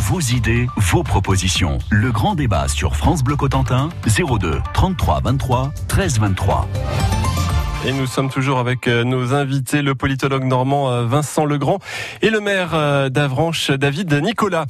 vos 0.03 0.19
idées, 0.19 0.67
vos 0.75 1.01
propositions. 1.01 1.77
Le 1.89 2.11
grand 2.11 2.35
débat 2.35 2.67
sur 2.67 2.97
France 2.97 3.23
Bleu 3.23 3.37
Cotentin, 3.37 3.89
02 4.05 4.61
33 4.73 5.21
23 5.21 5.73
13 5.87 6.19
23. 6.19 6.67
Et 7.85 7.91
nous 7.91 8.07
sommes 8.07 8.29
toujours 8.29 8.59
avec 8.59 8.87
euh, 8.87 9.03
nos 9.03 9.33
invités, 9.33 9.81
le 9.81 9.93
politologue 9.93 10.45
normand 10.45 10.89
euh, 10.89 11.05
Vincent 11.05 11.43
Legrand 11.43 11.79
et 12.21 12.29
le 12.29 12.39
maire 12.39 12.69
euh, 12.73 13.09
d'Avranches, 13.09 13.71
David 13.71 14.13
Nicolas. 14.23 14.67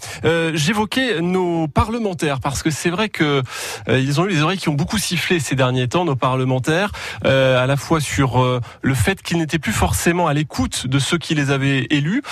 J'évoquais 0.56 1.21
nos 1.21 1.67
parlementaires 1.67 2.39
parce 2.39 2.63
que 2.63 2.71
c'est 2.71 2.89
vrai 2.89 3.10
que 3.10 3.43
ils 3.88 4.19
ont 4.19 4.26
eu 4.26 4.30
les 4.30 4.41
oreilles 4.41 4.58
qui 4.58 4.69
ont 4.69 4.73
beaucoup 4.73 4.97
sifflé 4.97 5.39
ces 5.39 5.56
derniers 5.56 5.88
temps, 5.88 6.06
nos 6.06 6.15
parlementaires, 6.15 6.91
à 7.23 7.65
la 7.67 7.78
fois 7.78 7.99
sur 7.99 8.62
le 8.82 8.93
fait 8.93 9.21
qu'ils 9.21 9.38
n'étaient 9.38 9.60
plus 9.60 9.73
forcément 9.73 10.28
à 10.28 10.34
l'écoute 10.34 10.88
de 10.88 10.99
ceux 10.99 11.17
qui 11.17 11.36
les 11.36 11.52
avaient 11.52 11.86
élus, 11.89 12.23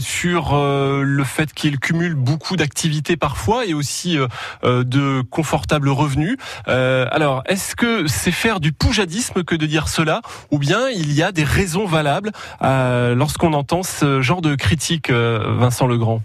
sur 0.00 0.56
le 0.56 1.24
fait 1.24 1.52
qu'ils 1.52 1.78
cumulent 1.78 2.14
beaucoup 2.14 2.56
d'activités 2.56 3.16
parfois 3.16 3.66
et 3.66 3.74
aussi 3.74 4.18
de 4.62 5.22
confortables 5.22 5.88
revenus. 5.88 6.36
alors, 6.66 7.42
est-ce 7.46 7.74
que 7.74 8.06
c'est 8.06 8.32
faire 8.32 8.60
du 8.60 8.72
poujadisme 8.72 9.42
que 9.42 9.54
de 9.54 9.66
dire 9.66 9.88
cela, 9.98 10.22
ou 10.52 10.58
bien 10.58 10.88
il 10.88 11.12
y 11.12 11.22
a 11.24 11.32
des 11.32 11.42
raisons 11.42 11.84
valables 11.84 12.30
euh, 12.62 13.16
lorsqu'on 13.16 13.52
entend 13.52 13.82
ce 13.82 14.22
genre 14.22 14.42
de 14.42 14.54
critique, 14.54 15.10
euh, 15.10 15.56
Vincent 15.58 15.88
Legrand? 15.88 16.22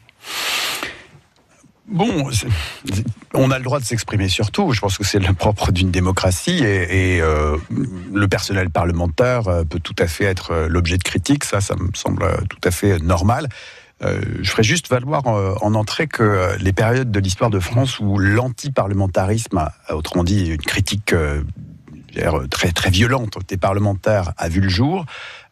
Bon, 1.88 2.30
on 3.34 3.52
a 3.52 3.58
le 3.58 3.64
droit 3.64 3.80
de 3.80 3.84
s'exprimer 3.84 4.30
sur 4.30 4.52
tout. 4.52 4.72
Je 4.72 4.80
pense 4.80 4.98
que 4.98 5.04
c'est 5.04 5.20
le 5.20 5.34
propre 5.34 5.72
d'une 5.72 5.92
démocratie 5.92 6.64
et, 6.64 7.20
euh, 7.22 7.58
le 8.14 8.28
personnel 8.28 8.70
parlementaire 8.70 9.44
peut 9.70 9.80
tout 9.80 9.96
à 10.00 10.08
fait 10.08 10.24
être 10.24 10.68
l'objet 10.70 10.98
de 10.98 11.04
critique. 11.04 11.44
Ça, 11.44 11.60
ça 11.60 11.76
me 11.76 11.90
semble 11.94 12.26
tout 12.48 12.62
à 12.64 12.72
fait 12.72 13.00
normal. 13.00 13.50
je 14.02 14.50
ferai 14.50 14.64
juste 14.64 14.88
valoir 14.90 15.28
en 15.28 15.74
entrée 15.74 16.08
que 16.08 16.56
les 16.60 16.74
périodes 16.74 17.12
de 17.12 17.20
l'histoire 17.20 17.50
de 17.50 17.60
France 17.60 18.00
où 18.00 18.18
l'anti-parlementarisme, 18.18 19.68
autrement 19.90 20.24
dit 20.24 20.52
une 20.52 20.58
critique 20.58 21.14
très 22.50 22.72
très 22.72 22.90
violente 22.90 23.38
des 23.48 23.58
parlementaires 23.58 24.34
a 24.38 24.50
vu 24.50 24.62
le 24.62 24.70
jour. 24.70 25.06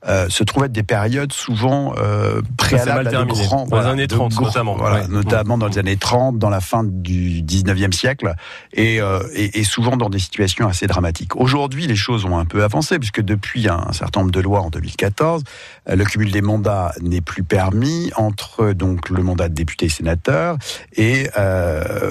Euh, 0.07 0.29
se 0.29 0.43
trouvaient 0.43 0.65
être 0.65 0.71
des 0.71 0.81
périodes 0.81 1.31
souvent 1.31 1.93
euh, 1.95 2.41
préalables 2.57 3.07
à 3.07 3.23
de 3.23 3.23
grands... 3.23 3.67
Dans 3.67 3.81
les 3.81 3.85
années 3.85 4.07
30 4.07 4.41
notamment. 4.41 4.75
Voilà, 4.75 5.07
Notamment 5.07 5.59
dans 5.59 5.67
les 5.67 5.77
années 5.77 5.95
30, 5.95 6.39
dans 6.39 6.49
la 6.49 6.59
fin 6.59 6.83
du 6.83 7.43
19e 7.43 7.91
siècle, 7.91 8.33
et, 8.73 8.99
euh, 8.99 9.19
et, 9.35 9.59
et, 9.59 9.63
souvent 9.63 9.97
dans 9.97 10.09
des 10.09 10.17
situations 10.17 10.67
assez 10.67 10.87
dramatiques. 10.87 11.35
Aujourd'hui, 11.35 11.85
les 11.85 11.95
choses 11.95 12.25
ont 12.25 12.39
un 12.39 12.45
peu 12.45 12.63
avancé, 12.63 12.97
puisque 12.97 13.21
depuis 13.21 13.69
un, 13.69 13.91
certain 13.91 14.21
nombre 14.21 14.31
de 14.31 14.39
lois 14.39 14.61
en 14.61 14.71
2014, 14.71 15.43
euh, 15.89 15.95
le 15.95 16.03
cumul 16.03 16.31
des 16.31 16.41
mandats 16.41 16.93
n'est 16.99 17.21
plus 17.21 17.43
permis 17.43 18.11
entre 18.15 18.73
donc 18.73 19.09
le 19.09 19.21
mandat 19.21 19.49
de 19.49 19.53
député 19.53 19.85
et 19.85 19.89
sénateur 19.89 20.57
et 20.95 21.29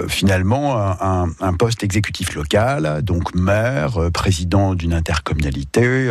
finalement 0.09 0.77
un, 0.77 1.29
un, 1.41 1.53
poste 1.55 1.83
exécutif 1.83 2.35
local, 2.35 3.03
donc 3.03 3.35
maire, 3.35 4.11
président 4.13 4.75
d'une 4.75 4.95
intercommunalité, 4.95 6.09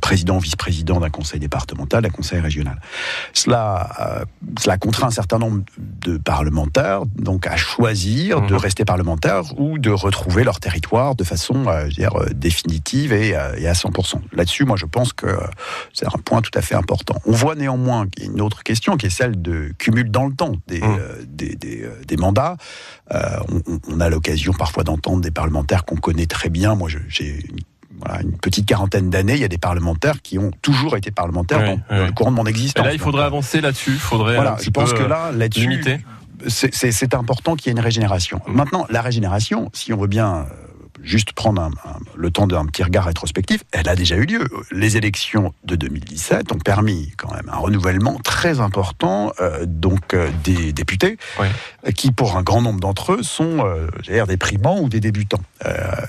président, 0.00 0.38
vice-président 0.38 1.00
d'un 1.00 1.10
conseil 1.10 1.21
départemental, 1.38 2.02
d'un 2.02 2.10
conseil 2.10 2.40
régional. 2.40 2.80
Cela, 3.32 3.90
euh, 4.00 4.24
cela 4.58 4.78
contraint 4.78 5.08
un 5.08 5.12
certain 5.12 5.38
nombre 5.38 5.62
de 5.78 6.16
parlementaires 6.18 7.02
donc 7.16 7.46
à 7.46 7.56
choisir 7.56 8.42
de 8.42 8.52
mhm. 8.52 8.58
rester 8.60 8.84
parlementaires 8.84 9.58
ou 9.58 9.78
de 9.78 9.90
retrouver 9.90 10.44
leur 10.44 10.60
territoire 10.60 11.14
de 11.14 11.24
façon 11.24 11.66
euh, 11.66 11.88
dire, 11.88 12.16
euh, 12.16 12.26
définitive 12.34 13.12
et, 13.12 13.28
et 13.28 13.68
à 13.68 13.72
100%. 13.72 14.20
Là-dessus, 14.32 14.64
moi, 14.64 14.76
je 14.76 14.86
pense 14.86 15.12
que 15.12 15.26
c'est 15.92 16.06
un 16.06 16.18
point 16.24 16.42
tout 16.42 16.56
à 16.56 16.62
fait 16.62 16.74
important. 16.74 17.20
On 17.26 17.32
voit 17.32 17.54
néanmoins 17.54 18.06
qu'il 18.08 18.24
y 18.24 18.28
a 18.28 18.30
une 18.30 18.40
autre 18.40 18.62
question 18.62 18.96
qui 18.96 19.06
est 19.06 19.10
celle 19.10 19.40
de 19.40 19.72
cumul 19.78 20.10
dans 20.10 20.26
le 20.26 20.34
temps 20.34 20.52
des, 20.66 20.80
mhm. 20.80 20.98
des, 21.26 21.56
des, 21.56 21.84
des, 22.06 22.16
mandats. 22.16 22.56
on, 23.10 23.62
on, 23.88 24.00
a 24.00 24.08
l'occasion 24.08 24.52
parfois 24.52 24.84
d'entendre 24.84 25.20
des 25.20 25.30
parlementaires 25.30 25.84
qu'on 25.84 25.96
connaît 25.96 26.26
très 26.26 26.48
bien. 26.48 26.74
Moi, 26.74 26.88
j'ai 27.08 27.46
une 27.48 27.58
une 28.20 28.36
petite 28.38 28.66
quarantaine 28.66 29.10
d'années, 29.10 29.34
il 29.34 29.40
y 29.40 29.44
a 29.44 29.48
des 29.48 29.58
parlementaires 29.58 30.22
qui 30.22 30.38
ont 30.38 30.50
toujours 30.62 30.96
été 30.96 31.10
parlementaires 31.10 31.78
dans, 31.88 32.06
le 32.06 32.12
courant 32.12 32.30
de 32.30 32.36
mon 32.36 32.46
existence. 32.46 32.84
Et 32.84 32.88
là, 32.88 32.94
il 32.94 32.98
faudrait 32.98 33.24
avancer 33.24 33.60
là-dessus. 33.60 33.92
Faudrait 33.92 34.34
voilà, 34.34 34.56
je 34.60 34.70
pense 34.70 34.92
que 34.92 35.02
là, 35.02 35.30
là-dessus, 35.32 35.82
c'est 36.48 37.14
important 37.14 37.54
qu'il 37.56 37.66
y 37.66 37.70
ait 37.70 37.78
une 37.78 37.84
régénération. 37.84 38.40
Mm. 38.46 38.52
Maintenant, 38.52 38.86
la 38.90 39.02
régénération, 39.02 39.70
si 39.72 39.92
on 39.92 39.98
veut 39.98 40.08
bien 40.08 40.34
euh, 40.34 40.44
juste 41.02 41.32
prendre 41.32 41.70
le 42.14 42.30
temps 42.30 42.46
d'un 42.46 42.66
petit 42.66 42.82
regard 42.82 43.04
rétrospectif, 43.04 43.64
elle 43.72 43.88
a 43.88 43.96
déjà 43.96 44.16
eu 44.16 44.24
lieu. 44.24 44.44
Les 44.70 44.96
élections 44.96 45.52
de 45.64 45.76
2017 45.76 46.52
ont 46.52 46.58
permis 46.58 47.12
quand 47.16 47.32
même 47.34 47.48
un 47.48 47.58
renouvellement 47.58 48.18
très 48.22 48.60
important 48.60 49.32
euh, 49.40 49.64
donc 49.66 50.14
euh, 50.14 50.30
des 50.44 50.72
députés, 50.72 51.18
qui 51.94 52.12
pour 52.12 52.36
un 52.36 52.42
grand 52.42 52.62
nombre 52.62 52.80
d'entre 52.80 53.14
eux 53.14 53.22
sont 53.22 53.64
euh, 53.64 53.88
des 54.26 54.36
primants 54.36 54.80
ou 54.80 54.88
des 54.88 55.00
débutants. 55.00 55.40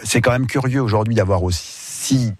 c'est 0.03 0.21
quand 0.21 0.32
même 0.32 0.47
curieux 0.47 0.82
aujourd'hui 0.82 1.15
d'avoir 1.15 1.43
aussi 1.43 1.84
si 2.03 2.34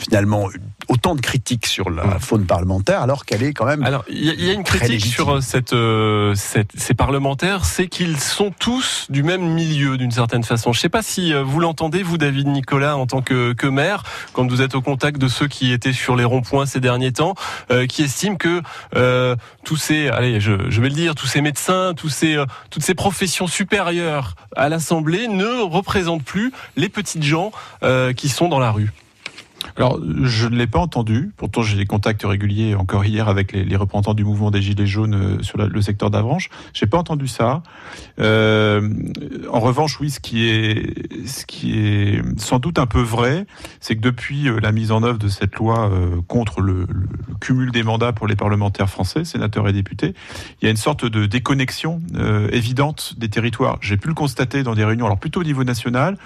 finalement 0.00 0.48
autant 0.88 1.14
de 1.14 1.20
critiques 1.20 1.66
sur 1.66 1.90
la 1.90 2.04
mmh. 2.04 2.20
faune 2.20 2.46
parlementaire 2.46 3.02
alors 3.02 3.24
qu'elle 3.24 3.42
est 3.42 3.52
quand 3.52 3.66
même. 3.66 3.82
Alors 3.82 4.04
il 4.08 4.24
y, 4.24 4.50
a 4.50 4.52
une 4.52 4.64
critique 4.64 5.04
sur 5.04 5.36
euh, 5.36 5.40
cette, 5.40 5.72
euh, 5.72 6.34
cette, 6.34 6.70
ces 6.76 6.94
parlementaires, 6.94 7.64
c'est 7.64 7.88
qu'ils 7.88 8.18
sont 8.18 8.52
tous 8.58 9.06
du 9.10 9.22
même 9.22 9.42
milieu 9.42 9.96
d'une 9.96 10.10
certaine 10.10 10.44
façon. 10.44 10.72
Je 10.72 10.78
ne 10.78 10.82
sais 10.82 10.88
pas 10.88 11.02
si 11.02 11.32
euh, 11.32 11.42
vous 11.42 11.60
l'entendez, 11.60 12.02
vous 12.02 12.18
David 12.18 12.48
Nicolas, 12.48 12.96
en 12.96 13.06
tant 13.06 13.22
que, 13.22 13.52
que, 13.52 13.66
maire, 13.66 14.02
quand 14.32 14.46
vous 14.48 14.62
êtes 14.62 14.74
au 14.74 14.82
contact 14.82 15.18
de 15.18 15.28
ceux 15.28 15.48
qui 15.48 15.72
étaient 15.72 15.92
sur 15.92 16.16
les 16.16 16.24
ronds-points 16.24 16.66
ces 16.66 16.80
derniers 16.80 17.12
temps, 17.12 17.34
qui 17.88 18.02
estiment 18.02 18.36
que 18.36 18.62
tous 19.64 19.76
ces, 19.76 20.08
allez, 20.08 20.40
je, 20.40 20.70
je, 20.70 20.80
vais 20.80 20.88
le 20.88 20.94
dire, 20.94 21.14
tous 21.14 21.26
ces 21.26 21.40
médecins, 21.40 21.94
tous 21.94 22.08
ces, 22.08 22.42
toutes 22.70 22.82
ces 22.82 22.94
professions 22.94 23.46
supérieures 23.46 24.34
à 24.54 24.68
l'Assemblée 24.68 25.28
ne 25.28 25.62
représentent 25.62 26.24
plus 26.24 26.52
les 26.76 26.88
petites 26.88 27.22
gens 27.22 27.50
qui 28.16 28.28
sont 28.28 28.48
dans 28.48 28.58
la 28.58 28.70
rue. 28.70 28.92
Alors, 29.76 30.00
je 30.22 30.48
ne 30.48 30.56
l'ai 30.56 30.66
pas 30.66 30.78
entendu. 30.78 31.32
Pourtant, 31.36 31.60
j'ai 31.60 31.76
des 31.76 31.84
contacts 31.84 32.22
réguliers 32.24 32.74
encore 32.74 33.04
hier 33.04 33.28
avec 33.28 33.52
les, 33.52 33.76
représentants 33.76 34.14
du 34.14 34.24
mouvement 34.24 34.50
des 34.50 34.62
Gilets 34.62 34.86
jaunes 34.86 35.14
euh, 35.14 35.42
sur 35.42 35.58
le 35.58 35.82
secteur 35.82 36.10
d'Avranches. 36.10 36.48
J'ai 36.72 36.86
pas 36.86 36.96
entendu 36.96 37.28
ça. 37.28 37.62
Euh, 38.18 38.88
en 39.50 39.60
revanche, 39.60 40.00
oui, 40.00 40.08
ce 40.08 40.18
qui 40.18 40.48
est, 40.48 41.26
ce 41.26 41.44
qui 41.44 41.78
est 41.78 42.22
sans 42.38 42.58
doute 42.58 42.78
un 42.78 42.86
peu 42.86 43.02
vrai, 43.02 43.46
c'est 43.80 43.96
que 43.96 44.00
depuis 44.00 44.48
euh, 44.48 44.60
la 44.60 44.72
mise 44.72 44.92
en 44.92 45.02
œuvre 45.02 45.18
de 45.18 45.28
cette 45.28 45.56
loi 45.56 45.90
contre 46.26 46.62
le, 46.62 46.86
cumul 47.40 47.70
des 47.70 47.82
mandats 47.82 48.12
pour 48.12 48.26
les 48.26 48.36
parlementaires 48.36 48.88
français, 48.88 49.24
sénateurs 49.24 49.68
et 49.68 49.72
députés, 49.72 50.14
il 50.60 50.64
y 50.64 50.68
a 50.68 50.70
une 50.70 50.76
sorte 50.76 51.04
de 51.04 51.26
déconnexion 51.26 52.00
évidente 52.50 53.14
des 53.18 53.28
territoires. 53.28 53.78
J'ai 53.80 53.96
pu 53.96 54.08
le 54.08 54.14
constater 54.14 54.62
dans 54.62 54.74
des 54.74 54.84
réunions, 54.84 55.06
alors 55.06 55.18
plutôt 55.18 55.40
au 55.40 55.44
niveau 55.44 55.64
national, 55.64 56.16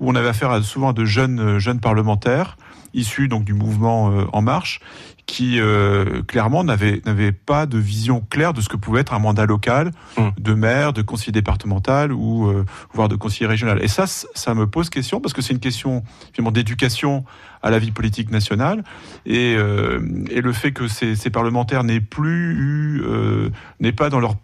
où 0.00 0.10
on 0.10 0.14
avait 0.14 0.28
affaire 0.28 0.50
à, 0.50 0.62
souvent 0.62 0.90
à 0.90 0.92
de 0.92 1.04
jeunes 1.04 1.58
jeunes 1.58 1.80
parlementaires 1.80 2.56
issus 2.94 3.28
donc 3.28 3.44
du 3.44 3.54
mouvement 3.54 4.10
euh, 4.10 4.24
En 4.32 4.42
Marche, 4.42 4.80
qui 5.26 5.58
euh, 5.58 6.22
clairement 6.22 6.64
n'avait 6.64 7.00
n'avait 7.04 7.32
pas 7.32 7.66
de 7.66 7.78
vision 7.78 8.24
claire 8.28 8.52
de 8.52 8.60
ce 8.60 8.68
que 8.68 8.76
pouvait 8.76 9.00
être 9.00 9.14
un 9.14 9.18
mandat 9.18 9.46
local 9.46 9.90
hum. 10.16 10.32
de 10.38 10.54
maire, 10.54 10.92
de 10.92 11.02
conseiller 11.02 11.32
départemental 11.32 12.12
ou 12.12 12.48
euh, 12.48 12.64
voire 12.92 13.08
de 13.08 13.16
conseiller 13.16 13.46
régional. 13.46 13.82
Et 13.82 13.88
ça, 13.88 14.06
ça 14.06 14.54
me 14.54 14.66
pose 14.66 14.90
question 14.90 15.20
parce 15.20 15.32
que 15.32 15.42
c'est 15.42 15.54
une 15.54 15.60
question 15.60 16.02
finalement 16.32 16.52
d'éducation 16.52 17.24
à 17.64 17.70
la 17.70 17.78
vie 17.78 17.90
politique 17.90 18.30
nationale 18.30 18.84
et, 19.24 19.56
euh, 19.56 19.98
le 20.30 20.52
fait 20.52 20.72
que 20.72 20.86
ces, 20.86 21.30
parlementaires 21.30 21.82
n'aient 21.82 22.00
plus 22.00 22.52
eu, 22.54 23.02
euh, 23.06 23.48
n'aient 23.80 23.92
pas 23.92 24.10
dans 24.10 24.20
leur 24.20 24.36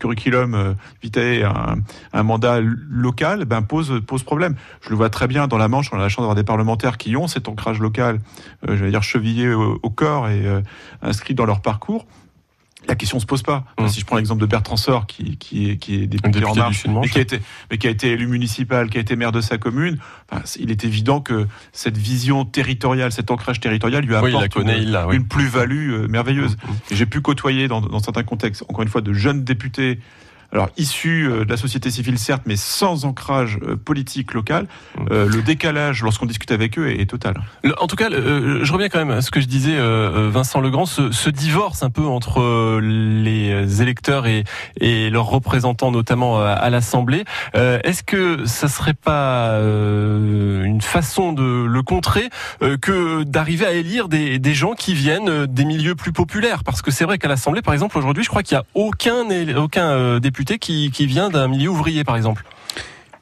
curriculum 0.00 0.54
euh, 0.54 0.74
vitae 1.00 1.44
un, 2.12 2.22
mandat 2.24 2.60
local, 2.60 3.44
ben 3.44 3.62
pose 3.62 4.02
problème. 4.24 4.56
Je 4.80 4.90
le 4.90 4.96
vois 4.96 5.08
très 5.08 5.28
bien 5.28 5.46
dans 5.46 5.56
la 5.56 5.68
Manche, 5.68 5.90
on 5.92 5.96
a 5.96 6.00
la 6.00 6.08
chance 6.08 6.22
d'avoir 6.22 6.34
des 6.34 6.42
parlementaires 6.42 6.98
qui 6.98 7.16
ont 7.16 7.28
cet 7.28 7.48
ancrage 7.48 7.78
local, 7.78 8.18
euh, 8.68 8.76
je 8.76 8.84
vais 8.84 8.90
dire 8.90 9.04
chevillé 9.04 9.52
au, 9.52 9.78
corps 9.90 10.28
et 10.28 10.44
inscrit 11.02 11.34
dans 11.34 11.46
leur 11.46 11.62
parcours 11.62 12.04
la 12.86 12.94
question 12.94 13.18
se 13.18 13.26
pose 13.26 13.42
pas. 13.42 13.64
Mmh. 13.78 13.88
Si 13.88 14.00
je 14.00 14.06
prends 14.06 14.16
l'exemple 14.16 14.40
de 14.40 14.46
Bertrand 14.46 14.76
Sor, 14.76 15.06
qui, 15.06 15.36
qui, 15.36 15.70
est, 15.70 15.76
qui 15.76 16.02
est 16.02 16.06
député, 16.06 16.44
en 16.44 16.54
marche, 16.54 16.86
mais 16.86 17.08
qui, 17.08 17.18
a 17.18 17.22
été, 17.22 17.40
mais 17.70 17.78
qui 17.78 17.86
a 17.86 17.90
été 17.90 18.10
élu 18.10 18.26
municipal, 18.26 18.90
qui 18.90 18.98
a 18.98 19.00
été 19.00 19.16
maire 19.16 19.32
de 19.32 19.40
sa 19.40 19.58
commune, 19.58 19.98
il 20.58 20.70
est 20.70 20.84
évident 20.84 21.20
que 21.20 21.46
cette 21.72 21.96
vision 21.96 22.44
territoriale, 22.44 23.12
cet 23.12 23.30
ancrage 23.30 23.60
territorial 23.60 24.04
lui 24.04 24.14
apporte 24.14 24.56
une, 24.56 25.28
plus-value 25.28 25.92
euh, 25.92 26.08
merveilleuse. 26.08 26.56
Mmh. 26.56 26.94
J'ai 26.94 27.06
pu 27.06 27.20
côtoyer 27.20 27.68
dans, 27.68 27.80
dans 27.80 28.00
certains 28.00 28.24
contextes, 28.24 28.64
encore 28.68 28.82
une 28.82 28.88
fois, 28.88 29.00
de 29.00 29.12
jeunes 29.12 29.44
députés 29.44 29.98
alors 30.54 30.70
issu 30.76 31.28
euh, 31.28 31.44
de 31.44 31.50
la 31.50 31.56
société 31.56 31.90
civile 31.90 32.18
certes, 32.18 32.42
mais 32.46 32.56
sans 32.56 33.04
ancrage 33.04 33.58
euh, 33.62 33.76
politique 33.76 34.32
local, 34.34 34.66
mmh. 34.96 35.06
euh, 35.10 35.28
le 35.28 35.42
décalage 35.42 36.02
lorsqu'on 36.02 36.26
discute 36.26 36.52
avec 36.52 36.78
eux 36.78 36.90
est, 36.90 37.04
total. 37.06 37.34
en 37.80 37.86
tout 37.86 37.96
cas, 37.96 38.08
je 38.10 38.72
reviens 38.72 38.88
quand 38.88 38.98
même 38.98 39.10
à 39.10 39.20
ce 39.20 39.30
que 39.30 39.40
je 39.40 39.46
disais, 39.46 39.76
Vincent 39.76 40.60
Legrand, 40.60 40.86
ce, 40.86 41.28
divorce 41.28 41.82
un 41.82 41.90
peu 41.90 42.02
entre 42.02 42.78
les 42.80 43.82
électeurs 43.82 44.26
et, 44.26 44.44
et 44.80 45.10
leurs 45.10 45.26
représentants, 45.26 45.90
notamment 45.90 46.40
à, 46.40 46.70
l'Assemblée. 46.70 47.24
Est-ce 47.54 48.02
que 48.02 48.46
ça 48.46 48.68
serait 48.68 48.94
pas 48.94 49.58
une 49.58 50.80
façon 50.80 51.32
de 51.32 51.66
le 51.66 51.82
contrer 51.82 52.30
que 52.80 53.22
d'arriver 53.24 53.66
à 53.66 53.72
élire 53.72 54.08
des, 54.08 54.38
des 54.38 54.54
gens 54.54 54.72
qui 54.72 54.94
viennent 54.94 55.46
des 55.46 55.64
milieux 55.64 55.94
plus 55.94 56.12
populaires? 56.12 56.64
Parce 56.64 56.80
que 56.80 56.90
c'est 56.90 57.04
vrai 57.04 57.18
qu'à 57.18 57.28
l'Assemblée, 57.28 57.60
par 57.60 57.74
exemple, 57.74 57.98
aujourd'hui, 57.98 58.24
je 58.24 58.30
crois 58.30 58.42
qu'il 58.42 58.56
n'y 58.56 58.62
a 58.62 58.66
aucun, 58.74 59.24
aucun 59.56 60.18
député 60.20 60.43
qui, 60.44 60.90
vient 61.06 61.30
d'un 61.30 61.48
milieu 61.48 61.70
ouvrier, 61.70 62.04
par 62.04 62.16
exemple. 62.16 62.44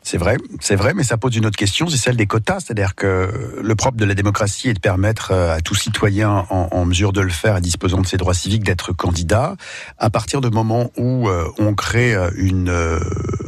C'est 0.05 0.19
vrai, 0.19 0.37
c'est 0.59 0.75
vrai, 0.75 0.95
mais 0.95 1.05
ça 1.05 1.17
pose 1.17 1.37
une 1.37 1.47
autre 1.47 1.57
question, 1.57 1.87
c'est 1.87 1.97
celle 1.97 2.17
des 2.17 2.27
quotas. 2.27 2.59
C'est-à-dire 2.59 2.97
que 2.97 3.61
le 3.63 3.75
propre 3.77 3.97
de 3.97 4.05
la 4.05 4.15
démocratie 4.15 4.69
est 4.69 4.75
de 4.75 4.81
permettre 4.81 5.31
euh, 5.31 5.55
à 5.55 5.61
tout 5.61 5.77
citoyen 5.77 6.45
en, 6.51 6.85
mesure 6.85 7.13
de 7.13 7.21
le 7.21 7.31
faire 7.31 7.57
et 7.57 7.61
disposant 7.61 8.01
de 8.01 8.07
ses 8.07 8.17
droits 8.17 8.35
civiques 8.35 8.65
d'être 8.65 8.93
candidat. 8.93 9.55
À 9.99 10.11
partir 10.11 10.41
du 10.41 10.51
moment 10.51 10.91
où 10.97 11.29
euh, 11.29 11.47
on 11.59 11.75
crée 11.75 12.15
euh, 12.15 12.31
une, 12.35 12.99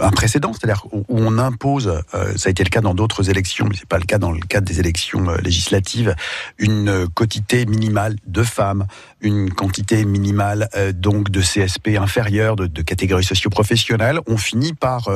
un 0.01 0.11
précédent, 0.11 0.53
c'est-à-dire 0.53 0.87
où, 0.93 1.05
on 1.09 1.39
impose, 1.39 2.03
ça 2.37 2.49
a 2.49 2.51
été 2.51 2.63
le 2.63 2.71
cas 2.71 2.81
dans 2.81 2.95
d'autres 2.95 3.31
élections, 3.31 3.67
mais 3.69 3.77
c'est 3.77 3.89
pas 3.89 3.99
le 3.99 4.05
cas 4.05 4.19
dans 4.19 4.31
le 4.31 4.41
cadre 4.41 4.67
des 4.67 4.79
élections 4.79 5.27
législatives, 5.43 6.15
une 6.59 7.09
quotité 7.15 7.67
minimale 7.67 8.17
de 8.27 8.43
femmes, 8.45 8.87
une 9.25 9.51
quantité 9.51 10.05
minimale 10.05 10.69
donc 10.95 11.31
de 11.31 11.41
CSP 11.41 11.97
inférieure, 11.99 12.57
de, 12.57 12.67
de 12.67 12.83
catégories 12.83 13.25
socio-professionnelles, 13.25 14.21
on 14.27 14.37
finit 14.37 14.75
par 14.75 15.09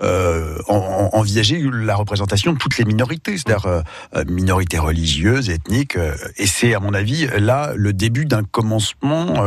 en 0.00 1.10
envisager 1.12 1.60
la 1.72 1.96
représentation 1.96 2.52
de 2.52 2.58
toutes 2.58 2.78
les 2.78 2.84
minorités, 2.84 3.36
c'est-à-dire 3.36 3.66
euh, 3.66 3.82
euh, 4.16 4.24
minorités 4.26 4.78
religieuses, 4.78 5.50
ethniques, 5.50 5.96
euh, 5.96 6.14
et 6.36 6.46
c'est 6.46 6.74
à 6.74 6.80
mon 6.80 6.94
avis 6.94 7.26
là 7.38 7.72
le 7.76 7.92
début 7.92 8.26
d'un 8.26 8.42
commencement 8.42 9.44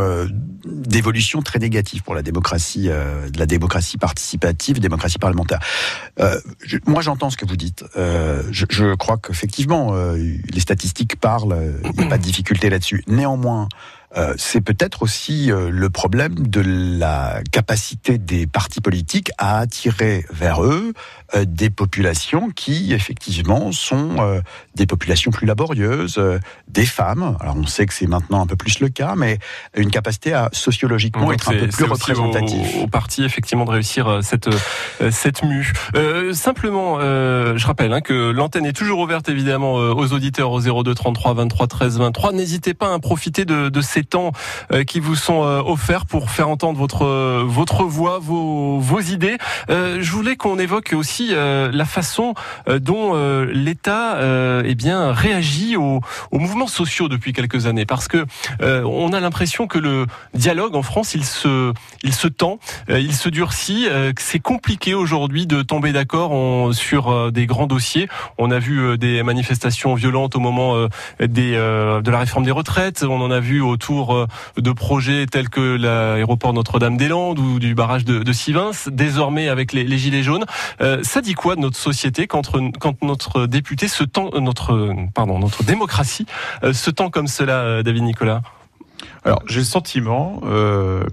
d'évolution 0.66 1.42
très 1.42 1.60
négative 1.60 2.04
pour 2.04 2.16
la 2.16 2.22
démocratie, 2.22 2.88
de 2.88 3.40
la 3.40 3.46
démocratie 3.46 3.98
participative, 3.98 4.80
démocratie 4.80 5.20
parlementaire. 5.20 5.60
moi, 6.86 7.02
j'entends 7.02 7.30
ce 7.30 7.38
que 7.38 7.46
vous 7.46 7.58
dites. 7.58 7.84
Je, 7.96 8.66
je, 8.70 8.96
crois 8.96 9.18
qu'effectivement, 9.18 9.94
les 10.14 10.60
statistiques 10.60 11.20
parlent. 11.20 11.58
Il 11.84 12.00
n'y 12.00 12.06
a 12.06 12.10
pas 12.10 12.18
de 12.18 12.24
difficulté 12.24 12.70
là-dessus. 12.70 13.04
Néanmoins. 13.08 13.68
Euh, 14.16 14.34
c'est 14.38 14.62
peut-être 14.62 15.02
aussi 15.02 15.52
euh, 15.52 15.70
le 15.72 15.90
problème 15.90 16.36
de 16.48 16.62
la 17.00 17.42
capacité 17.52 18.18
des 18.18 18.46
partis 18.46 18.82
politiques 18.82 19.32
à 19.38 19.58
attirer 19.60 20.26
vers 20.32 20.64
eux 20.64 20.94
euh, 21.36 21.46
des 21.48 21.70
populations 21.70 22.50
qui, 22.50 22.94
effectivement, 22.94 23.72
sont 23.72 24.04
des 24.76 24.86
populations 24.86 25.32
plus 25.32 25.48
laborieuses, 25.48 26.22
des 26.68 26.86
femmes. 26.86 27.38
Alors, 27.40 27.56
on 27.58 27.66
sait 27.66 27.86
que 27.86 27.94
c'est 27.94 28.08
maintenant 28.08 28.42
un 28.42 28.48
peu 28.48 28.56
plus 28.56 28.80
le 28.80 28.90
cas, 28.90 29.16
mais 29.16 29.40
une 29.76 29.90
capacité 29.90 30.34
à 30.34 30.50
sociologiquement 30.52 31.32
être 31.32 31.50
un 31.50 31.58
peu 31.58 31.68
plus 31.68 31.86
représentatif. 31.86 32.78
Au, 32.82 32.88
parti, 32.88 33.24
effectivement, 33.24 33.66
de 33.66 33.72
réussir 33.72 34.20
cette, 34.22 34.50
cette 35.12 35.44
mue. 35.44 35.74
simplement, 36.34 37.00
je 37.00 37.66
rappelle 37.66 37.94
hein, 37.94 38.02
que 38.02 38.32
l'antenne 38.32 38.66
est 38.66 38.74
toujours 38.74 39.00
ouverte, 39.00 39.30
évidemment, 39.30 39.74
aux 39.74 40.14
auditeurs 40.14 40.52
au 40.52 40.62
02 40.62 40.94
33 40.94 41.34
23 41.34 41.68
13 41.68 41.98
23. 42.00 42.32
N'hésitez 42.34 42.74
pas 42.74 42.94
à 42.94 43.00
profiter 43.00 43.46
de, 43.46 43.70
de 43.70 43.82
ces 43.82 44.03
temps 44.06 44.32
euh, 44.72 44.84
qui 44.84 45.00
vous 45.00 45.16
sont 45.16 45.44
euh, 45.44 45.62
offerts 45.66 46.06
pour 46.06 46.30
faire 46.30 46.50
entendre 46.50 46.78
votre 46.78 47.06
votre 47.44 47.84
voix, 47.84 48.20
vos, 48.20 48.80
vos 48.80 49.00
idées. 49.00 49.38
Euh, 49.70 50.00
je 50.02 50.12
voulais 50.12 50.36
qu'on 50.36 50.60
évoque 50.60 50.94
aussi 50.94 51.34
la 51.34 51.86
façon 51.86 52.34
dont 52.68 53.14
l'État 53.46 54.18
eh 54.64 54.76
bien 54.76 55.12
réagit 55.12 55.76
aux, 55.76 56.02
aux, 56.32 56.40
mouvements 56.40 56.68
sociaux 56.68 57.08
depuis 57.08 57.34
quelques 57.34 57.66
années, 57.66 57.86
parce 57.86 58.08
que 58.08 58.26
on 58.62 59.14
a 59.14 59.20
l'impression 59.20 59.68
que 59.68 59.78
le 59.78 60.06
dialogue 60.34 60.76
en 60.76 60.84
France 60.84 61.16
il 61.16 61.26
se 61.26 61.74
il 62.04 62.14
se 62.14 62.28
tend, 62.28 62.60
il 62.90 63.14
se 63.14 63.30
durcit, 63.30 63.88
c'est 64.18 64.40
compliqué 64.40 64.94
aujourd'hui 64.94 65.48
de 65.48 65.62
tomber 65.62 65.92
d'accord 65.92 66.74
sur 66.74 67.32
des 67.32 67.46
grands 67.46 67.68
dossiers. 67.68 68.08
On 68.38 68.52
a 68.52 68.60
vu 68.60 68.98
des 68.98 69.24
manifestations 69.24 69.96
violentes 69.96 70.36
au 70.36 70.40
moment 70.40 70.88
des 71.20 71.54
de 71.54 72.12
la 72.12 72.20
réforme 72.20 72.44
des 72.44 72.52
retraites, 72.52 73.04
on 73.04 73.22
en 73.22 73.32
a 73.32 73.40
vu 73.40 73.62
autour 73.62 73.93
euh, 74.02 74.28
de 74.58 74.72
projets 74.72 75.26
tels 75.26 75.50
que 75.50 75.76
l'aéroport 75.76 76.54
Notre-Dame-des-Landes 76.54 77.40
ou 77.40 77.60
du 77.60 77.76
barrage 77.76 78.06
de, 78.06 78.24
de 78.24 78.34
Sivins, 78.34 78.72
désormais 78.92 79.50
avec 79.50 79.74
les, 79.74 79.98
gilets 79.98 80.24
jaunes. 80.24 80.46
Euh, 80.82 81.00
ça 81.04 81.22
dit 81.22 81.34
quoi 81.34 81.56
de 81.56 81.62
notre 81.62 81.78
société 81.78 82.28
quand, 82.28 82.52
notre 83.02 83.46
député 83.46 83.88
se 83.88 84.04
tend, 84.04 84.32
notre 84.40 84.94
pardon, 85.14 85.40
notre 85.40 85.64
démocratie 85.64 86.26
euh, 86.64 86.74
se 86.74 86.90
tend 86.90 87.10
comme 87.10 87.28
cela, 87.28 87.84
David 87.84 88.04
Nicolas? 88.04 88.42
Alors, 89.26 89.42
j'ai 89.48 89.60
le 89.60 89.66
sentiment 89.66 90.42
euh, 90.44 91.04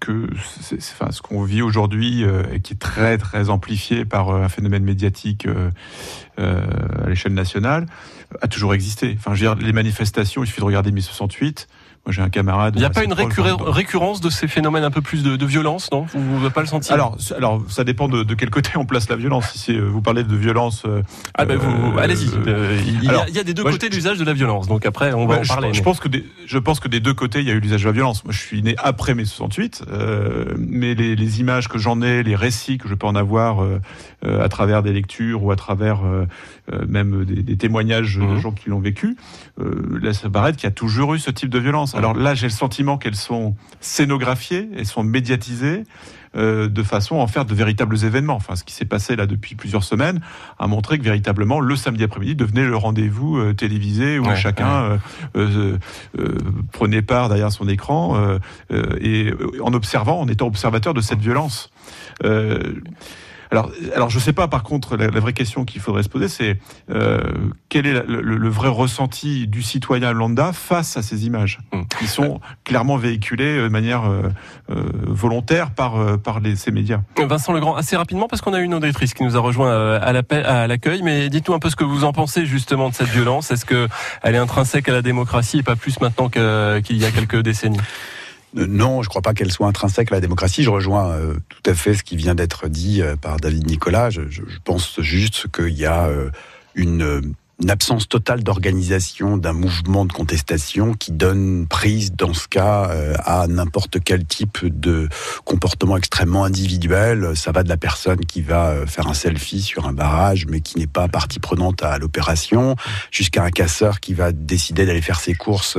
que 0.00 0.28
ce 0.36 1.22
qu'on 1.22 1.44
vit 1.44 1.62
aujourd'hui, 1.62 2.24
euh, 2.24 2.58
qui 2.58 2.74
est 2.74 2.78
très 2.78 3.16
très 3.16 3.48
amplifié 3.48 4.04
par 4.04 4.30
un 4.30 4.48
phénomène 4.48 4.82
médiatique 4.82 5.46
euh, 5.46 5.70
à 6.38 7.08
l'échelle 7.08 7.34
nationale, 7.34 7.86
a 8.40 8.48
toujours 8.48 8.74
existé. 8.74 9.16
Enfin, 9.18 9.34
les 9.54 9.72
manifestations, 9.72 10.42
il 10.42 10.46
suffit 10.46 10.60
de 10.60 10.66
regarder 10.66 10.90
1068 10.90 11.68
Moi, 12.06 12.12
j'ai 12.14 12.22
un 12.22 12.30
camarade. 12.30 12.74
Il 12.76 12.78
n'y 12.78 12.86
a 12.86 12.90
pas 12.90 13.04
une 13.04 13.12
récurrence 13.12 14.22
de 14.22 14.30
ces 14.30 14.48
phénomènes 14.48 14.84
un 14.84 14.90
peu 14.90 15.02
plus 15.02 15.22
de, 15.22 15.36
de 15.36 15.46
violence, 15.46 15.90
non? 15.92 16.06
Vous 16.14 16.40
ne 16.40 16.48
pas 16.48 16.62
le 16.62 16.66
sentir 16.66 16.94
Alors, 16.94 17.18
alors, 17.36 17.62
ça 17.68 17.84
dépend 17.84 18.08
de, 18.08 18.22
de 18.22 18.34
quel 18.34 18.48
côté 18.48 18.70
on 18.76 18.86
place 18.86 19.08
la 19.10 19.16
violence. 19.16 19.52
Si 19.54 19.76
euh, 19.76 19.82
vous 19.86 20.00
parlez 20.00 20.24
de 20.24 20.34
violence. 20.34 20.84
euh, 20.86 21.02
Ah 21.34 21.44
ben 21.44 21.58
euh, 21.60 21.98
allez-y. 21.98 22.30
euh, 22.46 22.80
il, 22.86 23.04
y 23.04 23.08
a, 23.08 23.10
alors, 23.10 23.24
il 23.28 23.34
y 23.34 23.38
a 23.38 23.44
des 23.44 23.52
deux 23.52 23.62
moi, 23.62 23.72
côtés 23.72 23.86
je- 23.86 23.90
de 23.90 23.96
l'usage 23.96 24.18
de 24.18 24.24
la 24.24 24.32
violence. 24.32 24.66
Donc 24.66 24.86
après, 24.86 25.12
on 25.12 25.26
va 25.26 25.40
en 25.40 25.42
parler. 25.42 25.68
Je, 25.74 25.80
mais- 25.80 25.84
pense 25.84 26.00
que 26.00 26.08
des, 26.08 26.24
je 26.46 26.56
pense 26.58 26.80
que 26.80 26.88
des 26.88 27.00
deux 27.00 27.12
côtés, 27.12 27.40
il 27.40 27.46
y 27.46 27.50
a 27.50 27.54
eu 27.54 27.60
l'usage 27.60 27.82
de 27.82 27.86
la 27.86 27.92
violence. 27.92 28.24
Moi, 28.24 28.32
je 28.32 28.38
suis 28.38 28.62
né 28.62 28.74
après 28.78 29.14
mai 29.14 29.26
68, 29.26 29.82
euh, 29.90 30.54
mais 30.56 30.94
les, 30.94 31.14
les 31.16 31.40
images 31.40 31.68
que 31.68 31.76
j'en 31.78 32.00
ai, 32.00 32.22
les 32.22 32.34
récits 32.34 32.78
que 32.78 32.88
je 32.88 32.94
peux 32.94 33.06
en 33.06 33.14
avoir 33.14 33.58
à 34.26 34.48
travers 34.48 34.82
des 34.82 34.92
lectures 34.92 35.42
ou 35.44 35.50
à 35.50 35.56
travers 35.56 36.00
même 36.88 37.24
des, 37.24 37.42
des 37.42 37.56
témoignages 37.56 38.16
de 38.16 38.22
Mhm. 38.22 38.38
gens 38.40 38.52
qui 38.52 38.68
l'ont 38.70 38.80
vécu, 38.80 39.16
euh, 39.60 39.98
laissent 40.02 40.24
apparaître 40.24 40.56
qu'il 40.56 40.66
y 40.66 40.72
a 40.72 40.74
toujours 40.74 41.14
eu 41.14 41.18
ce 41.18 41.30
type 41.30 41.48
de 41.50 41.58
violence. 41.58 41.94
Alors 42.00 42.14
là, 42.16 42.34
j'ai 42.34 42.46
le 42.46 42.52
sentiment 42.52 42.98
qu'elles 42.98 43.14
sont 43.16 43.54
scénographiées, 43.80 44.68
elles 44.76 44.86
sont 44.86 45.02
médiatisées. 45.04 45.84
euh, 46.36 46.68
de 46.68 46.82
façon 46.84 47.16
à 47.18 47.22
en 47.22 47.26
faire 47.26 47.44
de 47.44 47.52
véritables 47.54 48.04
événements. 48.04 48.36
Enfin, 48.36 48.54
ce 48.54 48.62
qui 48.62 48.72
s'est 48.72 48.84
passé 48.84 49.16
là 49.16 49.26
depuis 49.26 49.56
plusieurs 49.56 49.82
semaines 49.82 50.20
a 50.60 50.68
montré 50.68 50.96
que 50.96 51.02
véritablement 51.02 51.58
le 51.58 51.74
samedi 51.74 52.04
après-midi 52.04 52.36
devenait 52.36 52.64
le 52.64 52.76
rendez-vous 52.76 53.38
euh, 53.38 53.52
télévisé 53.52 54.20
où 54.20 54.26
Ouais, 54.26 54.36
chacun 54.36 54.82
euh, 54.84 54.98
euh, 55.36 55.76
euh, 56.20 56.38
prenait 56.70 57.02
part 57.02 57.28
derrière 57.30 57.50
son 57.50 57.66
écran 57.68 58.14
euh, 58.14 58.38
euh, 58.72 58.96
et 59.00 59.34
en 59.60 59.72
observant, 59.74 60.20
en 60.20 60.28
étant 60.28 60.46
observateur 60.46 60.94
de 60.94 61.00
cette 61.00 61.18
violence. 61.20 61.72
Alors, 63.50 63.70
alors, 63.96 64.10
je 64.10 64.18
sais 64.20 64.32
pas. 64.32 64.46
Par 64.48 64.62
contre, 64.62 64.96
la, 64.96 65.08
la 65.08 65.20
vraie 65.20 65.32
question 65.32 65.64
qu'il 65.64 65.80
faudrait 65.80 66.02
se 66.04 66.08
poser, 66.08 66.28
c'est 66.28 66.58
euh, 66.90 67.20
quel 67.68 67.84
est 67.86 67.92
la- 67.92 68.02
le, 68.04 68.20
le 68.20 68.48
vrai 68.48 68.68
ressenti 68.68 69.48
du 69.48 69.62
citoyen 69.62 70.12
lambda 70.12 70.52
face 70.52 70.96
à 70.96 71.02
ces 71.02 71.26
images 71.26 71.58
Mm. 71.72 71.82
qui 71.98 72.06
sont 72.06 72.40
clairement 72.64 72.96
véhiculées 72.96 73.56
de 73.62 73.68
manière 73.68 74.04
euh, 74.08 74.22
euh, 74.70 74.82
volontaire 75.06 75.70
par 75.72 75.96
euh, 75.96 76.16
par 76.16 76.38
les, 76.40 76.54
ces 76.56 76.70
médias. 76.70 77.00
Vincent 77.18 77.52
Legrand, 77.52 77.74
assez 77.74 77.96
rapidement, 77.96 78.28
parce 78.28 78.40
qu'on 78.42 78.54
a 78.54 78.60
une 78.60 78.74
auditrice 78.74 79.14
qui 79.14 79.24
nous 79.24 79.36
a 79.36 79.40
rejoint 79.40 79.70
euh, 79.72 79.98
à 80.00 80.66
l'accueil, 80.66 81.02
mais 81.02 81.28
dites-nous 81.28 81.54
un 81.54 81.58
peu 81.58 81.70
ce 81.70 81.76
que 81.76 81.84
vous 81.84 82.04
en 82.04 82.12
pensez 82.12 82.46
justement 82.46 82.88
de 82.88 82.94
cette 82.94 83.08
violence. 83.08 83.50
Est-ce 83.50 83.64
que 83.64 83.88
elle 84.22 84.34
est 84.36 84.38
intrinsèque 84.38 84.88
à 84.88 84.92
la 84.92 85.02
démocratie 85.02 85.58
et 85.58 85.62
pas 85.62 85.76
plus 85.76 86.00
maintenant 86.00 86.28
qu'il 86.28 86.96
y 86.96 87.04
a 87.04 87.10
quelques 87.10 87.40
décennies? 87.42 87.80
Non, 88.54 89.02
je 89.02 89.06
ne 89.06 89.10
crois 89.10 89.22
pas 89.22 89.32
qu'elle 89.32 89.52
soit 89.52 89.68
intrinsèque 89.68 90.10
à 90.10 90.16
la 90.16 90.20
démocratie. 90.20 90.62
Je 90.62 90.70
rejoins 90.70 91.10
euh, 91.12 91.34
tout 91.48 91.70
à 91.70 91.74
fait 91.74 91.94
ce 91.94 92.02
qui 92.02 92.16
vient 92.16 92.34
d'être 92.34 92.68
dit 92.68 93.00
euh, 93.00 93.14
par 93.16 93.36
David 93.36 93.66
Nicolas. 93.66 94.10
Je, 94.10 94.20
pense 94.64 95.00
juste 95.00 95.46
qu'il 95.52 95.76
y 95.76 95.86
a 95.86 96.06
euh, 96.06 96.10
euh, 96.20 96.30
une 96.74 97.34
absence 97.68 98.08
totale 98.08 98.42
d'organisation 98.42 99.36
d'un 99.36 99.52
mouvement 99.52 100.04
de 100.04 100.12
contestation 100.12 100.94
qui 100.94 101.12
donne 101.12 101.66
prise, 101.66 102.12
dans 102.12 102.32
ce 102.32 102.48
cas, 102.48 102.90
euh, 102.90 103.14
à 103.24 103.46
n'importe 103.48 103.98
quel 104.02 104.24
type 104.24 104.58
de 104.64 105.08
comportement 105.44 105.96
extrêmement 105.96 106.44
individuel. 106.44 107.36
Ça 107.36 107.52
va 107.52 107.62
de 107.62 107.68
la 107.68 107.76
personne 107.76 108.20
qui 108.20 108.40
va 108.40 108.70
euh, 108.70 108.86
faire 108.86 109.08
un 109.08 109.14
selfie 109.14 109.60
sur 109.60 109.86
un 109.86 109.92
barrage, 109.92 110.46
mais 110.48 110.60
qui 110.60 110.78
n'est 110.78 110.86
pas 110.86 111.08
partie 111.08 111.40
prenante 111.40 111.82
à 111.82 111.98
l'opération, 111.98 112.76
jusqu'à 113.10 113.42
un 113.42 113.50
casseur 113.50 114.00
qui 114.00 114.14
va 114.14 114.32
décider 114.32 114.86
d'aller 114.86 115.02
faire 115.02 115.20
ses 115.20 115.34
courses 115.34 115.76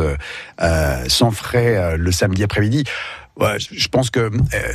euh, 0.61 1.05
sans 1.07 1.31
frais 1.31 1.97
le 1.97 2.11
samedi 2.11 2.43
après-midi. 2.43 2.83
Je 3.57 3.87
pense 3.87 4.09
que 4.11 4.29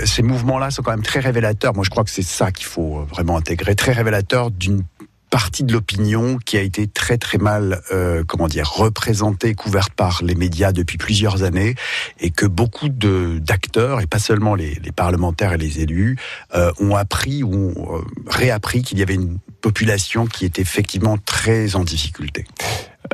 ces 0.05 0.23
mouvements-là 0.23 0.71
sont 0.71 0.83
quand 0.83 0.91
même 0.91 1.03
très 1.03 1.21
révélateurs. 1.21 1.75
Moi, 1.75 1.85
je 1.85 1.91
crois 1.91 2.03
que 2.03 2.11
c'est 2.11 2.23
ça 2.23 2.51
qu'il 2.51 2.67
faut 2.67 3.05
vraiment 3.05 3.37
intégrer, 3.37 3.77
très 3.77 3.93
révélateur 3.93 4.51
d'une 4.51 4.83
partie 5.31 5.65
de 5.65 5.73
l'opinion 5.73 6.39
qui 6.39 6.57
a 6.57 6.63
été 6.63 6.87
très 6.87 7.19
très 7.19 7.39
mal, 7.39 7.81
euh, 7.93 8.25
comment 8.27 8.49
dire, 8.49 8.69
représentée, 8.71 9.55
couverte 9.55 9.93
par 9.93 10.23
les 10.23 10.35
médias 10.35 10.73
depuis 10.73 10.99
plusieurs 10.99 11.43
années, 11.43 11.75
et 12.21 12.31
que 12.31 12.47
beaucoup 12.47 12.89
de 12.89 13.39
d'acteurs, 13.39 14.01
et 14.01 14.07
pas 14.07 14.19
seulement 14.19 14.55
les, 14.55 14.75
les 14.83 14.93
parlementaires 14.93 15.53
et 15.53 15.59
les 15.59 15.81
élus, 15.81 16.17
euh, 16.55 16.73
ont 16.81 16.97
appris 16.97 17.43
ou 17.43 17.73
ont 17.77 17.97
euh, 17.97 18.01
réappris 18.27 18.83
qu'il 18.83 18.99
y 18.99 19.03
avait 19.03 19.15
une 19.15 19.39
population 19.61 20.27
qui 20.27 20.45
était 20.45 20.63
effectivement 20.63 21.19
très 21.19 21.77
en 21.77 21.85
difficulté. 21.85 22.45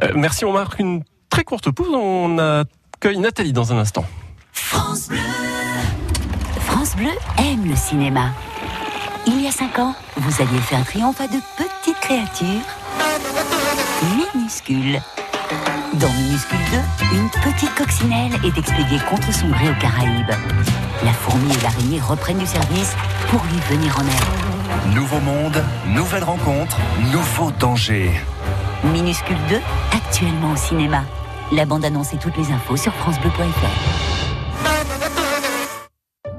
Euh, 0.02 0.12
Merci, 0.14 0.44
on 0.44 0.52
marque 0.52 0.78
une 0.78 1.02
très 1.30 1.44
courte 1.44 1.70
pause. 1.70 1.88
On 1.92 2.38
accueille 2.38 3.18
Nathalie 3.18 3.52
dans 3.52 3.72
un 3.72 3.78
instant. 3.78 4.04
France 4.52 5.08
Bleu. 5.08 5.18
France 6.60 6.94
Bleu 6.96 7.10
aime 7.38 7.68
le 7.68 7.76
cinéma. 7.76 8.32
Il 9.27 9.41
y 9.41 9.47
a 9.47 9.53
cinq 9.53 9.79
ans, 9.79 9.95
vous 10.16 10.43
alliez 10.43 10.59
faire 10.59 10.85
triomphe 10.85 11.20
à 11.20 11.29
de 11.29 11.39
petites 11.57 12.01
créatures 12.01 12.66
minuscules. 14.16 15.01
Dans 15.95 16.11
Minuscule 16.11 16.59
2, 17.12 17.16
une 17.16 17.31
petite 17.31 17.75
coccinelle 17.77 18.33
est 18.45 18.59
expédiée 18.59 18.99
contre 19.09 19.33
son 19.33 19.49
gré 19.49 19.70
aux 19.70 19.81
Caraïbes. 19.81 20.33
La 21.05 21.12
fourmi 21.12 21.53
et 21.53 21.62
l'araignée 21.62 22.01
reprennent 22.01 22.39
du 22.39 22.47
service 22.47 22.95
pour 23.29 23.41
lui 23.45 23.61
venir 23.70 23.97
en 23.97 24.03
aide. 24.03 24.95
Nouveau 24.95 25.20
monde, 25.20 25.62
nouvelle 25.87 26.25
rencontre, 26.25 26.77
nouveau 27.12 27.53
danger. 27.53 28.11
Minuscule 28.85 29.37
2, 29.49 29.61
actuellement 29.93 30.53
au 30.53 30.57
cinéma. 30.57 31.05
La 31.53 31.64
bande-annonce 31.64 32.12
et 32.14 32.18
toutes 32.18 32.37
les 32.37 32.51
infos 32.51 32.77
sur 32.77 32.93
FranceBleu.fr. 32.95 34.11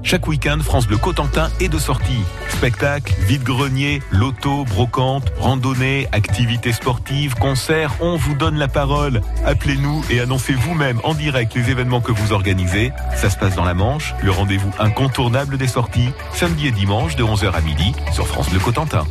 Chaque 0.03 0.27
week-end, 0.27 0.59
France 0.61 0.85
Bleu 0.85 0.97
Cotentin 0.97 1.49
est 1.61 1.69
de 1.69 1.79
sortie. 1.79 2.21
Spectacles, 2.49 3.13
vide-grenier, 3.21 4.01
loto, 4.11 4.65
brocante, 4.65 5.31
randonnée, 5.39 6.07
activités 6.11 6.73
sportives, 6.73 7.35
concerts, 7.35 7.95
on 8.01 8.17
vous 8.17 8.35
donne 8.35 8.57
la 8.57 8.67
parole. 8.67 9.21
Appelez-nous 9.45 10.03
et 10.09 10.19
annoncez 10.19 10.53
vous-même 10.53 10.99
en 11.03 11.13
direct 11.13 11.55
les 11.55 11.71
événements 11.71 12.01
que 12.01 12.11
vous 12.11 12.33
organisez. 12.33 12.91
Ça 13.15 13.29
se 13.29 13.37
passe 13.37 13.55
dans 13.55 13.63
la 13.63 13.73
Manche, 13.73 14.13
le 14.21 14.31
rendez-vous 14.31 14.71
incontournable 14.77 15.57
des 15.57 15.67
sorties, 15.67 16.09
samedi 16.33 16.67
et 16.67 16.71
dimanche 16.71 17.15
de 17.15 17.23
11h 17.23 17.53
à 17.53 17.61
midi 17.61 17.93
sur 18.11 18.27
France 18.27 18.49
Bleu 18.49 18.59
Cotentin. 18.59 19.05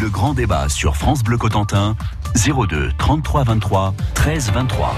Le 0.00 0.10
grand 0.10 0.34
débat 0.34 0.68
sur 0.68 0.96
France 0.96 1.22
Bleu 1.22 1.38
Cotentin, 1.38 1.96
02 2.34 2.90
33 2.98 3.44
23 3.44 3.94
13 4.14 4.50
23. 4.52 4.94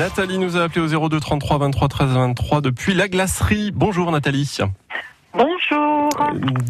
Nathalie 0.00 0.38
nous 0.38 0.56
a 0.56 0.62
appelé 0.62 0.80
au 0.80 1.08
02 1.10 1.20
33 1.20 1.58
23 1.58 1.88
13 1.88 2.08
23 2.08 2.60
depuis 2.62 2.94
la 2.94 3.06
glacerie. 3.06 3.70
Bonjour 3.70 4.10
Nathalie. 4.10 4.56
Bonjour. 5.34 6.08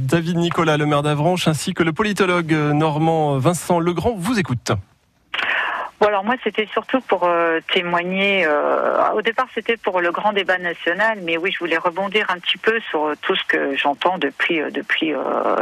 David 0.01 0.37
Nicolas, 0.37 0.77
le 0.77 0.85
maire 0.85 1.05
d'Avranches, 1.05 1.47
ainsi 1.47 1.73
que 1.73 1.85
le 1.85 1.93
politologue 1.93 2.51
normand 2.51 3.39
Vincent 3.39 3.79
Legrand 3.79 4.17
vous 4.17 4.41
écoutent. 4.41 4.73
Bon 6.01 6.07
alors 6.07 6.25
moi 6.25 6.35
c'était 6.43 6.67
surtout 6.73 7.01
pour 7.03 7.25
euh, 7.25 7.61
témoigner. 7.75 8.45
euh, 8.47 9.11
au 9.13 9.21
départ 9.21 9.49
c'était 9.55 9.77
pour 9.77 10.01
le 10.01 10.11
grand 10.11 10.33
débat 10.33 10.57
national, 10.57 11.19
mais 11.23 11.37
oui 11.37 11.53
je 11.53 11.59
voulais 11.59 11.77
rebondir 11.77 12.25
un 12.31 12.39
petit 12.39 12.57
peu 12.57 12.81
sur 12.89 13.13
tout 13.21 13.37
ce 13.37 13.45
que 13.45 13.77
j'entends 13.77 14.17
depuis 14.17 14.63
euh, 14.63 14.71
depuis 14.71 15.13
euh, 15.13 15.19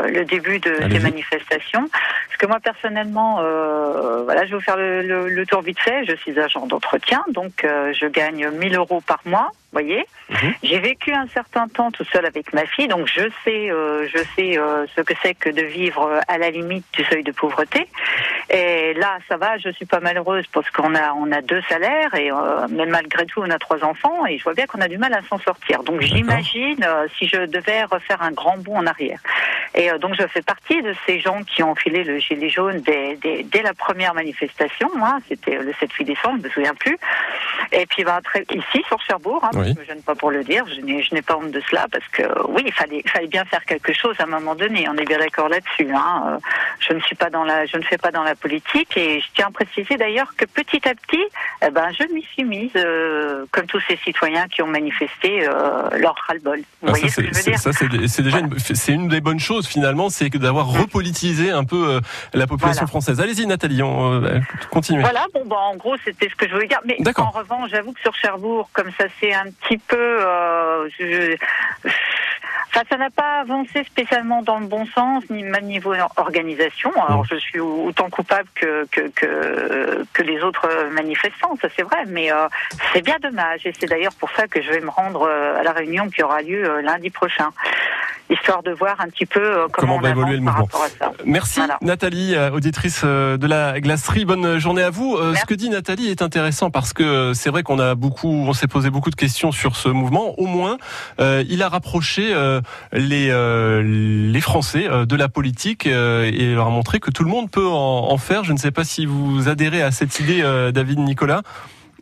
le 0.07 0.25
début 0.25 0.61
de 0.61 0.71
Allez-y. 0.71 0.93
ces 0.93 1.01
manifestations. 1.01 1.89
Parce 1.91 2.37
que 2.39 2.47
moi 2.47 2.61
personnellement, 2.61 3.41
euh, 3.41 4.23
voilà 4.23 4.45
je 4.47 4.51
vais 4.51 4.57
vous 4.59 4.63
faire 4.63 4.77
le, 4.77 5.03
le- 5.03 5.29
le 5.29 5.47
tour 5.47 5.61
vite 5.63 5.81
fait. 5.81 6.05
Je 6.07 6.15
suis 6.15 6.39
agent 6.39 6.67
d'entretien, 6.69 7.25
donc 7.31 7.65
euh, 7.65 7.93
je 7.93 8.07
gagne 8.07 8.49
1000 8.51 8.77
euros 8.77 9.01
par 9.01 9.19
mois. 9.25 9.51
Voyez, 9.73 10.07
j'ai 10.63 10.79
vécu 10.79 11.13
un 11.13 11.27
certain 11.29 11.69
temps 11.69 11.91
tout 11.91 12.05
seul 12.05 12.25
avec 12.25 12.55
ma 12.55 12.65
fille, 12.65 12.89
donc 12.89 13.07
je 13.07 13.29
sais, 13.45 13.71
euh, 13.71 14.09
je 14.09 14.19
sais 14.35 14.59
euh, 14.59 14.87
ce 14.97 15.03
que 15.03 15.13
c'est 15.23 15.35
que 15.35 15.51
de 15.51 15.61
vivre 15.61 16.21
à 16.27 16.39
la 16.39 16.51
limite 16.51 16.87
du 16.95 17.05
seuil 17.05 17.23
de 17.23 17.33
pauvreté. 17.33 17.87
Et 18.51 18.95
là, 18.95 19.19
ça 19.29 19.37
va, 19.37 19.59
je 19.59 19.69
suis 19.71 19.85
pas 19.85 20.01
malheureuse 20.01 20.47
parce 20.53 20.71
qu'on 20.71 20.95
a, 20.95 21.13
on 21.13 21.31
a 21.33 21.43
deux 21.43 21.61
salaires 21.69 22.15
et 22.15 22.33
euh, 22.33 22.67
mais 22.71 22.87
malgré 22.87 23.27
tout, 23.27 23.43
on 23.43 23.51
a 23.51 23.59
trois 23.59 23.85
enfants 23.85 24.25
et 24.25 24.39
je 24.39 24.45
vois 24.45 24.55
bien 24.55 24.67
qu'on 24.67 24.81
a 24.81 24.89
du 24.89 24.97
mal 24.97 25.13
à 25.13 25.21
s'en 25.29 25.39
sortir. 25.39 25.83
Donc 25.83 26.01
j'imagine 26.01 26.83
euh, 26.83 27.07
si 27.19 27.29
je 27.29 27.45
devais 27.45 27.85
refaire 27.85 28.23
un 28.23 28.33
grand 28.33 28.57
bond 28.57 28.77
en 28.79 28.87
arrière. 28.87 29.21
Et 29.75 29.91
euh, 29.91 29.99
donc 29.99 30.15
je 30.19 30.27
fais 30.27 30.41
partie 30.41 30.81
de 30.81 30.95
ces 31.05 31.21
gens 31.21 31.43
qui 31.43 31.63
ont 31.63 31.73
enfilé 31.73 32.05
le 32.05 32.19
gilet 32.19 32.49
jaune 32.49 32.81
dès, 32.81 33.17
dès, 33.17 33.43
dès 33.43 33.61
la 33.61 33.75
première 33.75 34.15
manifestation. 34.15 34.89
Moi, 34.97 35.19
c'était 35.29 35.59
le 35.59 35.75
7 35.79 35.91
décembre, 36.07 36.39
je 36.41 36.49
me 36.49 36.53
souviens 36.53 36.75
plus. 36.75 36.97
Et 37.73 37.85
puis 37.85 38.05
bah, 38.05 38.21
très, 38.25 38.47
ici 38.51 38.83
sur 38.89 38.99
Cherbourg, 39.03 39.45
hein, 39.45 39.51
Oui. 39.61 39.75
parce 39.75 39.87
que 39.87 39.93
je 39.93 39.97
n'ai 39.97 40.03
pas 40.03 40.15
pour 40.15 40.31
le 40.31 40.45
dire, 40.45 40.65
je 40.69 40.81
n'ai, 40.81 41.03
je 41.03 41.15
pas 41.23 41.37
honte 41.37 41.51
de 41.51 41.61
cela 41.69 41.87
parce 41.91 42.07
que 42.09 42.23
oui, 42.49 42.63
il 42.67 42.73
fallait, 42.73 43.03
fallait 43.07 43.27
bien 43.27 43.45
faire 43.45 43.65
quelque 43.65 43.93
chose 43.93 44.15
à 44.19 44.25
un 44.25 44.27
moment 44.27 44.55
donné. 44.55 44.89
On 44.89 44.95
est 44.97 45.05
bien 45.05 45.19
d'accord 45.19 45.49
là-dessus. 45.49 45.89
Hein. 45.93 46.25
Euh, 46.27 46.39
Je 46.81 46.93
ne 46.95 47.01
suis 47.01 47.17
pas 47.17 47.29
dans 47.31 47.45
la, 47.45 47.67
je 47.67 47.77
ne 47.77 47.83
fais 47.83 47.99
pas 47.99 48.11
dans 48.11 48.23
la 48.23 48.35
politique 48.35 48.97
et 48.97 49.21
je 49.21 49.27
tiens 49.35 49.49
à 49.49 49.51
préciser 49.51 49.97
d'ailleurs 49.97 50.35
que 50.37 50.45
petit 50.45 50.87
à 50.89 50.95
petit, 50.95 51.25
eh 51.67 51.71
ben, 51.71 51.89
je 51.99 52.05
m'y 52.15 52.23
suis 52.23 52.45
mise 52.45 52.71
euh, 52.77 53.45
comme 53.53 53.67
tous 53.67 53.81
ces 53.89 53.97
citoyens 53.97 54.47
qui 54.49 54.63
ont 54.63 54.67
manifesté 54.69 55.47
euh, 55.49 55.89
leur 55.99 56.15
ras-le-bol. 56.27 56.59
Vous 56.83 56.89
Ah, 56.89 56.91
voyez 56.91 57.09
ça, 57.09 57.17
ce 57.17 57.21
que 57.21 57.23
je 57.23 57.29
veux 57.29 57.35
c'est- 57.35 57.51
dire 57.51 57.59
ça, 57.59 57.73
c'est 57.73 57.89
c'est 58.09 58.23
déjà 58.23 58.39
une, 58.39 58.59
c'est 58.59 58.93
une 58.93 59.09
des 59.09 59.21
bonnes 59.21 59.41
choses 59.41 59.67
finalement, 59.67 60.09
c'est 60.09 60.29
d'avoir 60.31 60.67
repolitisé 60.69 61.51
un 61.51 61.65
peu 61.65 61.89
euh, 61.97 62.01
la 62.33 62.47
population 62.47 62.81
Voilà. 62.83 62.87
française. 62.89 63.21
Allez-y 63.21 63.47
Nathalie, 63.47 63.83
on 63.83 64.23
continue. 64.71 65.01
Voilà, 65.01 65.27
bon, 65.35 65.45
bah, 65.47 65.57
en 65.57 65.77
gros, 65.77 65.97
c'était 66.05 66.29
ce 66.29 66.35
que 66.37 66.47
je 66.49 66.55
voulais 66.55 66.69
dire. 66.69 66.81
Mais 66.85 66.97
en 67.17 67.31
revanche, 67.31 67.71
j'avoue 67.71 67.93
que 67.93 68.01
sur 68.01 68.15
Cherbourg, 68.15 68.69
comme 68.73 68.91
ça, 68.99 69.05
c'est 69.21 69.33
un 69.35 69.48
petit 69.51 69.79
peu. 69.79 69.97
euh, 69.99 70.89
je- 70.99 71.37
Enfin, 72.71 72.83
ça 72.91 72.97
n'a 72.99 73.09
pas 73.09 73.41
avancé 73.41 73.83
spécialement 73.85 74.43
dans 74.43 74.59
le 74.61 74.67
bon 74.67 74.85
sens, 74.95 75.25
ni 75.31 75.43
même 75.43 75.65
niveau 75.65 75.95
organisation. 76.17 76.93
Alors, 77.03 77.25
je 77.25 77.37
suis 77.37 77.59
autant 77.61 78.11
coupable 78.11 78.47
que, 78.55 78.87
que, 78.93 79.09
que, 79.09 80.05
que 80.13 80.23
les 80.23 80.43
autres 80.43 80.69
manifestants, 80.93 81.57
ça 81.63 81.69
c'est 81.75 81.83
vrai, 81.83 82.05
mais 82.07 82.31
euh, 82.31 82.47
c'est 82.93 83.01
bien 83.03 83.17
dommage. 83.23 83.65
Et 83.67 83.73
c'est 83.81 83.87
d'ailleurs 83.87 84.13
pour 84.21 84.31
ça 84.33 84.47
que 84.49 84.61
je 84.61 84.71
vais 84.71 84.81
me 84.81 84.91
rendre 84.91 85.23
euh, 85.23 85.59
à 85.59 85.63
la 85.63 85.73
réunion 85.73 86.11
qui 86.11 86.23
aura 86.23 86.43
lieu 86.43 86.81
lundi 86.83 87.09
prochain 87.09 87.49
histoire 88.31 88.63
de 88.63 88.73
voir 88.73 88.97
un 89.01 89.09
petit 89.09 89.27
peu 89.27 89.41
euh, 89.41 89.67
comment, 89.73 90.01
va 90.01 90.11
évoluer 90.11 90.37
le 90.37 90.43
mouvement. 90.43 90.69
Merci 91.25 91.61
Voilà. 91.61 91.79
Nathalie, 91.83 92.35
euh, 92.35 92.51
auditrice 92.51 93.03
euh, 93.05 93.37
de 93.37 93.47
la 93.47 93.81
glacerie. 93.81 94.25
Bonne 94.25 94.59
journée 94.59 94.83
à 94.83 94.91
vous. 94.91 95.17
Ce 95.35 95.45
que 95.45 95.55
dit 95.55 95.71
Nathalie 95.71 96.09
est 96.09 96.23
intéressant 96.23 96.71
parce 96.71 96.93
que 96.93 97.33
c'est 97.35 97.51
vrai 97.51 97.63
qu'on 97.63 97.79
a 97.79 97.95
beaucoup, 97.95 98.29
on 98.29 98.53
s'est 98.53 98.67
posé 98.67 98.91
beaucoup 98.91 99.11
de 99.11 99.17
questions 99.17 99.53
sur 99.53 99.77
ce 99.77 99.89
mouvement. 99.89 100.39
Au 100.39 100.47
moins, 100.47 100.79
euh, 101.21 101.45
il 101.49 101.63
a 101.63 101.69
rapproché 101.69 102.33
euh, 102.33 102.61
les 102.93 103.29
euh, 103.31 103.83
les 103.83 104.41
Français 104.41 104.89
de 104.89 105.17
la 105.17 105.29
politique 105.29 105.87
et 105.87 106.55
leur 106.55 106.67
a 106.67 106.71
montré 106.71 107.01
que 107.01 107.11
tout 107.11 107.25
le 107.25 107.31
monde 107.31 107.51
peut 107.51 107.67
en, 107.67 108.11
en 108.11 108.19
faire. 108.19 108.45
Je 108.45 108.53
ne 108.53 108.59
sais 108.59 108.71
pas 108.71 108.85
si 108.85 109.07
vous 109.07 109.49
adhérez 109.49 109.83
à 109.83 109.91
cette 109.91 110.21
idée, 110.21 110.43
David 110.73 110.99
Nicolas. 111.01 111.43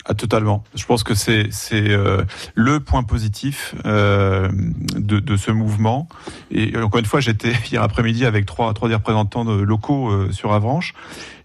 Ah, 0.09 0.15
totalement. 0.15 0.63
Je 0.77 0.85
pense 0.85 1.03
que 1.03 1.15
c'est 1.15 1.51
euh, 1.73 2.23
le 2.55 2.79
point 2.79 3.03
positif 3.03 3.75
euh, 3.85 4.49
de, 4.95 5.19
de 5.19 5.37
ce 5.37 5.51
mouvement. 5.51 6.09
Et 6.53 6.77
encore 6.79 7.01
une 7.01 7.07
fois, 7.07 7.19
j'étais 7.19 7.53
hier 7.71 7.83
après-midi 7.83 8.25
avec 8.25 8.47
trois 8.47 8.73
trois 8.73 8.89
des 8.89 8.95
représentants 8.95 9.43
locaux 9.45 10.11
euh, 10.11 10.31
sur 10.31 10.53
Avranches 10.53 10.95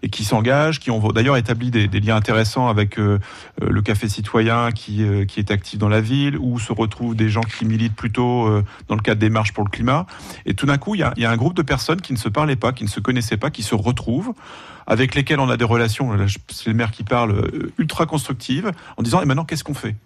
et 0.02 0.08
qui 0.08 0.24
s'engagent, 0.24 0.80
qui 0.80 0.90
ont 0.90 1.00
d'ailleurs 1.12 1.36
établi 1.36 1.70
des, 1.70 1.88
des 1.88 2.00
liens 2.00 2.16
intéressants 2.16 2.68
avec 2.68 2.98
euh, 2.98 3.18
le 3.60 3.82
Café 3.82 4.08
Citoyen 4.08 4.70
qui 4.72 5.04
euh, 5.04 5.24
qui 5.24 5.40
est 5.40 5.50
actif 5.50 5.78
dans 5.78 5.88
la 5.88 6.00
ville, 6.00 6.36
où 6.38 6.58
se 6.58 6.72
retrouvent 6.72 7.14
des 7.14 7.28
gens 7.28 7.42
qui 7.42 7.64
militent 7.64 7.94
plutôt 7.94 8.46
euh, 8.46 8.64
dans 8.88 8.96
le 8.96 9.02
cadre 9.02 9.20
des 9.20 9.30
marches 9.30 9.52
pour 9.52 9.64
le 9.64 9.70
climat. 9.70 10.06
Et 10.46 10.54
tout 10.54 10.66
d'un 10.66 10.78
coup, 10.78 10.94
il 10.94 10.98
y 10.98 11.04
a, 11.04 11.12
y 11.16 11.24
a 11.24 11.30
un 11.30 11.36
groupe 11.36 11.54
de 11.54 11.62
personnes 11.62 12.00
qui 12.00 12.12
ne 12.12 12.18
se 12.18 12.28
parlaient 12.28 12.56
pas, 12.56 12.72
qui 12.72 12.84
ne 12.84 12.88
se 12.88 13.00
connaissaient 13.00 13.36
pas, 13.36 13.50
qui 13.50 13.62
se 13.62 13.74
retrouvent 13.74 14.34
avec 14.92 15.14
lesquels 15.14 15.40
on 15.40 15.48
a 15.48 15.56
des 15.56 15.64
relations, 15.64 16.10
c'est 16.48 16.66
le 16.66 16.74
maire 16.74 16.90
qui 16.90 17.02
parle, 17.02 17.32
euh, 17.32 17.72
ultra 17.78 18.04
constructives, 18.04 18.70
en 18.98 19.02
disant, 19.02 19.22
et 19.22 19.24
maintenant, 19.24 19.46
qu'est-ce 19.46 19.64
qu'on 19.64 19.72
fait? 19.72 19.96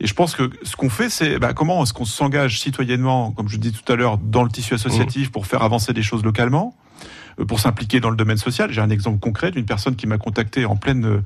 Et 0.00 0.08
je 0.08 0.14
pense 0.14 0.34
que 0.34 0.50
ce 0.64 0.74
qu'on 0.74 0.90
fait, 0.90 1.08
c'est 1.08 1.38
bah, 1.38 1.52
comment 1.52 1.84
est-ce 1.84 1.92
qu'on 1.92 2.04
s'engage 2.04 2.58
citoyennement, 2.58 3.30
comme 3.30 3.48
je 3.48 3.56
dis 3.58 3.70
tout 3.70 3.90
à 3.92 3.94
l'heure, 3.94 4.18
dans 4.18 4.42
le 4.42 4.50
tissu 4.50 4.74
associatif 4.74 5.30
pour 5.30 5.46
faire 5.46 5.62
avancer 5.62 5.92
des 5.92 6.02
choses 6.02 6.24
localement 6.24 6.76
euh, 7.38 7.44
pour 7.44 7.60
s'impliquer 7.60 8.00
dans 8.00 8.10
le 8.10 8.16
domaine 8.16 8.36
social? 8.36 8.72
J'ai 8.72 8.80
un 8.80 8.90
exemple 8.90 9.20
concret 9.20 9.52
d'une 9.52 9.66
personne 9.66 9.94
qui 9.94 10.08
m'a 10.08 10.18
contacté 10.18 10.64
en 10.64 10.74
pleine 10.74 11.22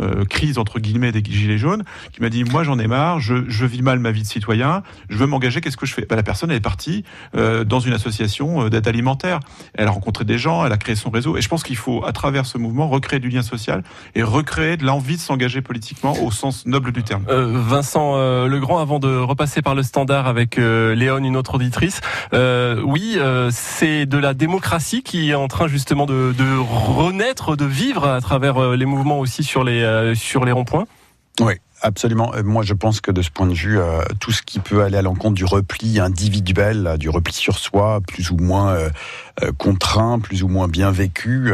euh, 0.00 0.24
crise 0.24 0.58
entre 0.58 0.78
guillemets 0.78 1.12
des 1.12 1.22
gilets 1.24 1.58
jaunes, 1.58 1.84
qui 2.12 2.20
m'a 2.22 2.28
dit 2.28 2.44
moi 2.44 2.64
j'en 2.64 2.78
ai 2.78 2.86
marre, 2.86 3.20
je, 3.20 3.44
je 3.48 3.66
vis 3.66 3.82
mal 3.82 3.98
ma 3.98 4.10
vie 4.10 4.22
de 4.22 4.26
citoyen, 4.26 4.82
je 5.08 5.16
veux 5.16 5.26
m'engager, 5.26 5.60
qu'est-ce 5.60 5.76
que 5.76 5.86
je 5.86 5.94
fais? 5.94 6.06
Bah, 6.08 6.16
La 6.16 6.22
personne 6.22 6.50
elle 6.50 6.56
est 6.56 6.60
partie 6.60 7.04
euh, 7.36 7.64
dans 7.64 7.80
une 7.80 7.92
association 7.92 8.64
euh, 8.64 8.70
d'aide 8.70 8.88
alimentaire. 8.88 9.40
Elle 9.74 9.88
a 9.88 9.90
rencontré 9.90 10.24
des 10.24 10.38
gens, 10.38 10.64
elle 10.64 10.72
a 10.72 10.78
créé 10.78 10.94
son 10.94 11.10
réseau, 11.10 11.36
et 11.36 11.42
je 11.42 11.48
pense 11.48 11.62
qu'il 11.62 11.76
faut 11.76 12.04
à 12.04 12.12
travers 12.12 12.46
ce 12.46 12.58
mouvement 12.58 12.88
recréer 12.88 13.20
du 13.20 13.28
lien 13.28 13.42
social 13.42 13.82
et 14.14 14.22
recréer 14.22 14.76
de 14.76 14.84
l'envie 14.84 15.16
de 15.16 15.20
s'engager 15.20 15.60
politiquement 15.62 16.14
au 16.22 16.30
sens 16.30 16.66
noble 16.66 16.92
du 16.92 17.02
terme. 17.02 17.24
Euh, 17.28 17.46
Vincent 17.54 18.14
euh, 18.16 18.46
Legrand, 18.46 18.78
avant 18.78 18.98
de 18.98 19.16
repasser 19.16 19.62
par 19.62 19.74
le 19.74 19.82
standard 19.82 20.26
avec 20.26 20.58
euh, 20.58 20.94
Léon, 20.94 21.18
une 21.18 21.36
autre 21.36 21.54
auditrice, 21.54 22.00
oui, 22.32 23.18
c'est 23.50 24.06
de 24.06 24.18
la 24.18 24.34
démocratie 24.34 25.02
qui 25.02 25.30
est 25.30 25.34
en 25.34 25.48
train 25.48 25.68
justement 25.68 26.06
de, 26.06 26.32
de 26.36 26.58
renaître, 26.58 27.56
de 27.56 27.64
vivre 27.64 28.06
à 28.06 28.20
travers 28.20 28.76
les 28.76 28.86
mouvements 28.86 29.18
aussi 29.18 29.42
sur 29.42 29.64
les 29.64 29.82
sur 30.14 30.44
les 30.44 30.52
ronds-points? 30.52 30.86
Oui, 31.40 31.54
absolument. 31.82 32.34
Euh, 32.34 32.42
Moi, 32.42 32.62
je 32.62 32.74
pense 32.74 33.00
que 33.00 33.10
de 33.10 33.22
ce 33.22 33.30
point 33.30 33.46
de 33.46 33.54
vue, 33.54 33.78
euh, 33.78 34.02
tout 34.18 34.32
ce 34.32 34.42
qui 34.42 34.58
peut 34.58 34.82
aller 34.82 34.96
à 34.96 35.02
l'encontre 35.02 35.34
du 35.34 35.44
repli 35.44 36.00
individuel, 36.00 36.96
du 36.98 37.08
repli 37.08 37.32
sur 37.34 37.58
soi, 37.58 38.00
plus 38.06 38.30
ou 38.30 38.36
moins 38.36 38.70
euh, 38.70 38.90
contraint, 39.58 40.18
plus 40.18 40.42
ou 40.42 40.48
moins 40.48 40.68
bien 40.68 40.90
vécu, 40.90 41.52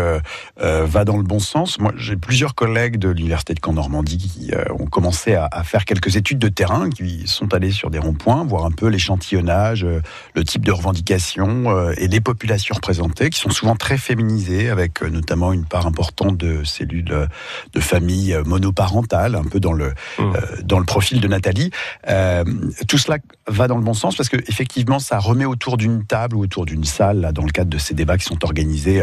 va 0.56 1.04
dans 1.04 1.16
le 1.16 1.22
bon 1.22 1.38
sens. 1.38 1.78
Moi, 1.78 1.92
j'ai 1.96 2.16
plusieurs 2.16 2.54
collègues 2.54 2.96
de 2.98 3.08
l'université 3.08 3.54
de 3.54 3.60
Caen 3.64 3.74
Normandie 3.74 4.18
qui 4.18 4.52
ont 4.70 4.86
commencé 4.86 5.34
à, 5.34 5.48
à 5.50 5.62
faire 5.62 5.84
quelques 5.84 6.16
études 6.16 6.38
de 6.38 6.48
terrain, 6.48 6.90
qui 6.90 7.26
sont 7.26 7.54
allés 7.54 7.70
sur 7.70 7.90
des 7.90 7.98
ronds-points, 7.98 8.44
voir 8.44 8.64
un 8.64 8.70
peu 8.70 8.88
l'échantillonnage, 8.88 9.86
le 10.34 10.44
type 10.44 10.64
de 10.64 10.72
revendication 10.72 11.70
euh, 11.70 11.92
et 11.96 12.08
les 12.08 12.20
populations 12.20 12.74
représentées, 12.74 13.30
qui 13.30 13.38
sont 13.38 13.50
souvent 13.50 13.76
très 13.76 13.98
féminisées, 13.98 14.68
avec 14.68 15.02
notamment 15.02 15.52
une 15.52 15.64
part 15.64 15.86
importante 15.86 16.36
de 16.36 16.64
cellules 16.64 17.28
de 17.72 17.80
familles 17.80 18.36
monoparentales, 18.44 19.34
un 19.34 19.44
peu 19.44 19.60
dans 19.60 19.72
le 19.72 19.92
euh, 20.18 20.32
dans 20.64 20.78
le 20.78 20.84
profil 20.84 21.20
de 21.20 21.28
Nathalie. 21.28 21.70
Euh, 22.08 22.44
tout 22.88 22.98
cela 22.98 23.18
va 23.46 23.68
dans 23.68 23.76
le 23.76 23.82
bon 23.82 23.94
sens 23.94 24.16
parce 24.16 24.28
que 24.28 24.36
effectivement, 24.48 24.98
ça 24.98 25.18
remet 25.18 25.44
autour 25.44 25.76
d'une 25.76 26.04
table 26.04 26.36
ou 26.36 26.42
autour 26.42 26.66
d'une 26.66 26.84
salle, 26.84 27.20
là, 27.20 27.32
dans 27.32 27.44
le 27.44 27.50
cadre 27.50 27.70
de 27.70 27.78
ces 27.78 27.94
débats 27.94 28.18
qui 28.18 28.24
sont 28.24 28.44
organisés, 28.44 29.02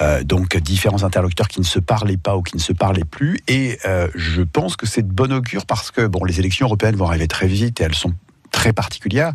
euh, 0.00 0.22
donc 0.24 0.56
différents 0.56 1.04
interlocuteurs 1.04 1.48
qui 1.48 1.60
ne 1.60 1.64
se 1.64 1.78
parlaient 1.78 2.16
pas 2.16 2.36
ou 2.36 2.42
qui 2.42 2.56
ne 2.56 2.62
se 2.62 2.72
parlaient 2.72 3.04
plus. 3.04 3.38
Et 3.48 3.78
je 4.14 4.42
pense 4.42 4.76
que 4.76 4.86
c'est 4.86 5.02
de 5.02 5.12
bon 5.12 5.32
augure 5.32 5.66
parce 5.66 5.90
que 5.90 6.06
bon, 6.06 6.24
les 6.24 6.38
élections 6.38 6.66
européennes 6.66 6.96
vont 6.96 7.06
arriver 7.06 7.28
très 7.28 7.46
vite 7.46 7.80
et 7.80 7.84
elles 7.84 7.94
sont 7.94 8.14
très 8.50 8.72
particulières, 8.72 9.32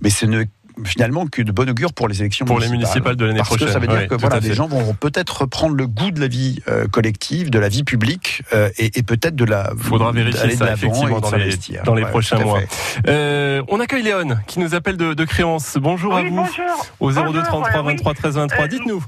mais 0.00 0.10
ce 0.10 0.26
ne 0.26 0.44
finalement 0.84 1.26
que 1.26 1.42
de 1.42 1.52
bon 1.52 1.68
augure 1.68 1.92
pour 1.92 2.08
les 2.08 2.20
élections 2.20 2.46
Pour 2.46 2.60
les 2.60 2.68
municipales 2.68 3.16
de 3.16 3.24
l'année 3.24 3.38
parce 3.38 3.48
prochaine, 3.48 3.68
que 3.68 3.72
ça 3.72 3.78
veut 3.78 3.86
dire 3.86 3.98
oui, 4.02 4.08
que 4.08 4.14
voilà, 4.14 4.40
fait. 4.40 4.54
gens 4.54 4.66
vont 4.66 4.94
peut-être 4.94 5.42
reprendre 5.42 5.74
le 5.76 5.86
goût 5.86 6.10
de 6.10 6.20
la 6.20 6.28
vie 6.28 6.62
euh, 6.68 6.86
collective, 6.88 7.50
de 7.50 7.58
la 7.58 7.68
vie 7.68 7.84
publique 7.84 8.42
euh, 8.52 8.68
et, 8.78 8.98
et 8.98 9.02
peut-être 9.02 9.36
de 9.36 9.44
la 9.44 9.72
Faudra 9.78 10.12
vérifier 10.12 10.50
ça 10.56 10.70
et 10.70 10.72
effectivement 10.74 11.20
dans 11.20 11.30
les, 11.36 11.56
dans 11.84 11.94
les 11.94 12.02
Ouais, 12.04 12.10
prochains 12.10 12.38
mois. 12.38 12.60
Euh, 13.06 13.62
on 13.68 13.80
accueille 13.80 14.02
Léon 14.02 14.38
qui 14.46 14.58
nous 14.60 14.74
appelle 14.74 14.96
de, 14.96 15.14
de 15.14 15.24
Créance. 15.24 15.76
Bonjour 15.78 16.16
à 16.16 16.22
vous. 16.22 16.30
bonjour. 16.36 16.86
Au 17.00 17.10
02 17.12 17.20
Bonjour, 17.22 17.42
33 17.44 17.80
euh, 17.80 17.82
oui. 17.84 17.92
23 17.94 18.14
13 18.14 18.34
23. 18.36 18.64
Euh, 18.64 18.68
Dites-nous. 18.68 19.04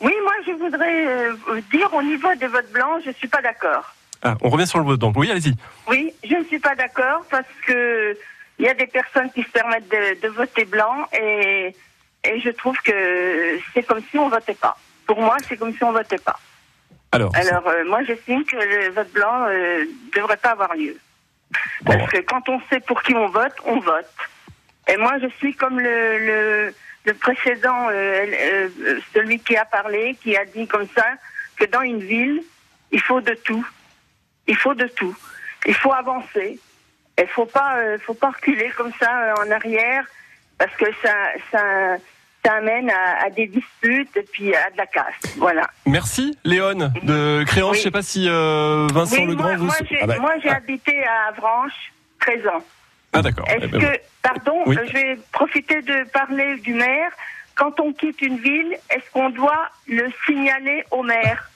Oui, 0.00 0.12
moi 0.22 0.32
je 0.46 0.52
voudrais 0.52 1.06
euh, 1.06 1.34
dire 1.72 1.88
au 1.92 2.02
niveau 2.02 2.28
des 2.38 2.46
votes 2.46 2.70
blancs, 2.72 3.02
je 3.04 3.10
suis 3.12 3.28
pas 3.28 3.42
d'accord. 3.42 3.94
Ah, 4.22 4.36
on 4.42 4.48
revient 4.50 4.66
sur 4.66 4.78
le 4.78 4.84
vote 4.84 5.00
donc. 5.00 5.16
Oui, 5.16 5.30
allez-y. 5.30 5.54
Oui, 5.88 6.12
je 6.28 6.34
ne 6.36 6.44
suis 6.44 6.58
pas 6.58 6.74
d'accord 6.74 7.24
parce 7.30 7.44
que 7.66 8.16
il 8.58 8.64
y 8.64 8.68
a 8.68 8.74
des 8.74 8.86
personnes 8.86 9.30
qui 9.32 9.42
se 9.42 9.50
permettent 9.50 9.88
de, 9.88 10.20
de 10.20 10.28
voter 10.28 10.64
blanc 10.64 11.06
et, 11.12 11.74
et 12.24 12.40
je 12.40 12.50
trouve 12.50 12.76
que 12.78 13.58
c'est 13.72 13.84
comme 13.84 14.02
si 14.10 14.18
on 14.18 14.28
votait 14.28 14.54
pas. 14.54 14.76
Pour 15.06 15.20
moi, 15.20 15.36
c'est 15.48 15.56
comme 15.56 15.74
si 15.74 15.82
on 15.84 15.92
votait 15.92 16.18
pas. 16.18 16.38
Alors, 17.12 17.34
Alors, 17.34 17.66
euh, 17.68 17.84
moi, 17.86 18.02
j'estime 18.04 18.44
que 18.44 18.56
le 18.56 18.90
vote 18.90 19.10
blanc 19.12 19.46
ne 19.48 19.84
devrait 20.14 20.36
pas 20.36 20.50
avoir 20.50 20.74
lieu. 20.74 20.98
Parce 21.84 22.10
que 22.10 22.18
quand 22.18 22.48
on 22.48 22.60
sait 22.68 22.80
pour 22.80 23.02
qui 23.02 23.14
on 23.14 23.28
vote, 23.28 23.54
on 23.64 23.78
vote. 23.80 24.10
Et 24.88 24.96
moi, 24.96 25.18
je 25.20 25.28
suis 25.38 25.54
comme 25.54 25.80
le, 25.80 26.18
le, 26.18 26.74
le 27.04 27.14
précédent, 27.14 27.88
euh, 27.88 27.92
euh, 27.92 28.68
euh, 28.80 29.00
celui 29.14 29.38
qui 29.38 29.56
a 29.56 29.64
parlé, 29.64 30.16
qui 30.20 30.36
a 30.36 30.44
dit 30.44 30.66
comme 30.66 30.86
ça 30.94 31.06
que 31.56 31.64
dans 31.64 31.82
une 31.82 32.00
ville, 32.00 32.42
il 32.90 33.00
faut 33.00 33.20
de 33.20 33.34
tout. 33.34 33.66
Il 34.46 34.56
faut 34.56 34.74
de 34.74 34.86
tout. 34.86 35.16
Il 35.66 35.74
faut 35.74 35.92
avancer. 35.92 36.58
Il 37.18 37.26
faut 37.28 37.46
pas, 37.46 37.76
euh, 37.78 37.98
faut 38.04 38.14
pas 38.14 38.30
reculer 38.30 38.70
comme 38.76 38.92
ça 39.00 39.10
euh, 39.22 39.34
en 39.46 39.50
arrière, 39.50 40.04
parce 40.58 40.74
que 40.76 40.86
ça, 41.02 41.14
ça, 41.50 41.62
ça 42.44 42.52
amène 42.54 42.90
à, 42.90 43.24
à 43.26 43.30
des 43.30 43.46
disputes 43.46 44.16
et 44.16 44.22
puis 44.22 44.54
à 44.54 44.70
de 44.70 44.76
la 44.76 44.86
casse. 44.86 45.36
Voilà. 45.36 45.68
Merci 45.86 46.36
Léon 46.44 46.90
de 47.02 47.44
Créance. 47.44 47.76
Je 47.78 47.82
sais 47.82 47.90
pas 47.90 48.02
si 48.02 48.26
euh, 48.28 48.86
Vincent 48.92 49.16
Oui, 49.16 49.26
Legrand 49.26 49.48
moi, 49.48 49.56
vous. 49.56 49.64
moi, 49.66 49.74
j'ai 49.90 49.98
Ah 50.02 50.06
bah, 50.06 50.16
moi, 50.20 50.32
j'ai 50.42 50.50
habité 50.50 51.04
à 51.04 51.28
Avranches 51.28 51.92
13 52.20 52.46
ans. 52.48 52.64
ah, 53.12 53.22
d'accord. 53.22 53.46
Est-ce 53.48 53.64
Eh 53.64 53.68
ben, 53.68 53.80
que, 53.80 53.98
pardon, 54.22 54.62
Oui. 54.66 54.76
je 54.86 54.92
vais 54.92 55.18
profiter 55.32 55.82
de 55.82 56.04
parler 56.10 56.56
du 56.58 56.74
maire. 56.74 57.10
Quand 57.56 57.80
on 57.80 57.92
quitte 57.92 58.22
une 58.22 58.38
ville, 58.38 58.76
est-ce 58.90 59.10
qu'on 59.12 59.30
doit 59.30 59.68
le 59.88 60.08
signaler 60.26 60.84
au 60.92 61.02
maire? 61.02 61.50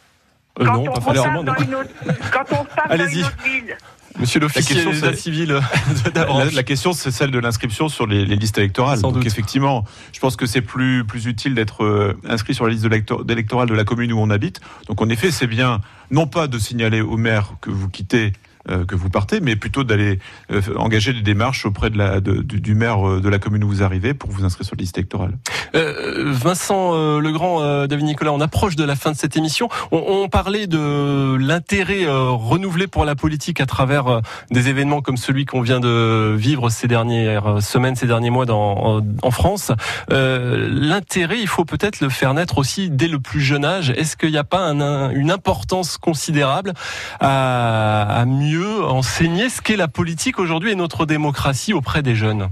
Euh, 0.60 0.64
quand, 0.66 0.78
non, 0.78 0.92
on 0.96 1.00
pas 1.00 1.12
dans 1.12 1.54
une 1.62 1.74
autre, 1.76 1.90
quand 2.32 2.44
on 2.52 2.64
dans 2.96 3.06
une 3.06 3.24
autre 3.24 3.42
ville 3.44 3.76
Monsieur 4.20 4.40
l'officier 4.40 4.74
question, 4.74 4.90
d'état 4.92 5.14
civil 5.14 5.48
La, 6.04 6.10
d'Avranches. 6.10 6.52
la 6.52 6.62
question, 6.62 6.92
c'est 6.92 7.10
celle 7.10 7.30
de 7.30 7.38
l'inscription 7.38 7.88
sur 7.88 8.06
les, 8.06 8.24
les 8.24 8.36
listes 8.36 8.58
électorales. 8.58 8.98
Sans 8.98 9.08
Donc 9.08 9.14
doute. 9.22 9.26
effectivement, 9.26 9.84
je 10.12 10.20
pense 10.20 10.36
que 10.36 10.46
c'est 10.46 10.60
plus 10.60 11.04
plus 11.04 11.26
utile 11.26 11.54
d'être 11.54 11.84
euh, 11.84 12.14
inscrit 12.28 12.54
sur 12.54 12.66
la 12.66 12.72
liste 12.72 12.86
d'électorale 12.86 13.68
de 13.68 13.74
la 13.74 13.84
commune 13.84 14.12
où 14.12 14.18
on 14.18 14.30
habite. 14.30 14.60
Donc 14.86 15.00
en 15.00 15.08
effet, 15.08 15.30
c'est 15.30 15.46
bien 15.46 15.80
non 16.10 16.26
pas 16.26 16.46
de 16.46 16.58
signaler 16.58 17.00
au 17.00 17.16
maire 17.16 17.54
que 17.60 17.70
vous 17.70 17.88
quittez. 17.88 18.32
Euh, 18.68 18.84
que 18.84 18.94
vous 18.94 19.10
partez, 19.10 19.40
mais 19.40 19.56
plutôt 19.56 19.84
d'aller 19.84 20.18
euh, 20.50 20.60
engager 20.76 21.12
des 21.12 21.22
démarches 21.22 21.66
auprès 21.66 21.90
de 21.90 21.98
la, 21.98 22.20
de- 22.20 22.42
du, 22.42 22.74
maire 22.74 23.06
euh, 23.08 23.20
de 23.20 23.28
la 23.28 23.38
commune 23.38 23.64
où 23.64 23.68
vous 23.68 23.82
arrivez 23.82 24.14
pour 24.14 24.30
vous 24.30 24.44
inscrire 24.44 24.66
sur 24.66 24.76
la 24.76 24.80
liste 24.82 24.98
électorale. 24.98 25.32
Vincent 25.74 27.18
Legrand, 27.18 27.86
David 27.86 28.04
Nicolas, 28.04 28.32
on 28.32 28.40
approche 28.40 28.76
de 28.76 28.84
la 28.84 28.94
fin 28.94 29.10
de 29.12 29.16
cette 29.16 29.36
émission. 29.36 29.68
On, 29.90 30.28
parlait 30.28 30.66
de 30.66 31.36
l'intérêt 31.36 32.04
renouvelé 32.08 32.86
pour 32.86 33.04
la 33.04 33.14
politique 33.14 33.60
à 33.60 33.66
travers 33.66 34.20
des 34.50 34.68
événements 34.68 35.00
comme 35.00 35.16
celui 35.16 35.44
qu'on 35.44 35.60
vient 35.62 35.80
de 35.80 36.34
vivre 36.36 36.68
ces 36.70 36.88
dernières 36.88 37.62
semaines, 37.62 37.96
ces 37.96 38.06
derniers 38.06 38.30
mois 38.30 38.44
dans, 38.46 39.02
en, 39.22 39.30
France. 39.30 39.72
L'intérêt, 40.10 41.38
il 41.40 41.48
faut 41.48 41.64
peut-être 41.64 42.00
le 42.00 42.08
faire 42.10 42.34
naître 42.34 42.58
aussi 42.58 42.90
dès 42.90 43.08
le 43.08 43.18
plus 43.18 43.40
jeune 43.40 43.64
âge. 43.64 43.90
Est-ce 43.90 44.16
qu'il 44.16 44.30
n'y 44.30 44.38
a 44.38 44.44
pas 44.44 44.60
un- 44.60 44.80
un- 44.80 45.10
une 45.10 45.30
importance 45.30 45.96
considérable 45.98 46.72
à 47.20 48.24
mieux 48.26 48.51
enseigner 48.60 49.48
ce 49.48 49.60
qu'est 49.60 49.76
la 49.76 49.88
politique 49.88 50.38
aujourd'hui 50.38 50.72
et 50.72 50.74
notre 50.74 51.06
démocratie 51.06 51.72
auprès 51.72 52.02
des 52.02 52.14
jeunes? 52.14 52.48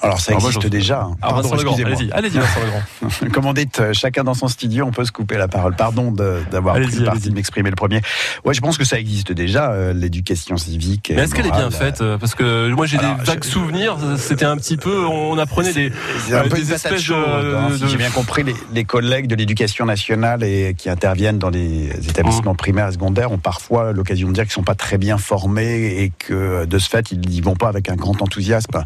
Alors 0.00 0.20
ça 0.20 0.32
Alors 0.32 0.46
existe 0.46 0.66
déjà. 0.66 1.02
hein. 1.02 1.16
Alors, 1.22 1.42
Vincent 1.42 1.54
Legrand, 1.56 1.76
excusez-moi. 1.76 1.96
allez-y, 2.12 2.12
allez-y, 2.12 2.38
Vincent 2.38 2.60
Legrand. 2.60 3.30
Comme 3.32 3.46
on 3.46 3.52
dit, 3.52 3.68
chacun 3.92 4.24
dans 4.24 4.34
son 4.34 4.48
studio, 4.48 4.84
on 4.86 4.90
peut 4.90 5.04
se 5.04 5.12
couper 5.12 5.36
la 5.36 5.48
parole. 5.48 5.76
Pardon 5.76 6.10
d'avoir 6.10 6.74
pris 6.76 6.86
le 6.96 7.04
parti 7.04 7.28
de 7.28 7.34
m'exprimer 7.34 7.70
le 7.70 7.76
premier. 7.76 8.00
Ouais, 8.44 8.54
je 8.54 8.60
pense 8.60 8.78
que 8.78 8.84
ça 8.84 8.98
existe 8.98 9.32
déjà, 9.32 9.70
euh, 9.72 9.92
l'éducation 9.92 10.56
civique. 10.56 11.12
Mais 11.14 11.22
est-ce 11.22 11.34
qu'elle 11.34 11.46
est 11.46 11.50
bien 11.52 11.70
faite 11.70 12.00
euh, 12.00 12.18
Parce 12.18 12.34
que 12.34 12.68
moi 12.72 12.86
j'ai 12.86 12.98
des 12.98 13.04
vagues 13.24 13.44
souvenirs. 13.44 13.96
C'était 14.16 14.44
un 14.44 14.56
petit 14.56 14.76
peu, 14.76 15.04
on 15.06 15.36
apprenait 15.38 15.72
des, 15.72 15.92
C'est 16.26 16.34
un 16.34 16.38
euh, 16.38 16.42
peu 16.48 16.56
des 16.56 16.62
une 16.62 16.68
patate 16.68 16.92
espèces 16.92 17.02
chaude, 17.02 17.16
de, 17.44 17.54
hein, 17.54 17.68
de- 17.70 17.76
si 17.76 17.88
j'ai 17.88 17.96
bien 17.98 18.10
compris, 18.10 18.42
les, 18.44 18.54
les 18.72 18.84
collègues 18.84 19.26
de 19.26 19.34
l'éducation 19.34 19.84
nationale 19.84 20.42
et 20.42 20.74
qui 20.76 20.88
interviennent 20.90 21.38
dans 21.38 21.50
les 21.50 21.62
Mmh. 21.62 22.08
établissements 22.10 22.54
primaires 22.54 22.88
et 22.88 22.92
secondaires 22.92 23.32
ont 23.32 23.38
parfois 23.38 23.92
l'occasion 23.92 24.28
de 24.28 24.32
dire 24.32 24.44
qu'ils 24.44 24.52
sont 24.52 24.62
pas 24.62 24.74
très 24.74 24.98
bien 24.98 25.18
formés 25.18 26.02
et 26.02 26.12
que 26.18 26.64
de 26.64 26.78
ce 26.78 26.88
fait 26.88 27.10
ils 27.12 27.20
n'y 27.20 27.40
vont 27.40 27.54
pas 27.56 27.68
avec 27.68 27.88
un 27.88 27.96
grand 27.96 28.20
enthousiasme. 28.22 28.84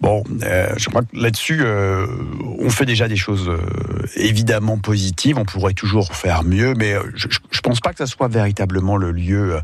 Bon, 0.00 0.22
euh, 0.42 0.74
je 0.76 0.88
crois 0.88 1.02
que 1.02 1.16
là-dessus, 1.16 1.60
euh, 1.62 2.06
on 2.58 2.70
fait 2.70 2.86
déjà 2.86 3.08
des 3.08 3.16
choses 3.16 3.48
euh, 3.48 3.58
évidemment 4.16 4.78
positives. 4.78 5.38
On 5.38 5.44
pourrait 5.44 5.74
toujours 5.74 6.14
faire 6.14 6.44
mieux, 6.44 6.74
mais 6.74 6.94
je, 7.14 7.28
je 7.50 7.60
pense 7.60 7.80
pas 7.80 7.90
que 7.92 7.98
ça 7.98 8.06
soit 8.06 8.28
véritablement 8.28 8.96
le 8.96 9.12
lieu. 9.12 9.58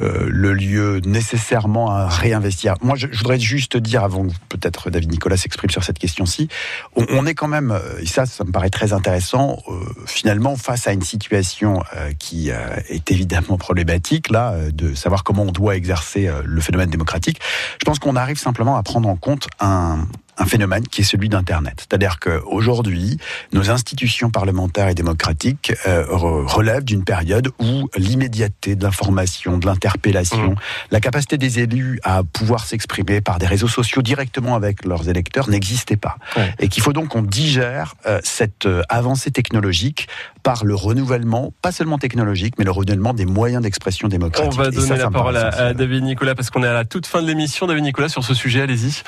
Euh, 0.00 0.26
le 0.26 0.54
lieu 0.54 1.00
nécessairement 1.04 1.90
à 1.90 2.08
réinvestir. 2.08 2.76
Moi, 2.80 2.96
je, 2.96 3.06
voudrais 3.08 3.38
juste 3.38 3.76
dire, 3.76 4.02
avant 4.02 4.26
que 4.26 4.32
peut-être 4.48 4.88
David 4.88 5.10
Nicolas 5.10 5.36
s'exprime 5.36 5.68
sur 5.70 5.84
cette 5.84 5.98
question-ci, 5.98 6.48
on, 6.96 7.26
est 7.26 7.34
quand 7.34 7.48
même, 7.48 7.72
euh, 7.72 8.00
et 8.00 8.06
ça, 8.06 8.24
ça 8.24 8.44
me 8.44 8.52
paraît 8.52 8.70
très 8.70 8.94
intéressant, 8.94 9.58
euh, 9.68 9.74
finalement, 10.06 10.56
face 10.56 10.86
à 10.86 10.92
une 10.92 11.02
situation 11.02 11.82
qui 12.18 12.50
est 12.50 13.10
évidemment 13.10 13.56
problématique, 13.56 14.30
là, 14.30 14.56
de 14.70 14.94
savoir 14.94 15.24
comment 15.24 15.42
on 15.42 15.52
doit 15.52 15.76
exercer 15.76 16.30
le 16.44 16.60
phénomène 16.60 16.90
démocratique. 16.90 17.40
Je 17.80 17.84
pense 17.84 17.98
qu'on 17.98 18.16
arrive 18.16 18.38
simplement 18.38 18.76
à 18.76 18.82
prendre 18.82 19.08
en 19.08 19.16
compte 19.16 19.48
un 19.60 20.06
un 20.38 20.46
phénomène 20.46 20.86
qui 20.88 21.02
est 21.02 21.04
celui 21.04 21.28
d'Internet. 21.28 21.74
C'est-à-dire 21.78 22.18
qu'aujourd'hui, 22.18 23.18
nos 23.52 23.70
institutions 23.70 24.30
parlementaires 24.30 24.88
et 24.88 24.94
démocratiques 24.94 25.72
euh, 25.86 26.04
re- 26.06 26.46
relèvent 26.46 26.84
d'une 26.84 27.04
période 27.04 27.50
où 27.60 27.88
l'immédiateté 27.96 28.74
de 28.74 28.82
l'information, 28.82 29.58
de 29.58 29.66
l'interpellation, 29.66 30.54
la 30.90 31.00
capacité 31.00 31.36
des 31.38 31.58
élus 31.60 32.00
à 32.02 32.22
pouvoir 32.24 32.64
s'exprimer 32.64 33.20
par 33.20 33.38
des 33.38 33.46
réseaux 33.46 33.68
sociaux 33.68 34.02
directement 34.02 34.54
avec 34.54 34.84
leurs 34.84 35.08
électeurs 35.08 35.48
n'existait 35.50 35.96
pas. 35.96 36.16
Et 36.58 36.68
qu'il 36.68 36.82
faut 36.82 36.92
donc 36.92 37.08
qu'on 37.08 37.22
digère 37.22 37.94
euh, 38.06 38.20
cette 38.24 38.66
euh, 38.66 38.82
avancée 38.88 39.30
technologique 39.30 40.08
par 40.42 40.64
le 40.64 40.74
renouvellement, 40.74 41.52
pas 41.62 41.70
seulement 41.72 41.98
technologique, 41.98 42.54
mais 42.58 42.64
le 42.64 42.70
renouvellement 42.72 43.14
des 43.14 43.26
moyens 43.26 43.62
d'expression 43.62 44.06
On 44.06 44.08
démocratique. 44.08 44.54
va 44.54 44.68
Et 44.68 44.72
ça, 44.72 44.76
donner 44.76 44.88
ça 44.88 44.96
la 44.96 45.10
parole 45.10 45.36
à, 45.36 45.72
David 45.74 46.02
Nicolas 46.04 46.34
parce 46.34 46.50
qu'on 46.50 46.64
est 46.64 46.66
à 46.68 46.72
la 46.72 46.84
toute 46.84 47.06
fin 47.06 47.22
de 47.22 47.26
l'émission. 47.28 47.66
David 47.66 47.84
Nicolas 47.84 48.08
sur 48.08 48.24
ce 48.24 48.34
sujet, 48.34 48.62
allez-y. 48.62 49.02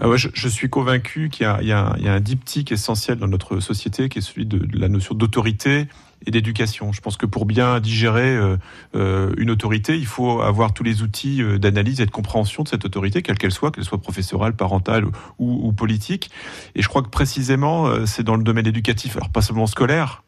Ah 0.00 0.08
ouais, 0.08 0.18
je, 0.18 0.28
je 0.34 0.48
suis 0.56 0.70
convaincu 0.70 1.28
qu'il 1.28 1.44
y, 1.44 1.72
a- 1.72 1.96
un- 2.04 2.20
diptyque 2.20 2.72
essentiel 2.72 3.18
dans 3.18 3.28
notre 3.28 3.60
société 3.60 4.08
qui 4.08 4.18
est 4.18 4.22
celui 4.22 4.46
de, 4.46 4.66
la 4.72 4.88
notion 4.88 5.14
d'autorité 5.14 5.86
et 6.26 6.30
d'éducation. 6.30 6.92
Je 6.92 7.00
pense 7.00 7.16
que 7.16 7.26
pour 7.26 7.46
bien 7.46 7.78
digérer 7.78 8.34
euh, 8.36 8.56
euh, 8.94 9.34
une 9.36 9.50
autorité, 9.50 9.96
il 9.96 10.06
faut 10.06 10.40
avoir 10.40 10.72
tous 10.72 10.82
les 10.82 11.02
outils 11.02 11.42
euh, 11.42 11.58
d'analyse 11.58 12.00
et 12.00 12.06
de 12.06 12.10
compréhension 12.10 12.62
de 12.62 12.68
cette 12.68 12.84
autorité, 12.84 13.22
quelle 13.22 13.38
qu'elle 13.38 13.52
soit, 13.52 13.70
qu'elle 13.70 13.84
soit 13.84 14.00
professorale, 14.00 14.54
parentale 14.54 15.04
ou, 15.38 15.68
ou 15.68 15.72
politique. 15.72 16.30
Et 16.74 16.82
je 16.82 16.88
crois 16.88 17.02
que 17.02 17.10
précisément, 17.10 18.06
c'est 18.06 18.22
dans 18.22 18.36
le 18.36 18.42
domaine 18.42 18.66
éducatif, 18.66 19.16
alors 19.16 19.28
pas 19.30 19.42
seulement 19.42 19.66
scolaire, 19.66 20.22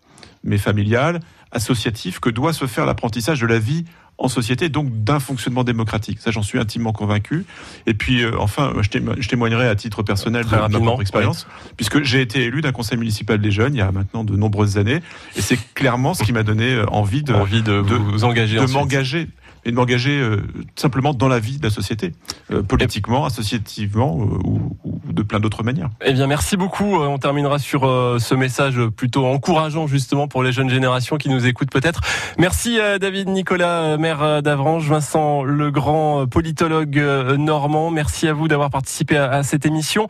mais 0.45 0.59
familial, 0.59 1.21
associatif, 1.53 2.21
que 2.21 2.31
doit 2.31 2.53
se 2.53 2.67
faire 2.67 2.87
l'apprentissage 2.87 3.41
de 3.41 3.47
la 3.47 3.59
vie 3.59 3.85
en 4.21 4.27
société, 4.29 4.69
donc 4.69 5.05
d'un 5.05 5.21
fonctionnement 5.21 5.63
démocratique. 5.63 6.19
Ça, 6.21 6.33
j'en 6.33 6.43
suis 6.43 6.59
intimement 6.59 6.93
convaincu. 6.93 7.45
Et 7.87 7.95
puis, 7.95 8.25
euh, 8.25 8.33
enfin, 8.39 8.73
je, 8.81 8.89
témo- 8.89 9.15
je 9.17 9.29
témoignerai 9.29 9.69
à 9.69 9.77
titre 9.77 10.03
personnel 10.03 10.45
de 10.45 10.51
ma 10.51 10.69
propre 10.69 11.03
expérience, 11.03 11.47
puisque 11.77 12.03
j'ai 12.03 12.21
été 12.21 12.43
élu 12.43 12.61
d'un 12.61 12.73
conseil 12.73 12.99
municipal 12.99 13.41
des 13.41 13.53
jeunes 13.53 13.75
il 13.75 13.79
y 13.79 13.83
a 13.83 13.93
maintenant 13.93 14.25
de 14.25 14.37
nombreuses 14.37 14.77
années, 14.77 15.01
et 15.37 15.41
c'est 15.41 15.59
clairement 15.75 16.15
ce 16.15 16.25
qui 16.25 16.33
m'a 16.33 16.43
donné 16.43 16.75
euh, 16.75 16.87
envie 16.91 17.23
de, 17.23 17.33
Envie 17.33 17.63
de 17.63 17.73
vous 17.75 18.25
engager 18.25 18.57
de 18.57 18.67
m'engager 18.73 19.29
et 19.69 19.71
de 19.71 19.77
m'engager 19.77 20.19
euh, 20.19 20.41
simplement 20.77 21.13
dans 21.13 21.29
la 21.29 21.39
vie 21.39 21.59
de 21.59 21.63
la 21.63 21.69
société, 21.71 22.13
euh, 22.51 22.63
politiquement, 22.63 23.27
associativement 23.27 24.19
euh, 24.19 24.39
ou, 24.43 24.77
de 25.13 25.23
plein 25.23 25.41
d'autres 25.41 25.63
manières. 25.63 25.91
Eh 26.03 26.15
bien, 26.15 26.27
merci 26.27 26.57
beaucoup. 26.57 26.97
On 26.97 27.19
terminera 27.19 27.59
sur 27.59 27.83
ce 27.83 28.35
message 28.35 28.81
plutôt 28.97 29.27
encourageant 29.27 29.87
justement 29.87 30.29
pour 30.29 30.43
les 30.43 30.53
jeunes 30.53 30.71
générations 30.71 31.17
qui 31.17 31.29
nous 31.29 31.47
écoutent 31.47 31.71
peut-être. 31.71 32.01
Merci 32.39 32.79
David 33.01 33.29
Nicolas, 33.29 33.97
maire 33.97 34.43
d'Avranches, 34.43 34.87
Vincent 34.87 35.43
Legrand, 35.43 36.27
politologue 36.27 36.99
normand. 37.37 37.91
Merci 37.91 38.29
à 38.29 38.33
vous 38.33 38.49
d'avoir 38.49 38.71
participé 38.71 39.17
à, 39.17 39.31
à 39.31 39.43
cette 39.43 39.67
émission 39.67 40.07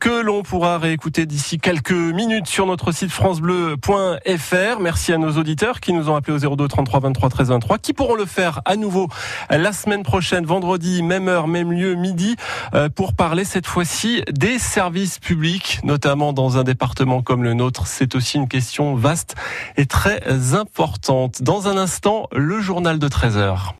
que 0.00 0.22
l'on 0.22 0.42
pourra 0.42 0.78
réécouter 0.78 1.26
d'ici 1.26 1.58
quelques 1.58 1.90
minutes 1.90 2.46
sur 2.46 2.66
notre 2.66 2.92
site 2.92 3.10
francebleu.fr. 3.10 4.80
Merci 4.80 5.12
à 5.12 5.18
nos 5.18 5.32
auditeurs 5.32 5.80
qui 5.80 5.92
nous 5.92 6.08
ont 6.08 6.16
appelés 6.16 6.44
au 6.44 6.56
02 6.56 6.68
33 6.68 7.00
23 7.00 7.28
13 7.28 7.48
23, 7.48 7.78
qui 7.78 7.92
pourront 7.92 8.14
le 8.14 8.26
faire 8.26 8.62
à 8.64 8.76
nouveau 8.76 8.95
euh, 9.04 9.58
la 9.58 9.72
semaine 9.72 10.02
prochaine, 10.02 10.44
vendredi, 10.44 11.02
même 11.02 11.28
heure, 11.28 11.46
même 11.48 11.72
lieu, 11.72 11.94
midi, 11.94 12.36
euh, 12.74 12.88
pour 12.88 13.12
parler 13.14 13.44
cette 13.44 13.66
fois-ci 13.66 14.22
des 14.30 14.58
services 14.58 15.18
publics, 15.18 15.80
notamment 15.84 16.32
dans 16.32 16.58
un 16.58 16.64
département 16.64 17.22
comme 17.22 17.44
le 17.44 17.54
nôtre. 17.54 17.86
C'est 17.86 18.14
aussi 18.14 18.36
une 18.36 18.48
question 18.48 18.94
vaste 18.94 19.34
et 19.76 19.86
très 19.86 20.54
importante. 20.54 21.42
Dans 21.42 21.68
un 21.68 21.76
instant, 21.76 22.28
le 22.32 22.60
journal 22.60 22.98
de 22.98 23.08
13 23.08 23.36
heures. 23.36 23.74